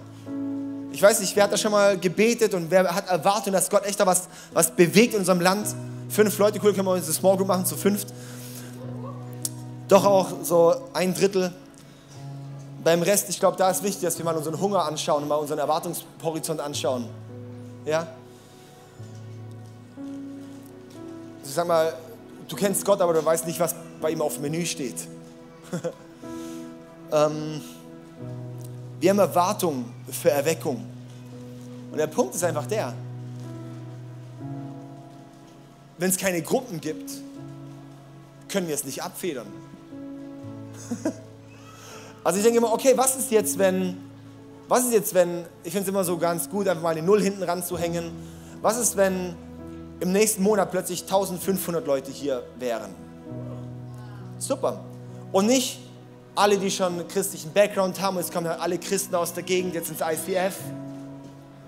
Ich 0.90 1.02
weiß 1.02 1.20
nicht, 1.20 1.36
wer 1.36 1.44
hat 1.44 1.52
da 1.52 1.56
schon 1.56 1.72
mal 1.72 1.98
gebetet 1.98 2.54
und 2.54 2.70
wer 2.70 2.92
hat 2.92 3.08
Erwartung, 3.08 3.52
dass 3.52 3.68
Gott 3.68 3.84
echt 3.84 4.00
da 4.00 4.06
was, 4.06 4.28
was 4.52 4.70
bewegt 4.70 5.14
in 5.14 5.20
unserem 5.20 5.40
Land? 5.40 5.68
Fünf 6.08 6.36
Leute, 6.38 6.58
cool, 6.62 6.72
können 6.72 6.86
wir 6.86 6.92
unsere 6.92 7.12
Small 7.12 7.36
Group 7.36 7.48
machen, 7.48 7.66
zu 7.66 7.76
fünft. 7.76 8.08
Doch 9.88 10.04
auch 10.04 10.28
so 10.42 10.74
ein 10.94 11.14
Drittel 11.14 11.52
beim 12.82 13.02
Rest, 13.02 13.28
ich 13.28 13.40
glaube, 13.40 13.56
da 13.56 13.68
ist 13.70 13.82
wichtig, 13.82 14.02
dass 14.02 14.16
wir 14.16 14.24
mal 14.24 14.36
unseren 14.36 14.60
Hunger 14.60 14.84
anschauen 14.84 15.24
und 15.24 15.28
mal 15.28 15.36
unseren 15.36 15.58
Erwartungshorizont 15.58 16.60
anschauen. 16.60 17.06
Ja? 17.84 18.06
Sag 21.54 21.66
mal, 21.66 21.92
du 22.48 22.56
kennst 22.56 22.84
Gott, 22.84 23.00
aber 23.00 23.12
du 23.12 23.24
weißt 23.24 23.46
nicht, 23.46 23.60
was 23.60 23.74
bei 24.00 24.10
ihm 24.10 24.20
auf 24.20 24.34
dem 24.34 24.42
Menü 24.42 24.64
steht. 24.66 24.96
ähm, 27.12 27.60
wir 29.00 29.10
haben 29.10 29.18
Erwartungen 29.18 29.92
für 30.10 30.30
Erweckung. 30.30 30.84
Und 31.90 31.98
der 31.98 32.06
Punkt 32.06 32.34
ist 32.34 32.44
einfach 32.44 32.66
der, 32.66 32.94
wenn 35.98 36.10
es 36.10 36.16
keine 36.16 36.42
Gruppen 36.42 36.80
gibt, 36.80 37.10
können 38.48 38.68
wir 38.68 38.74
es 38.74 38.84
nicht 38.84 39.02
abfedern. 39.02 39.46
Also 42.24 42.38
ich 42.38 42.42
denke 42.42 42.58
immer, 42.58 42.72
okay, 42.72 42.92
was 42.96 43.14
ist 43.14 43.30
jetzt, 43.30 43.56
wenn, 43.56 43.98
was 44.66 44.82
ist 44.86 44.92
jetzt, 44.92 45.14
wenn, 45.14 45.44
ich 45.62 45.70
finde 45.70 45.82
es 45.82 45.88
immer 45.88 46.02
so 46.02 46.18
ganz 46.18 46.50
gut, 46.50 46.66
einfach 46.66 46.82
mal 46.82 46.88
eine 46.88 47.02
Null 47.02 47.22
hinten 47.22 47.44
ranzuhängen. 47.44 48.10
Was 48.62 48.78
ist, 48.78 48.96
wenn 48.96 49.36
im 50.00 50.12
nächsten 50.12 50.42
Monat 50.42 50.70
plötzlich 50.70 51.02
1500 51.02 51.86
Leute 51.86 52.10
hier 52.10 52.42
wären? 52.58 52.94
Super. 54.38 54.84
Und 55.32 55.46
nicht 55.46 55.78
alle, 56.34 56.58
die 56.58 56.70
schon 56.70 56.98
einen 56.98 57.08
christlichen 57.08 57.52
Background 57.52 58.00
haben, 58.00 58.18
es 58.18 58.30
kommen 58.30 58.46
alle 58.46 58.78
Christen 58.78 59.14
aus 59.14 59.32
der 59.32 59.42
Gegend 59.42 59.74
jetzt 59.74 59.88
ins 59.88 60.00
ICF, 60.00 60.54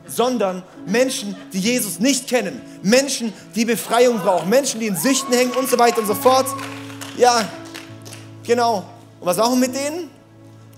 sondern 0.06 0.62
Menschen, 0.86 1.36
die 1.52 1.60
Jesus 1.60 1.98
nicht 1.98 2.28
kennen, 2.28 2.60
Menschen, 2.82 3.32
die 3.54 3.64
Befreiung 3.64 4.18
brauchen, 4.18 4.48
Menschen, 4.48 4.80
die 4.80 4.86
in 4.86 4.96
Süchten 4.96 5.32
hängen 5.34 5.52
und 5.52 5.68
so 5.68 5.78
weiter 5.78 5.98
und 5.98 6.06
so 6.06 6.14
fort. 6.14 6.46
Ja, 7.16 7.48
genau. 8.44 8.84
Und 9.20 9.26
was 9.26 9.36
machen 9.36 9.60
wir 9.60 9.68
mit 9.68 9.76
denen? 9.76 10.10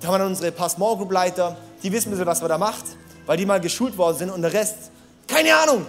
Da 0.00 0.08
haben 0.08 0.14
wir 0.14 0.18
dann 0.18 0.28
unsere 0.28 0.68
Small 0.68 0.96
Group 0.96 1.12
Leiter, 1.12 1.56
die 1.82 1.92
wissen 1.92 2.08
ein 2.08 2.10
bisschen, 2.12 2.26
was 2.26 2.40
man 2.40 2.48
da 2.48 2.58
macht, 2.58 2.84
weil 3.26 3.36
die 3.36 3.46
mal 3.46 3.60
geschult 3.60 3.96
worden 3.98 4.16
sind 4.16 4.30
und 4.30 4.42
der 4.42 4.52
Rest, 4.52 4.76
keine 5.26 5.54
Ahnung, 5.54 5.86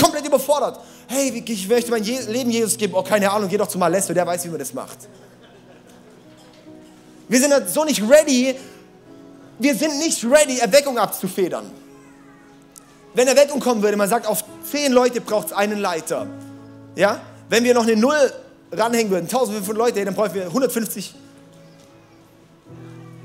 komplett 0.00 0.26
überfordert. 0.26 0.80
Hey, 1.06 1.42
ich 1.46 1.68
möchte 1.68 1.90
mein 1.90 2.02
Leben 2.02 2.50
Jesus 2.50 2.76
geben. 2.76 2.94
Oh, 2.94 3.02
keine 3.02 3.30
Ahnung, 3.30 3.48
geh 3.48 3.56
doch 3.56 3.68
zu 3.68 3.78
Malesto, 3.78 4.12
der 4.12 4.26
weiß, 4.26 4.44
wie 4.44 4.48
man 4.48 4.58
das 4.58 4.72
macht. 4.74 4.98
Wir 7.28 7.40
sind 7.40 7.52
halt 7.52 7.70
so 7.70 7.84
nicht 7.84 8.02
ready, 8.02 8.54
wir 9.58 9.74
sind 9.74 9.98
nicht 9.98 10.24
ready, 10.24 10.58
Erweckung 10.58 10.98
abzufedern. 10.98 11.70
Wenn 13.14 13.28
Erweckung 13.28 13.60
kommen 13.60 13.82
würde, 13.82 13.96
man 13.96 14.08
sagt, 14.08 14.26
auf 14.26 14.44
zehn 14.70 14.92
Leute 14.92 15.20
braucht 15.20 15.48
es 15.48 15.52
einen 15.52 15.78
Leiter. 15.78 16.26
Ja? 16.96 17.20
Wenn 17.48 17.64
wir 17.64 17.74
noch 17.74 17.84
eine 17.84 17.96
Null 17.96 18.32
ranhängen 18.72 19.10
würden, 19.10 19.24
1500 19.24 19.76
Leute, 19.76 20.04
dann 20.04 20.14
bräuchten 20.14 20.36
wir 20.36 20.46
150 20.46 21.14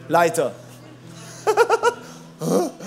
Leiter. 0.07 0.53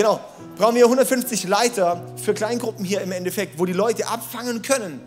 genau, 0.00 0.18
brauchen 0.56 0.76
wir 0.76 0.84
150 0.84 1.46
Leiter 1.46 2.02
für 2.16 2.32
Kleingruppen 2.32 2.86
hier 2.86 3.02
im 3.02 3.12
Endeffekt, 3.12 3.58
wo 3.58 3.66
die 3.66 3.74
Leute 3.74 4.06
abfangen 4.06 4.62
können. 4.62 5.02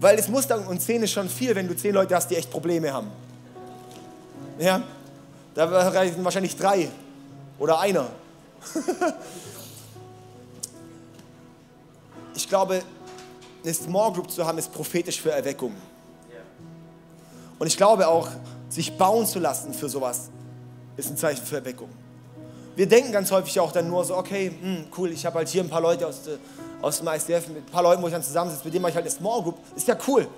Weil 0.00 0.18
es 0.18 0.28
Mustang 0.28 0.66
und 0.66 0.82
10 0.82 1.02
ist 1.02 1.12
schon 1.12 1.30
viel, 1.30 1.54
wenn 1.54 1.66
du 1.66 1.74
10 1.74 1.94
Leute 1.94 2.14
hast, 2.14 2.30
die 2.30 2.36
echt 2.36 2.50
Probleme 2.50 2.92
haben. 2.92 3.10
Ja, 4.58 4.82
da 5.54 5.64
reichen 5.64 6.22
wahrscheinlich 6.22 6.56
drei 6.56 6.90
oder 7.58 7.80
einer. 7.80 8.10
ich 12.34 12.46
glaube, 12.46 12.82
eine 13.64 13.74
Small 13.74 14.12
Group 14.12 14.30
zu 14.30 14.46
haben, 14.46 14.58
ist 14.58 14.70
prophetisch 14.70 15.22
für 15.22 15.32
Erweckung. 15.32 15.74
Und 17.58 17.66
ich 17.66 17.78
glaube 17.78 18.06
auch, 18.06 18.28
sich 18.68 18.94
bauen 18.98 19.26
zu 19.26 19.38
lassen 19.38 19.72
für 19.72 19.88
sowas, 19.88 20.28
ist 20.98 21.10
ein 21.10 21.16
Zeichen 21.16 21.46
für 21.46 21.56
Erweckung. 21.56 21.88
Wir 22.78 22.88
denken 22.88 23.10
ganz 23.10 23.32
häufig 23.32 23.58
auch 23.58 23.72
dann 23.72 23.88
nur 23.88 24.04
so, 24.04 24.16
okay, 24.16 24.52
hm, 24.62 24.86
cool, 24.96 25.10
ich 25.10 25.26
habe 25.26 25.38
halt 25.38 25.48
hier 25.48 25.64
ein 25.64 25.68
paar 25.68 25.80
Leute 25.80 26.06
aus, 26.06 26.20
aus 26.80 26.98
dem 26.98 27.08
ICF, 27.08 27.48
mit 27.48 27.56
ein 27.56 27.72
paar 27.72 27.82
Leuten, 27.82 28.00
wo 28.00 28.06
ich 28.06 28.12
dann 28.12 28.22
zusammensitze, 28.22 28.64
mit 28.64 28.72
denen 28.72 28.82
mache 28.82 28.90
ich 28.90 28.94
halt 28.94 29.04
eine 29.04 29.12
Small 29.12 29.42
Group. 29.42 29.56
Ist 29.74 29.88
ja 29.88 29.96
cool. 30.06 30.28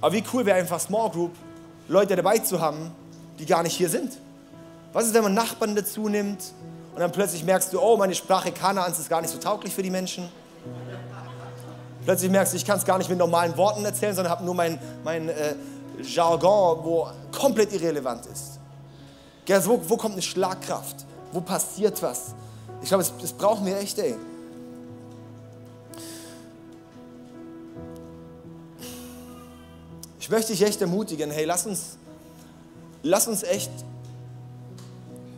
Aber 0.00 0.14
wie 0.14 0.24
cool 0.32 0.46
wäre 0.46 0.56
einfach 0.56 0.80
Small 0.80 1.10
Group, 1.10 1.32
Leute 1.86 2.16
dabei 2.16 2.38
zu 2.38 2.58
haben, 2.58 2.92
die 3.38 3.44
gar 3.44 3.62
nicht 3.62 3.76
hier 3.76 3.90
sind. 3.90 4.16
Was 4.94 5.04
ist, 5.04 5.12
wenn 5.12 5.22
man 5.22 5.34
Nachbarn 5.34 5.76
dazu 5.76 6.08
nimmt 6.08 6.54
und 6.94 7.00
dann 7.00 7.12
plötzlich 7.12 7.44
merkst 7.44 7.74
du, 7.74 7.78
oh, 7.78 7.98
meine 7.98 8.14
Sprache 8.14 8.50
Kanaans 8.50 8.98
ist 8.98 9.10
gar 9.10 9.20
nicht 9.20 9.32
so 9.32 9.38
tauglich 9.38 9.74
für 9.74 9.82
die 9.82 9.90
Menschen? 9.90 10.30
Plötzlich 12.06 12.30
merkst 12.30 12.54
du, 12.54 12.56
ich 12.56 12.64
kann 12.64 12.78
es 12.78 12.86
gar 12.86 12.96
nicht 12.96 13.10
mit 13.10 13.18
normalen 13.18 13.54
Worten 13.58 13.84
erzählen, 13.84 14.14
sondern 14.14 14.32
habe 14.32 14.46
nur 14.46 14.54
mein, 14.54 14.78
mein 15.04 15.28
äh, 15.28 15.56
Jargon, 16.02 16.78
wo 16.82 17.08
komplett 17.30 17.70
irrelevant 17.74 18.24
ist. 18.24 18.61
Also 19.50 19.70
wo, 19.70 19.90
wo 19.90 19.96
kommt 19.96 20.14
eine 20.14 20.22
Schlagkraft? 20.22 21.04
Wo 21.32 21.40
passiert 21.40 22.00
was? 22.02 22.34
Ich 22.82 22.88
glaube, 22.88 23.04
das 23.20 23.32
brauchen 23.32 23.66
wir 23.66 23.78
echt, 23.78 23.98
ey. 23.98 24.14
Ich 30.20 30.30
möchte 30.30 30.52
dich 30.52 30.62
echt 30.62 30.80
ermutigen, 30.80 31.30
hey, 31.30 31.44
lass 31.44 31.66
uns, 31.66 31.96
lass 33.02 33.26
uns 33.26 33.42
echt, 33.42 33.70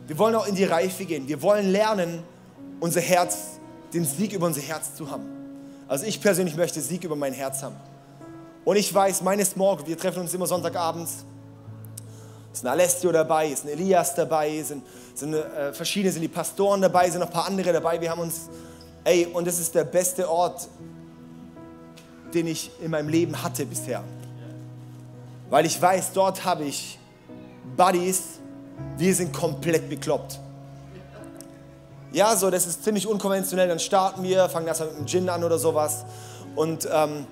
wir 0.07 0.17
wollen 0.19 0.35
auch 0.35 0.47
in 0.47 0.55
die 0.55 0.63
Reife 0.63 1.05
gehen. 1.05 1.27
Wir 1.27 1.41
wollen 1.41 1.71
lernen, 1.71 2.23
unser 2.79 3.01
Herz, 3.01 3.59
den 3.93 4.05
Sieg 4.05 4.33
über 4.33 4.45
unser 4.45 4.61
Herz 4.61 4.95
zu 4.95 5.09
haben. 5.09 5.25
Also 5.87 6.05
ich 6.05 6.21
persönlich 6.21 6.55
möchte 6.55 6.81
Sieg 6.81 7.03
über 7.03 7.15
mein 7.15 7.33
Herz 7.33 7.63
haben. 7.63 7.75
Und 8.63 8.75
ich 8.77 8.93
weiß, 8.93 9.21
meine 9.21 9.45
Small 9.45 9.77
Group, 9.77 9.87
wir 9.87 9.97
treffen 9.97 10.19
uns 10.21 10.33
immer 10.33 10.47
Sonntagabends. 10.47 11.25
Ist 12.55 12.63
ein 12.63 12.71
Alessio 12.71 13.11
dabei, 13.11 13.49
ist 13.49 13.65
ein 13.65 13.69
Elias 13.69 14.15
dabei, 14.15 14.63
sind, 14.63 14.81
sind 15.13 15.33
äh, 15.33 15.73
verschiedene, 15.73 16.13
sind 16.13 16.21
die 16.21 16.29
Pastoren 16.29 16.81
dabei, 16.81 17.09
sind 17.09 17.19
noch 17.19 17.27
ein 17.27 17.33
paar 17.33 17.47
andere 17.47 17.73
dabei. 17.73 17.99
Wir 17.99 18.09
haben 18.09 18.21
uns, 18.21 18.49
ey, 19.03 19.25
und 19.25 19.45
das 19.45 19.59
ist 19.59 19.75
der 19.75 19.83
beste 19.83 20.29
Ort, 20.29 20.69
den 22.33 22.47
ich 22.47 22.71
in 22.79 22.91
meinem 22.91 23.09
Leben 23.09 23.43
hatte 23.43 23.65
bisher. 23.65 24.01
Weil 25.49 25.65
ich 25.65 25.81
weiß, 25.81 26.13
dort 26.13 26.45
habe 26.45 26.63
ich 26.63 26.97
Buddies, 27.75 28.39
wir 28.97 29.13
sind 29.13 29.33
komplett 29.33 29.89
bekloppt. 29.89 30.39
Ja, 32.13 32.37
so, 32.37 32.49
das 32.49 32.67
ist 32.67 32.85
ziemlich 32.85 33.05
unkonventionell. 33.05 33.67
Dann 33.67 33.79
starten 33.79 34.23
wir, 34.23 34.47
fangen 34.47 34.67
erstmal 34.67 34.91
mit 34.91 34.99
dem 34.99 35.07
Gin 35.07 35.27
an 35.27 35.43
oder 35.43 35.59
sowas. 35.59 36.05
Und 36.55 36.87
ähm, 36.89 37.27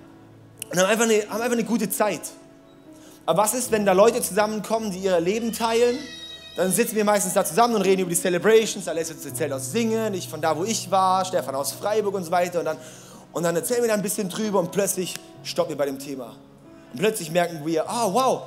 und 0.69 0.79
haben 0.79 0.89
einfach, 0.89 1.05
eine, 1.05 1.21
haben 1.29 1.41
einfach 1.41 1.51
eine 1.51 1.63
gute 1.63 1.89
Zeit. 1.89 2.21
Aber 3.25 3.43
was 3.43 3.53
ist, 3.53 3.71
wenn 3.71 3.85
da 3.85 3.93
Leute 3.93 4.21
zusammenkommen, 4.21 4.91
die 4.91 4.99
ihr 4.99 5.19
Leben 5.19 5.53
teilen? 5.53 5.97
Dann 6.55 6.71
sitzen 6.71 6.95
wir 6.95 7.05
meistens 7.05 7.33
da 7.33 7.43
zusammen 7.43 7.75
und 7.75 7.81
reden 7.81 8.01
über 8.01 8.09
die 8.09 8.15
Celebrations. 8.15 8.87
Alessio 8.87 9.15
erzählt 9.23 9.51
aus 9.53 9.71
Singen, 9.71 10.13
ich 10.13 10.29
von 10.29 10.41
da, 10.41 10.55
wo 10.57 10.63
ich 10.65 10.91
war, 10.91 11.25
Stefan 11.25 11.55
aus 11.55 11.71
Freiburg 11.71 12.13
und 12.13 12.25
so 12.25 12.31
weiter. 12.31 12.59
Und 12.59 12.65
dann, 12.65 12.77
und 13.31 13.43
dann 13.43 13.55
erzählen 13.55 13.81
wir 13.81 13.87
da 13.87 13.93
ein 13.95 14.01
bisschen 14.01 14.29
drüber 14.29 14.59
und 14.59 14.71
plötzlich 14.71 15.15
stoppen 15.43 15.69
wir 15.71 15.77
bei 15.77 15.85
dem 15.85 15.97
Thema. 15.99 16.35
Und 16.91 16.99
plötzlich 16.99 17.31
merken 17.31 17.65
wir, 17.65 17.89
ah, 17.89 18.07
oh, 18.07 18.13
wow, 18.13 18.41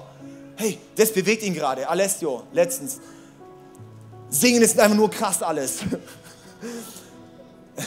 hey, 0.56 0.78
das 0.94 1.10
bewegt 1.12 1.42
ihn 1.42 1.54
gerade. 1.54 1.88
Alessio, 1.88 2.42
letztens. 2.52 2.98
Singen 4.28 4.62
ist 4.62 4.78
einfach 4.78 4.96
nur 4.96 5.10
krass 5.10 5.42
alles. 5.42 5.78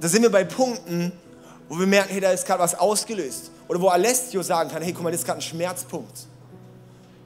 da 0.00 0.08
sind 0.08 0.22
wir 0.22 0.30
bei 0.30 0.44
Punkten, 0.44 1.12
wo 1.68 1.78
wir 1.78 1.86
merken, 1.86 2.10
hey, 2.10 2.20
da 2.20 2.32
ist 2.32 2.44
gerade 2.44 2.62
was 2.62 2.74
ausgelöst. 2.74 3.52
Oder 3.68 3.80
wo 3.80 3.88
Alessio 3.88 4.42
sagen 4.42 4.70
kann, 4.70 4.82
hey, 4.82 4.92
guck 4.92 5.02
mal, 5.02 5.10
das 5.10 5.20
ist 5.20 5.26
gerade 5.26 5.38
ein 5.38 5.42
Schmerzpunkt. 5.42 6.26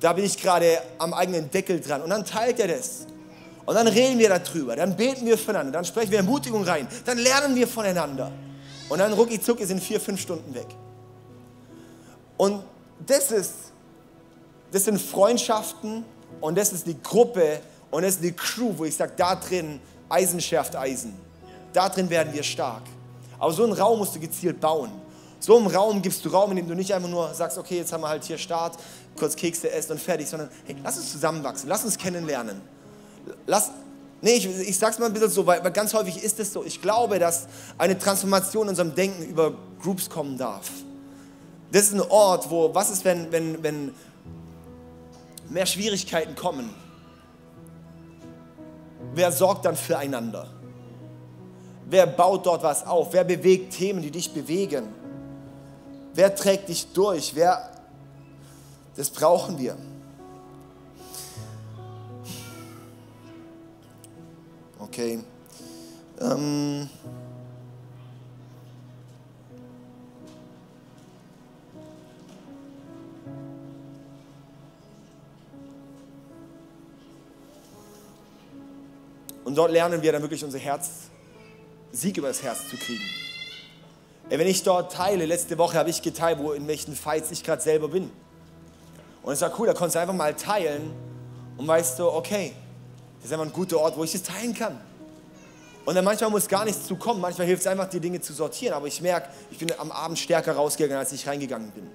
Da 0.01 0.13
bin 0.13 0.25
ich 0.25 0.37
gerade 0.41 0.79
am 0.99 1.13
eigenen 1.13 1.51
Deckel 1.51 1.81
dran. 1.81 2.03
Und 2.03 2.11
dann 2.11 2.25
teilt 2.25 2.59
er 2.59 2.69
das. 2.69 3.07
Und 3.67 3.75
dann 3.75 3.87
reden 3.87 4.19
wir 4.19 4.29
darüber, 4.29 4.75
dann 4.75 4.97
beten 4.97 5.27
wir 5.27 5.39
füreinander, 5.39 5.71
dann 5.71 5.85
sprechen 5.85 6.11
wir 6.11 6.19
Ermutigung 6.19 6.65
rein, 6.65 6.89
dann 7.05 7.19
lernen 7.19 7.55
wir 7.55 7.69
voneinander. 7.69 8.33
Und 8.89 8.99
dann 8.99 9.13
rucki 9.13 9.41
zucki 9.41 9.65
sind 9.65 9.81
vier, 9.81 10.01
fünf 10.01 10.21
Stunden 10.21 10.53
weg. 10.53 10.67
Und 12.37 12.65
das 13.07 13.31
ist, 13.31 13.55
das 14.73 14.87
sind 14.87 15.01
Freundschaften 15.01 16.05
und 16.41 16.59
das 16.59 16.73
ist 16.73 16.87
die 16.87 17.01
Gruppe 17.01 17.61
und 17.91 18.03
das 18.03 18.15
ist 18.15 18.25
die 18.25 18.33
Crew, 18.33 18.73
wo 18.77 18.85
ich 18.85 18.97
sage, 18.97 19.13
da 19.17 19.37
drin 19.37 19.79
Eisen 20.09 20.41
schärft 20.41 20.75
Eisen. 20.75 21.15
Da 21.73 21.89
drin 21.89 22.11
werden 22.11 22.33
wir 22.33 22.43
stark. 22.43 22.83
Aber 23.39 23.53
so 23.53 23.63
einen 23.63 23.73
Raum 23.73 23.99
musst 23.99 24.17
du 24.17 24.21
gezielt 24.21 24.61
bauen. 24.61 24.91
So 25.41 25.57
einen 25.57 25.69
Raum 25.69 26.03
gibst 26.03 26.25
du 26.25 26.29
Raum, 26.29 26.51
in 26.51 26.59
dem 26.59 26.69
du 26.69 26.75
nicht 26.75 26.93
einfach 26.93 27.09
nur 27.09 27.33
sagst, 27.33 27.57
okay, 27.57 27.79
jetzt 27.79 27.93
haben 27.93 28.03
wir 28.03 28.09
halt 28.09 28.23
hier 28.25 28.37
Start, 28.37 28.79
kurz 29.19 29.35
Kekse 29.35 29.71
essen 29.71 29.93
und 29.93 30.01
fertig, 30.01 30.29
sondern 30.29 30.51
hey, 30.67 30.77
lass 30.85 30.99
uns 30.99 31.11
zusammenwachsen, 31.11 31.69
lass 31.69 31.83
uns 31.83 31.97
kennenlernen. 31.97 32.61
Lass, 33.47 33.71
nee, 34.21 34.33
ich, 34.33 34.47
ich 34.47 34.79
sag's 34.79 34.99
mal 34.99 35.07
ein 35.07 35.15
bisschen 35.15 35.31
so, 35.31 35.47
weil, 35.47 35.65
weil 35.65 35.73
ganz 35.73 35.95
häufig 35.95 36.23
ist 36.23 36.39
es 36.39 36.53
so. 36.53 36.63
Ich 36.63 36.83
glaube, 36.83 37.19
dass 37.19 37.47
eine 37.79 37.99
Transformation 37.99 38.65
in 38.65 38.69
unserem 38.71 38.95
Denken 38.95 39.23
über 39.23 39.55
Groups 39.83 40.11
kommen 40.11 40.37
darf. 40.37 40.71
Das 41.73 41.83
ist 41.83 41.95
ein 41.95 42.03
Ort, 42.03 42.51
wo, 42.51 42.75
was 42.75 42.91
ist, 42.91 43.05
wenn, 43.07 43.33
wenn, 43.33 43.63
wenn 43.63 43.95
mehr 45.49 45.67
Schwierigkeiten 45.67 46.35
kommen? 46.35 46.71
Wer 49.15 49.33
sorgt 49.33 49.65
dann 49.65 49.77
füreinander? 49.77 50.49
Wer 51.87 52.07
baut 52.07 52.47
dort 52.47 52.63
was 52.63 52.87
auf? 52.87 53.13
Wer 53.13 53.25
bewegt 53.25 53.75
Themen, 53.75 54.03
die 54.03 54.11
dich 54.11 54.33
bewegen? 54.33 55.00
Wer 56.15 56.35
trägt 56.35 56.69
dich 56.69 56.93
durch? 56.93 57.35
Wer, 57.35 57.71
das 58.97 59.11
brauchen 59.11 59.59
wir. 59.59 59.77
Okay. 64.79 65.21
Ähm. 66.21 66.91
Und 79.45 79.55
dort 79.57 79.71
lernen 79.71 80.03
wir 80.03 80.13
dann 80.13 80.23
wirklich 80.23 80.45
unser 80.45 80.59
Herz 80.59 81.11
Sieg 81.93 82.17
über 82.17 82.29
das 82.29 82.43
Herz 82.43 82.69
zu 82.69 82.77
kriegen. 82.77 83.30
Ey, 84.31 84.39
wenn 84.39 84.47
ich 84.47 84.63
dort 84.63 84.93
teile, 84.93 85.27
letzte 85.27 85.59
Woche 85.59 85.77
habe 85.77 85.91
ich 85.91 86.01
geteilt, 86.03 86.39
wo 86.39 86.53
in 86.53 86.69
welchen 86.69 86.95
Fights 86.95 87.33
ich 87.33 87.43
gerade 87.43 87.61
selber 87.61 87.89
bin. 87.89 88.13
Und 89.25 89.33
es 89.33 89.41
war 89.41 89.53
cool, 89.59 89.67
da 89.67 89.75
konntest 89.75 89.97
du 89.97 90.01
einfach 90.01 90.15
mal 90.15 90.35
teilen 90.35 90.93
und 91.57 91.67
weißt 91.67 91.99
du, 91.99 92.07
okay, 92.07 92.53
das 93.17 93.27
ist 93.27 93.33
einfach 93.33 93.47
ein 93.47 93.53
guter 93.53 93.81
Ort, 93.81 93.97
wo 93.97 94.05
ich 94.05 94.13
das 94.13 94.23
teilen 94.23 94.55
kann. 94.55 94.81
Und 95.85 95.97
dann 95.97 96.05
manchmal 96.05 96.31
muss 96.31 96.47
gar 96.47 96.65
nichts 96.65 96.87
zu 96.87 96.95
kommen, 96.95 97.21
manchmal 97.21 97.49
hilft 97.49 97.63
es 97.63 97.67
einfach, 97.67 97.91
die 97.91 97.99
Dinge 97.99 98.21
zu 98.21 98.33
sortieren. 98.33 98.75
Aber 98.75 98.87
ich 98.87 99.01
merke, 99.01 99.31
ich 99.51 99.59
bin 99.59 99.73
am 99.77 99.91
Abend 99.91 100.17
stärker 100.17 100.53
rausgegangen, 100.53 100.99
als 100.99 101.11
ich 101.11 101.27
reingegangen 101.27 101.73
bin. 101.73 101.91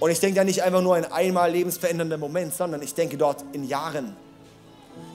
Und 0.00 0.10
ich 0.10 0.18
denke 0.18 0.34
da 0.34 0.42
nicht 0.42 0.64
einfach 0.64 0.82
nur 0.82 0.96
ein 0.96 1.04
einmal 1.12 1.52
lebensverändernder 1.52 2.18
Moment, 2.18 2.54
sondern 2.54 2.82
ich 2.82 2.92
denke 2.92 3.16
dort 3.16 3.44
in 3.52 3.68
Jahren. 3.68 4.16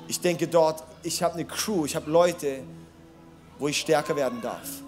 Ich 0.07 0.21
denke 0.21 0.47
dort, 0.47 0.81
ich 1.03 1.21
habe 1.21 1.33
eine 1.33 1.43
Crew, 1.43 1.83
ich 1.83 1.97
habe 1.97 2.09
Leute, 2.09 2.61
wo 3.59 3.67
ich 3.67 3.77
stärker 3.77 4.15
werden 4.15 4.41
darf. 4.41 4.86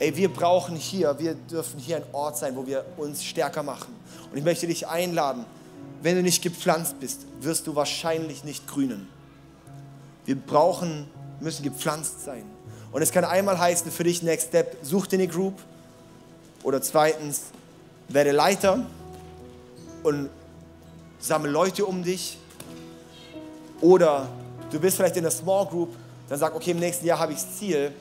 Ey, 0.00 0.14
wir 0.16 0.32
brauchen 0.32 0.76
hier, 0.76 1.18
wir 1.18 1.34
dürfen 1.34 1.80
hier 1.80 1.96
ein 1.96 2.04
Ort 2.12 2.38
sein, 2.38 2.54
wo 2.54 2.66
wir 2.66 2.84
uns 2.96 3.24
stärker 3.24 3.64
machen. 3.64 3.94
Und 4.30 4.38
ich 4.38 4.44
möchte 4.44 4.66
dich 4.66 4.86
einladen, 4.86 5.44
wenn 6.02 6.14
du 6.14 6.22
nicht 6.22 6.42
gepflanzt 6.42 7.00
bist, 7.00 7.22
wirst 7.40 7.66
du 7.66 7.74
wahrscheinlich 7.74 8.44
nicht 8.44 8.68
grünen. 8.68 9.08
Wir 10.24 10.36
brauchen, 10.36 11.08
müssen 11.40 11.64
gepflanzt 11.64 12.24
sein. 12.24 12.44
Und 12.92 13.02
es 13.02 13.10
kann 13.10 13.24
einmal 13.24 13.58
heißen 13.58 13.90
für 13.90 14.04
dich, 14.04 14.22
Next 14.22 14.48
Step, 14.48 14.76
such 14.82 15.08
dir 15.08 15.16
eine 15.16 15.26
Group. 15.26 15.54
Oder 16.62 16.80
zweitens, 16.80 17.46
werde 18.08 18.30
Leiter 18.30 18.86
und 20.04 20.30
sammle 21.18 21.50
Leute 21.50 21.84
um 21.84 22.04
dich. 22.04 22.38
Oder 23.80 24.28
du 24.70 24.78
bist 24.78 24.96
vielleicht 24.96 25.16
in 25.16 25.24
der 25.24 25.32
Small 25.32 25.66
Group, 25.66 25.94
dann 26.28 26.38
sag, 26.38 26.54
okay, 26.54 26.70
im 26.70 26.78
nächsten 26.78 27.06
Jahr 27.06 27.18
habe 27.18 27.32
ich 27.32 27.38
das 27.38 27.58
Ziel, 27.58 27.92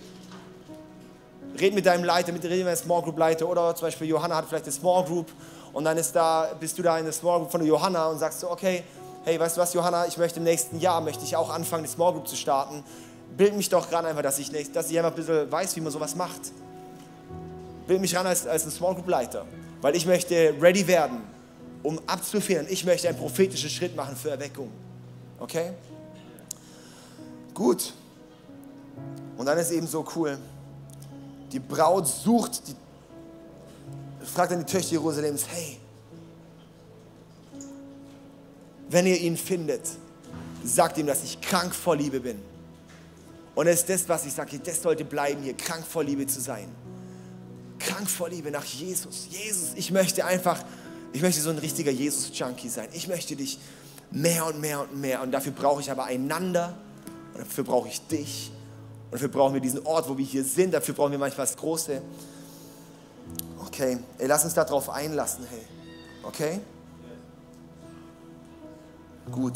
red 1.60 1.74
mit 1.74 1.86
deinem 1.86 2.04
Leiter, 2.04 2.32
mit 2.32 2.44
dem 2.44 2.76
Small 2.76 3.02
Group 3.02 3.18
Leiter 3.18 3.48
oder 3.48 3.76
zum 3.76 3.88
Beispiel 3.88 4.08
Johanna 4.08 4.36
hat 4.36 4.46
vielleicht 4.48 4.66
eine 4.66 4.74
Small 4.74 5.04
Group 5.04 5.28
und 5.74 5.84
dann 5.84 5.98
ist 5.98 6.16
da, 6.16 6.52
bist 6.60 6.78
du 6.78 6.84
da 6.84 6.98
in 6.98 7.06
der 7.06 7.14
Small 7.14 7.40
Group 7.40 7.52
von 7.52 7.66
Johanna 7.66 8.08
und 8.08 8.20
sagst 8.20 8.40
so, 8.40 8.50
okay, 8.50 8.84
hey, 9.26 9.40
weißt 9.40 9.58
du 9.58 9.62
was, 9.62 9.74
Johanna, 9.74 10.08
ich 10.08 10.18
möchte 10.18 10.40
im 10.40 10.46
nächsten 10.46 10.80
Jahr, 10.80 11.02
möchte 11.02 11.24
ich 11.24 11.36
auch 11.36 11.50
anfangen, 11.50 11.84
die 11.84 11.90
Small 11.90 12.14
Group 12.14 12.28
zu 12.28 12.36
starten. 12.36 12.84
Bild 13.36 13.56
mich 13.56 13.70
doch 13.70 13.92
ran 13.92 14.06
einfach, 14.06 14.24
dass 14.24 14.40
ich, 14.40 14.50
dass 14.72 14.90
ich 14.90 14.98
einfach 14.98 15.12
ein 15.12 15.16
bisschen 15.16 15.52
weiß, 15.52 15.76
wie 15.76 15.82
man 15.82 15.92
sowas 15.92 16.16
macht. 16.16 16.40
Bild 17.88 18.02
mich 18.02 18.16
ran 18.16 18.26
als, 18.26 18.48
als 18.48 18.66
ein 18.66 18.72
Small 18.72 18.96
Group 18.96 19.08
Leiter, 19.08 19.46
weil 19.82 19.96
ich 19.96 20.06
möchte 20.06 20.54
ready 20.62 20.88
werden, 20.88 21.22
um 21.84 22.00
abzufedern. 22.08 22.68
Ich 22.70 22.86
möchte 22.86 23.08
einen 23.08 23.18
prophetischen 23.18 23.70
Schritt 23.70 23.96
machen 23.96 24.16
für 24.16 24.32
Erweckung. 24.32 24.72
Okay? 25.40 25.72
Gut. 27.54 27.94
Und 29.38 29.46
dann 29.46 29.58
ist 29.58 29.72
eben 29.72 29.88
so 29.88 30.06
cool. 30.16 30.38
Die 31.52 31.60
Braut 31.60 32.08
sucht, 32.08 32.68
die, 32.68 32.76
fragt 34.26 34.52
dann 34.52 34.60
die 34.60 34.66
Töchter 34.66 34.92
Jerusalems, 34.92 35.46
hey, 35.48 35.80
wenn 38.90 39.06
ihr 39.06 39.20
ihn 39.20 39.38
findet, 39.38 39.82
sagt 40.64 40.98
ihm, 40.98 41.08
dass 41.08 41.24
ich 41.24 41.40
krank 41.42 41.74
vor 41.74 41.96
Liebe 41.96 42.20
bin. 42.20 42.40
Und 43.56 43.68
es 43.68 43.80
ist 43.80 43.90
das, 43.90 44.10
was 44.10 44.26
ich 44.26 44.34
sage, 44.34 44.60
das 44.60 44.82
sollte 44.82 45.04
bleiben 45.04 45.42
hier, 45.42 45.56
krank 45.56 45.86
vor 45.86 46.04
Liebe 46.04 46.28
zu 46.28 46.40
sein. 46.40 46.70
Krank 47.80 48.10
vor 48.10 48.30
Liebe 48.30 48.52
nach 48.52 48.64
Jesus. 48.64 49.28
Jesus, 49.30 49.70
ich 49.76 49.92
möchte 49.92 50.26
einfach, 50.26 50.64
ich 51.14 51.22
möchte 51.22 51.42
so 51.42 51.50
ein 51.50 51.58
richtiger 51.58 51.92
Jesus-Junkie 51.92 52.70
sein. 52.70 52.90
Ich 52.94 53.08
möchte 53.08 53.36
dich 53.36 53.60
mehr 54.12 54.46
und 54.46 54.62
mehr 54.62 54.82
und 54.82 55.00
mehr. 55.00 55.22
Und 55.22 55.32
dafür 55.32 55.52
brauche 55.52 55.82
ich 55.82 55.90
aber 55.90 56.06
einander. 56.06 56.78
Und 57.34 57.42
dafür 57.42 57.64
brauche 57.64 57.88
ich 57.88 58.06
dich. 58.08 58.52
Und 59.08 59.14
dafür 59.14 59.30
brauchen 59.30 59.54
wir 59.54 59.62
diesen 59.62 59.86
Ort, 59.86 60.10
wo 60.10 60.18
wir 60.18 60.26
hier 60.26 60.44
sind. 60.44 60.74
Dafür 60.74 60.94
brauchen 60.94 61.12
wir 61.12 61.20
manchmal 61.20 61.48
das 61.48 61.56
Große. 61.56 62.02
Okay, 63.66 63.98
ey, 64.18 64.28
lass 64.28 64.44
uns 64.44 64.54
darauf 64.54 64.90
einlassen, 64.90 65.46
hey. 65.50 65.62
Okay? 66.24 66.60
Gut. 69.32 69.54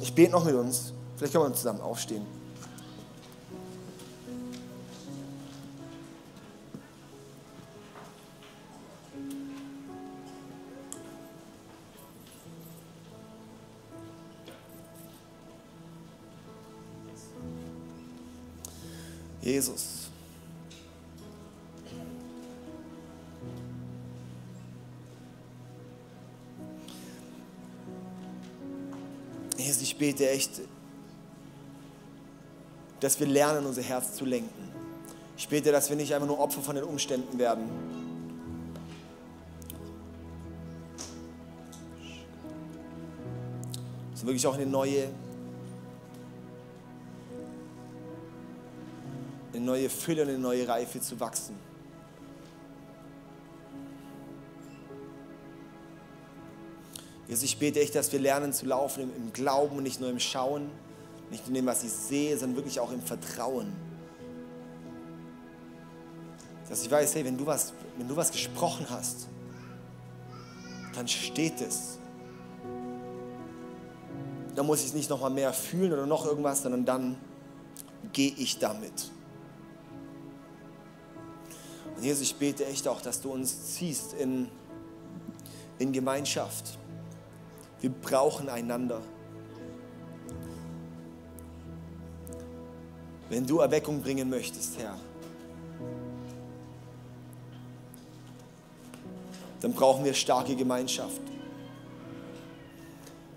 Ich 0.00 0.14
bete 0.14 0.32
noch 0.32 0.44
mit 0.44 0.54
uns. 0.54 0.92
Vielleicht 1.16 1.32
können 1.32 1.44
wir 1.44 1.54
zusammen 1.54 1.80
aufstehen. 1.80 2.26
Jesus. 19.52 20.08
Jesus, 29.58 29.82
ich 29.82 29.98
bete 29.98 30.30
echt, 30.30 30.62
dass 33.00 33.20
wir 33.20 33.26
lernen, 33.26 33.66
unser 33.66 33.82
Herz 33.82 34.14
zu 34.14 34.24
lenken. 34.24 34.48
Ich 35.36 35.46
bete, 35.48 35.70
dass 35.70 35.90
wir 35.90 35.96
nicht 35.96 36.14
einfach 36.14 36.26
nur 36.26 36.38
Opfer 36.38 36.62
von 36.62 36.74
den 36.74 36.84
Umständen 36.84 37.38
werden. 37.38 37.68
Sondern 44.14 44.28
wirklich 44.28 44.46
auch 44.46 44.54
eine 44.54 44.66
neue 44.66 45.08
neue 49.62 49.88
Fülle 49.88 50.22
und 50.22 50.28
eine 50.28 50.38
neue 50.38 50.66
Reife 50.68 51.00
zu 51.00 51.18
wachsen. 51.20 51.54
Jesus, 57.28 57.44
ich 57.44 57.58
bete 57.58 57.80
echt, 57.80 57.94
dass 57.94 58.12
wir 58.12 58.20
lernen 58.20 58.52
zu 58.52 58.66
laufen 58.66 59.10
im, 59.16 59.32
Glauben 59.32 59.78
und 59.78 59.84
nicht 59.84 60.00
nur 60.00 60.10
im 60.10 60.20
Schauen, 60.20 60.70
nicht 61.30 61.48
in 61.48 61.54
dem, 61.54 61.64
was 61.64 61.82
ich 61.82 61.90
sehe, 61.90 62.36
sondern 62.36 62.56
wirklich 62.56 62.78
auch 62.78 62.92
im 62.92 63.00
Vertrauen. 63.00 63.72
Dass 66.68 66.82
ich 66.82 66.90
weiß, 66.90 67.14
hey, 67.14 67.24
wenn 67.24 67.38
du 67.38 67.46
was, 67.46 67.72
wenn 67.96 68.06
du 68.06 68.16
was 68.16 68.32
gesprochen 68.32 68.86
hast, 68.90 69.28
dann 70.94 71.08
steht 71.08 71.60
es. 71.60 71.98
Dann 74.54 74.66
muss 74.66 74.80
ich 74.80 74.88
es 74.88 74.94
nicht 74.94 75.08
nochmal 75.08 75.30
mehr 75.30 75.54
fühlen 75.54 75.92
oder 75.92 76.06
noch 76.06 76.26
irgendwas, 76.26 76.62
sondern 76.62 76.84
dann 76.84 77.16
gehe 78.12 78.32
ich 78.36 78.58
damit. 78.58 79.10
Und 82.02 82.06
Jesus, 82.06 82.22
ich 82.22 82.34
bete 82.34 82.66
echt 82.66 82.88
auch, 82.88 83.00
dass 83.00 83.20
du 83.20 83.30
uns 83.30 83.74
ziehst 83.74 84.14
in, 84.14 84.48
in 85.78 85.92
Gemeinschaft. 85.92 86.76
Wir 87.80 87.90
brauchen 87.90 88.48
einander. 88.48 89.00
Wenn 93.28 93.46
du 93.46 93.60
Erweckung 93.60 94.02
bringen 94.02 94.28
möchtest, 94.28 94.78
Herr, 94.80 94.98
dann 99.60 99.72
brauchen 99.72 100.04
wir 100.04 100.12
starke 100.12 100.56
Gemeinschaft. 100.56 101.20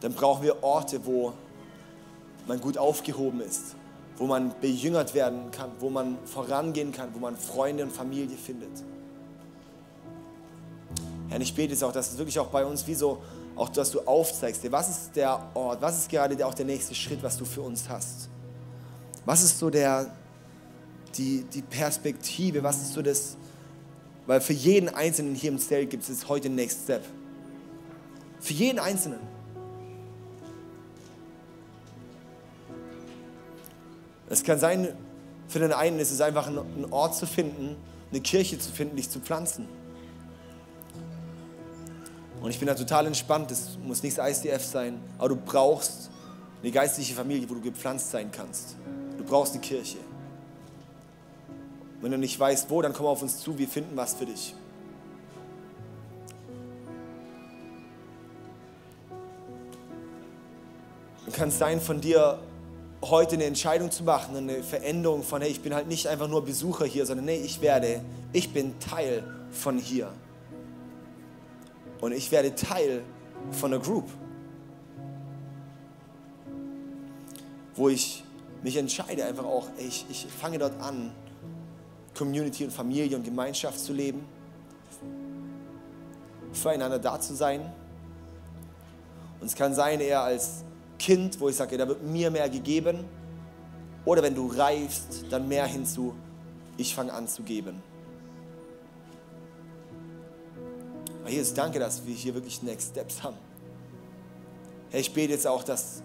Dann 0.02 0.14
brauchen 0.14 0.42
wir 0.42 0.64
Orte, 0.64 1.06
wo 1.06 1.34
man 2.48 2.60
gut 2.60 2.80
aufgehoben 2.80 3.42
ist 3.42 3.76
wo 4.18 4.26
man 4.26 4.54
bejüngert 4.62 5.14
werden 5.14 5.52
kann, 5.52 5.72
wo 5.80 5.90
man 5.90 6.18
vorangehen 6.26 6.92
kann, 6.92 7.10
wo 7.14 7.20
man 7.20 7.36
Freunde 7.36 7.84
und 7.84 7.92
Familie 7.92 8.38
findet. 8.38 8.84
Herr, 11.30 11.42
ich 11.42 11.54
bete 11.54 11.74
jetzt 11.74 11.84
auch, 11.84 11.92
dass 11.92 12.12
es 12.12 12.18
wirklich 12.18 12.40
auch 12.40 12.48
bei 12.48 12.66
uns 12.66 12.86
wie 12.88 12.94
so, 12.94 13.22
auch 13.56 13.70
dass 13.70 13.92
du 13.92 14.02
aufzeigst, 14.02 14.70
was 14.72 14.90
ist 14.90 15.16
der 15.16 15.40
Ort, 15.54 15.82
was 15.82 16.00
ist 16.00 16.10
gerade 16.10 16.46
auch 16.46 16.54
der 16.54 16.66
nächste 16.66 16.94
Schritt, 16.94 17.22
was 17.24 17.38
du 17.38 17.46
für 17.46 17.62
uns 17.62 17.90
hast? 17.90 18.30
Was 19.26 19.44
ist 19.44 19.58
so 19.58 19.70
der, 19.70 20.12
die, 21.16 21.44
die 21.44 21.62
Perspektive, 21.62 22.62
was 22.64 22.78
ist 22.78 22.94
so 22.94 23.02
das, 23.02 23.38
weil 24.28 24.42
für 24.42 24.54
jeden 24.54 24.90
Einzelnen 24.90 25.36
hier 25.36 25.50
im 25.52 25.60
Zelt 25.60 25.90
gibt 25.90 26.08
es 26.08 26.28
heute 26.28 26.50
den 26.50 26.56
Next 26.56 26.84
Step. 26.84 27.04
Für 28.40 28.54
jeden 28.54 28.80
Einzelnen. 28.80 29.35
Es 34.30 34.44
kann 34.44 34.60
sein, 34.60 34.94
für 35.48 35.60
den 35.60 35.72
einen 35.72 36.00
ist 36.00 36.12
es 36.12 36.22
einfach 36.22 36.48
ein 36.48 36.92
Ort 36.92 37.16
zu 37.16 37.28
finden, 37.28 37.76
eine 38.12 38.22
Kirche 38.22 38.58
zu 38.58 38.72
finden, 38.72 38.96
dich 38.96 39.10
zu 39.10 39.20
pflanzen. 39.20 39.68
Und 42.42 42.50
ich 42.50 42.60
bin 42.60 42.68
da 42.68 42.76
total 42.76 43.08
entspannt, 43.08 43.52
es 43.52 43.78
muss 43.84 44.04
nichts 44.04 44.20
ICF 44.20 44.64
sein, 44.64 45.00
aber 45.18 45.30
du 45.30 45.36
brauchst 45.36 46.10
eine 46.62 46.72
geistliche 46.72 47.14
Familie, 47.14 47.50
wo 47.50 47.56
du 47.56 47.62
gepflanzt 47.62 48.12
sein 48.12 48.32
kannst. 48.32 48.76
Du 49.18 49.24
brauchst 49.24 49.54
eine 49.54 49.62
Kirche. 49.62 49.98
Wenn 52.02 52.12
du 52.12 52.18
nicht 52.18 52.40
weißt, 52.40 52.70
wo, 52.70 52.82
dann 52.82 52.94
komm 52.94 53.08
auf 53.08 53.22
uns 53.22 53.40
zu, 53.40 53.58
wir 53.58 53.68
finden 53.68 53.96
was 53.96 54.14
für 54.14 54.26
dich. 54.26 54.56
Du 61.26 61.32
kannst 61.32 61.58
sein 61.58 61.82
von 61.82 62.00
dir 62.00 62.40
heute 63.10 63.36
eine 63.36 63.46
Entscheidung 63.46 63.92
zu 63.92 64.04
machen, 64.04 64.36
eine 64.36 64.64
Veränderung 64.64 65.24
von, 65.24 65.42
hey, 65.42 65.52
ich 65.52 65.62
bin 65.62 65.74
halt 65.74 65.88
nicht 65.88 66.08
einfach 66.08 66.28
nur 66.28 66.44
Besucher 66.44 66.86
hier, 66.86 67.06
sondern 67.06 67.26
nee, 67.26 67.38
ich 67.38 67.62
werde, 67.62 68.02
ich 68.34 68.52
bin 68.54 68.80
Teil 68.80 69.24
von 69.52 69.78
hier. 69.78 70.12
Und 72.02 72.12
ich 72.12 72.32
werde 72.32 72.56
Teil 72.56 73.04
von 73.52 73.74
einer 73.74 73.82
Group, 73.82 74.06
wo 77.76 77.90
ich 77.90 78.24
mich 78.64 78.78
entscheide 78.78 79.26
einfach 79.26 79.46
auch, 79.46 79.68
ich, 79.78 80.06
ich 80.10 80.28
fange 80.28 80.58
dort 80.58 80.80
an, 80.82 81.12
Community 82.18 82.64
und 82.64 82.72
Familie 82.72 83.18
und 83.18 83.24
Gemeinschaft 83.24 83.80
zu 83.80 83.94
leben, 83.94 84.26
füreinander 86.54 86.98
da 86.98 87.20
zu 87.20 87.36
sein. 87.36 87.62
Und 89.40 89.48
es 89.48 89.56
kann 89.56 89.76
sein, 89.76 90.00
eher 90.00 90.22
als 90.22 90.64
Kind, 91.00 91.40
wo 91.40 91.50
ich 91.50 91.56
sage, 91.56 91.78
da 91.78 91.88
wird 91.88 92.04
mir 92.04 92.32
mehr 92.32 92.50
gegeben. 92.50 93.06
Oder 94.06 94.22
wenn 94.22 94.36
du 94.36 94.48
reifst, 94.48 95.26
dann 95.30 95.48
mehr 95.48 95.66
hinzu, 95.66 96.14
ich 96.78 96.94
fange 96.94 97.14
an 97.14 97.28
zu 97.28 97.44
geben. 97.44 97.82
Aber 101.22 101.32
ist 101.32 101.58
danke, 101.58 101.80
dass 101.80 102.06
wir 102.06 102.14
hier 102.14 102.36
wirklich 102.36 102.62
Next 102.62 102.92
Steps 102.92 103.24
haben. 103.24 103.38
Herr, 104.92 105.00
ich 105.00 105.12
bete 105.12 105.34
jetzt 105.34 105.48
auch, 105.48 105.64
dass 105.64 106.04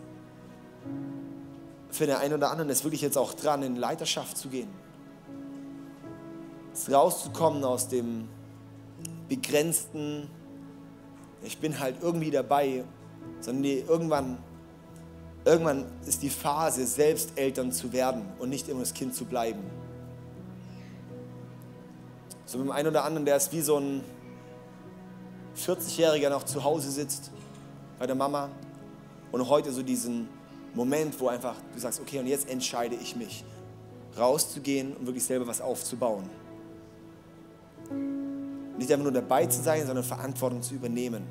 für 1.90 2.06
den 2.06 2.16
einen 2.16 2.34
oder 2.34 2.50
anderen 2.50 2.70
ist 2.70 2.84
wirklich 2.84 3.02
jetzt 3.02 3.18
auch 3.18 3.34
dran, 3.34 3.62
in 3.62 3.76
Leiterschaft 3.76 4.38
zu 4.38 4.48
gehen. 4.48 4.68
Rauszukommen 6.90 7.62
aus 7.64 7.88
dem 7.88 8.28
begrenzten, 9.28 10.30
ich 11.42 11.58
bin 11.58 11.78
halt 11.78 11.96
irgendwie 12.00 12.30
dabei, 12.30 12.84
sondern 13.40 13.64
irgendwann 13.64 14.38
Irgendwann 15.44 15.86
ist 16.06 16.22
die 16.22 16.28
Phase, 16.28 16.86
selbst 16.86 17.32
Eltern 17.36 17.72
zu 17.72 17.92
werden 17.92 18.24
und 18.38 18.50
nicht 18.50 18.68
immer 18.68 18.80
das 18.80 18.92
Kind 18.92 19.14
zu 19.14 19.24
bleiben. 19.24 19.62
So 22.44 22.58
mit 22.58 22.66
dem 22.66 22.72
einen 22.72 22.88
oder 22.88 23.04
anderen, 23.04 23.24
der 23.24 23.36
ist 23.36 23.52
wie 23.52 23.60
so 23.60 23.78
ein 23.78 24.02
40-Jähriger 25.56 26.30
noch 26.30 26.44
zu 26.44 26.64
Hause 26.64 26.90
sitzt 26.90 27.30
bei 27.98 28.06
der 28.06 28.16
Mama 28.16 28.50
und 29.32 29.48
heute 29.48 29.72
so 29.72 29.82
diesen 29.82 30.28
Moment, 30.74 31.18
wo 31.20 31.28
einfach 31.28 31.56
du 31.72 31.80
sagst, 31.80 32.00
okay, 32.00 32.18
und 32.18 32.26
jetzt 32.26 32.48
entscheide 32.48 32.94
ich 32.94 33.16
mich, 33.16 33.44
rauszugehen 34.18 34.96
und 34.96 35.06
wirklich 35.06 35.24
selber 35.24 35.46
was 35.46 35.60
aufzubauen. 35.60 36.28
Nicht 38.78 38.90
einfach 38.92 39.04
nur 39.04 39.12
dabei 39.12 39.46
zu 39.46 39.62
sein, 39.62 39.86
sondern 39.86 40.04
Verantwortung 40.04 40.62
zu 40.62 40.74
übernehmen. 40.74 41.22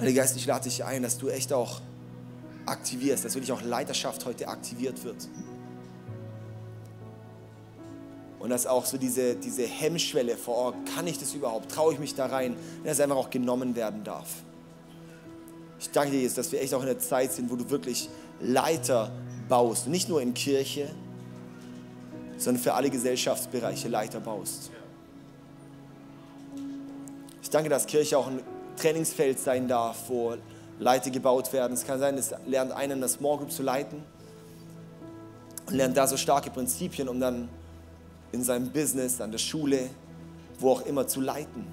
Heiliger 0.00 0.22
Geist, 0.22 0.36
ich 0.36 0.46
lade 0.46 0.64
dich 0.64 0.84
ein, 0.84 1.02
dass 1.02 1.18
du 1.18 1.28
echt 1.28 1.52
auch 1.52 1.80
aktivierst, 2.66 3.24
dass 3.24 3.34
wirklich 3.34 3.52
auch 3.52 3.62
Leiterschaft 3.62 4.24
heute 4.26 4.48
aktiviert 4.48 5.04
wird. 5.04 5.28
Und 8.38 8.50
dass 8.50 8.66
auch 8.66 8.84
so 8.84 8.98
diese, 8.98 9.34
diese 9.34 9.66
Hemmschwelle 9.66 10.36
vor, 10.36 10.74
oh, 10.74 10.94
kann 10.94 11.06
ich 11.06 11.18
das 11.18 11.34
überhaupt, 11.34 11.72
traue 11.72 11.94
ich 11.94 11.98
mich 11.98 12.14
da 12.14 12.26
rein, 12.26 12.56
dass 12.84 12.94
es 12.94 13.00
einfach 13.00 13.16
auch 13.16 13.30
genommen 13.30 13.74
werden 13.74 14.04
darf. 14.04 14.28
Ich 15.80 15.90
danke 15.90 16.12
dir 16.12 16.22
jetzt, 16.22 16.38
dass 16.38 16.52
wir 16.52 16.60
echt 16.60 16.74
auch 16.74 16.80
in 16.80 16.86
der 16.86 16.98
Zeit 16.98 17.32
sind, 17.32 17.50
wo 17.50 17.56
du 17.56 17.68
wirklich 17.70 18.08
Leiter 18.40 19.10
baust. 19.48 19.88
nicht 19.88 20.08
nur 20.08 20.20
in 20.20 20.34
Kirche, 20.34 20.88
sondern 22.38 22.62
für 22.62 22.74
alle 22.74 22.90
Gesellschaftsbereiche 22.90 23.88
Leiter 23.88 24.20
baust. 24.20 24.70
Ich 27.42 27.50
danke, 27.50 27.68
dass 27.68 27.86
Kirche 27.86 28.18
auch 28.18 28.26
ein 28.26 28.40
Trainingsfeld 28.76 29.38
sein 29.38 29.68
darf, 29.68 30.08
wo 30.08 30.36
Leiter 30.78 31.10
gebaut 31.10 31.52
werden. 31.52 31.72
Es 31.72 31.86
kann 31.86 31.98
sein, 31.98 32.16
es 32.18 32.34
lernt 32.46 32.72
einen 32.72 33.00
das 33.00 33.14
Small 33.14 33.38
Group 33.38 33.50
zu 33.50 33.62
leiten 33.62 34.02
und 35.66 35.74
lernt 35.74 35.96
da 35.96 36.06
so 36.06 36.16
starke 36.16 36.50
Prinzipien, 36.50 37.08
um 37.08 37.20
dann 37.20 37.48
in 38.32 38.42
seinem 38.42 38.70
Business, 38.70 39.20
an 39.20 39.32
der 39.32 39.38
Schule, 39.38 39.90
wo 40.58 40.72
auch 40.72 40.86
immer 40.86 41.06
zu 41.06 41.20
leiten. 41.20 41.66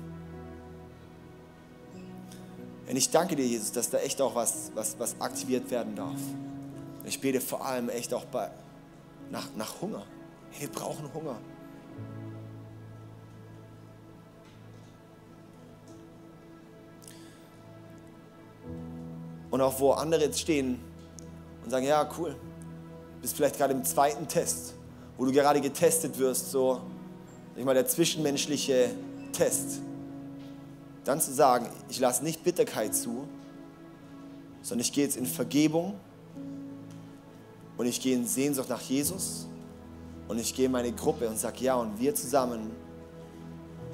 Und 2.90 2.96
ich 2.96 3.10
danke 3.10 3.36
dir, 3.36 3.46
Jesus, 3.46 3.72
dass 3.72 3.90
da 3.90 3.98
echt 4.00 4.22
auch 4.22 4.36
was, 4.36 4.72
was, 4.76 5.00
was 5.00 5.20
aktiviert 5.20 5.72
werden 5.72 5.96
darf. 5.96 6.20
Ich 7.06 7.20
bete 7.20 7.42
vor 7.42 7.66
allem 7.66 7.90
echt 7.90 8.14
auch 8.14 8.26
bei, 8.26 8.50
nach, 9.32 9.48
nach 9.56 9.82
Hunger. 9.82 10.04
Wir 10.60 10.70
brauchen 10.70 11.12
Hunger. 11.14 11.38
Und 19.54 19.62
auch 19.62 19.80
wo 19.80 19.92
andere 19.92 20.24
jetzt 20.24 20.40
stehen 20.40 20.80
und 21.64 21.70
sagen, 21.70 21.86
ja, 21.86 22.10
cool, 22.18 22.36
bist 23.22 23.36
vielleicht 23.36 23.56
gerade 23.56 23.76
im 23.76 23.84
zweiten 23.84 24.28
Test, 24.28 24.74
wo 25.16 25.26
du 25.26 25.32
gerade 25.32 25.62
getestet 25.62 26.18
wirst, 26.18 26.50
so, 26.50 26.82
ich 27.56 27.64
mal, 27.64 27.76
der 27.76 27.86
zwischenmenschliche 27.86 28.90
Test. 29.32 29.80
Dann 31.04 31.22
zu 31.22 31.32
sagen, 31.32 31.70
ich 31.88 32.00
lasse 32.00 32.24
nicht 32.24 32.44
Bitterkeit 32.44 32.96
zu, 32.96 33.28
sondern 34.64 34.82
ich 34.82 34.92
gehe 34.92 35.04
jetzt 35.04 35.18
in 35.18 35.28
Vergebung 35.28 36.00
und 37.78 37.86
ich 37.86 38.02
gehe 38.02 38.16
in 38.16 38.26
Sehnsucht 38.26 38.70
nach 38.70 38.82
Jesus 38.82 39.48
und 40.30 40.40
ich 40.40 40.56
gehe 40.56 40.66
in 40.66 40.72
meine 40.72 40.92
Gruppe 40.94 41.30
und 41.30 41.38
sage, 41.38 41.64
ja, 41.64 41.76
und 41.76 42.00
wir 42.00 42.16
zusammen 42.16 42.72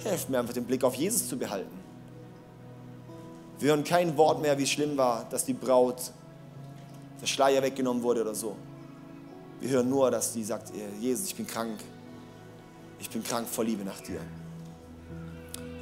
helfen 0.05 0.31
mir 0.31 0.39
einfach 0.39 0.53
den 0.53 0.63
Blick 0.63 0.85
auf 0.85 0.95
Jesus 0.95 1.27
zu 1.27 1.37
behalten. 1.37 1.78
Wir 3.59 3.69
hören 3.69 3.83
kein 3.83 4.15
Wort 4.15 4.41
mehr, 4.41 4.57
wie 4.57 4.65
schlimm 4.65 4.95
war, 4.95 5.27
dass 5.29 5.45
die 5.45 5.53
Braut 5.53 6.11
der 7.21 7.27
Schleier 7.27 7.61
weggenommen 7.61 8.01
wurde 8.01 8.21
oder 8.21 8.33
so. 8.33 8.55
Wir 9.59 9.69
hören 9.71 9.89
nur, 9.89 10.09
dass 10.09 10.31
die 10.31 10.43
sagt, 10.43 10.71
Jesus, 10.99 11.27
ich 11.27 11.35
bin 11.35 11.45
krank. 11.45 11.77
Ich 12.99 13.09
bin 13.09 13.21
krank 13.21 13.47
vor 13.47 13.65
Liebe 13.65 13.83
nach 13.83 13.99
dir. 13.99 14.21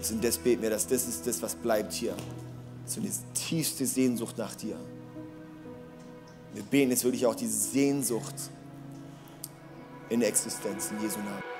Und 0.09 0.23
das 0.23 0.37
beten 0.37 0.61
wir, 0.61 0.71
dass 0.71 0.87
das 0.87 1.07
ist 1.07 1.27
das, 1.27 1.41
was 1.41 1.53
bleibt 1.53 1.93
hier. 1.93 2.15
So 2.85 2.99
eine 2.99 3.11
tiefste 3.33 3.85
Sehnsucht 3.85 4.37
nach 4.37 4.55
dir. 4.55 4.77
Wir 6.53 6.63
beten 6.63 6.89
jetzt 6.91 7.03
wirklich 7.03 7.25
auch 7.25 7.35
diese 7.35 7.57
Sehnsucht 7.57 8.35
in 10.09 10.19
der 10.21 10.29
Existenz 10.29 10.89
in 10.91 11.01
Jesu 11.01 11.19
Namen. 11.19 11.56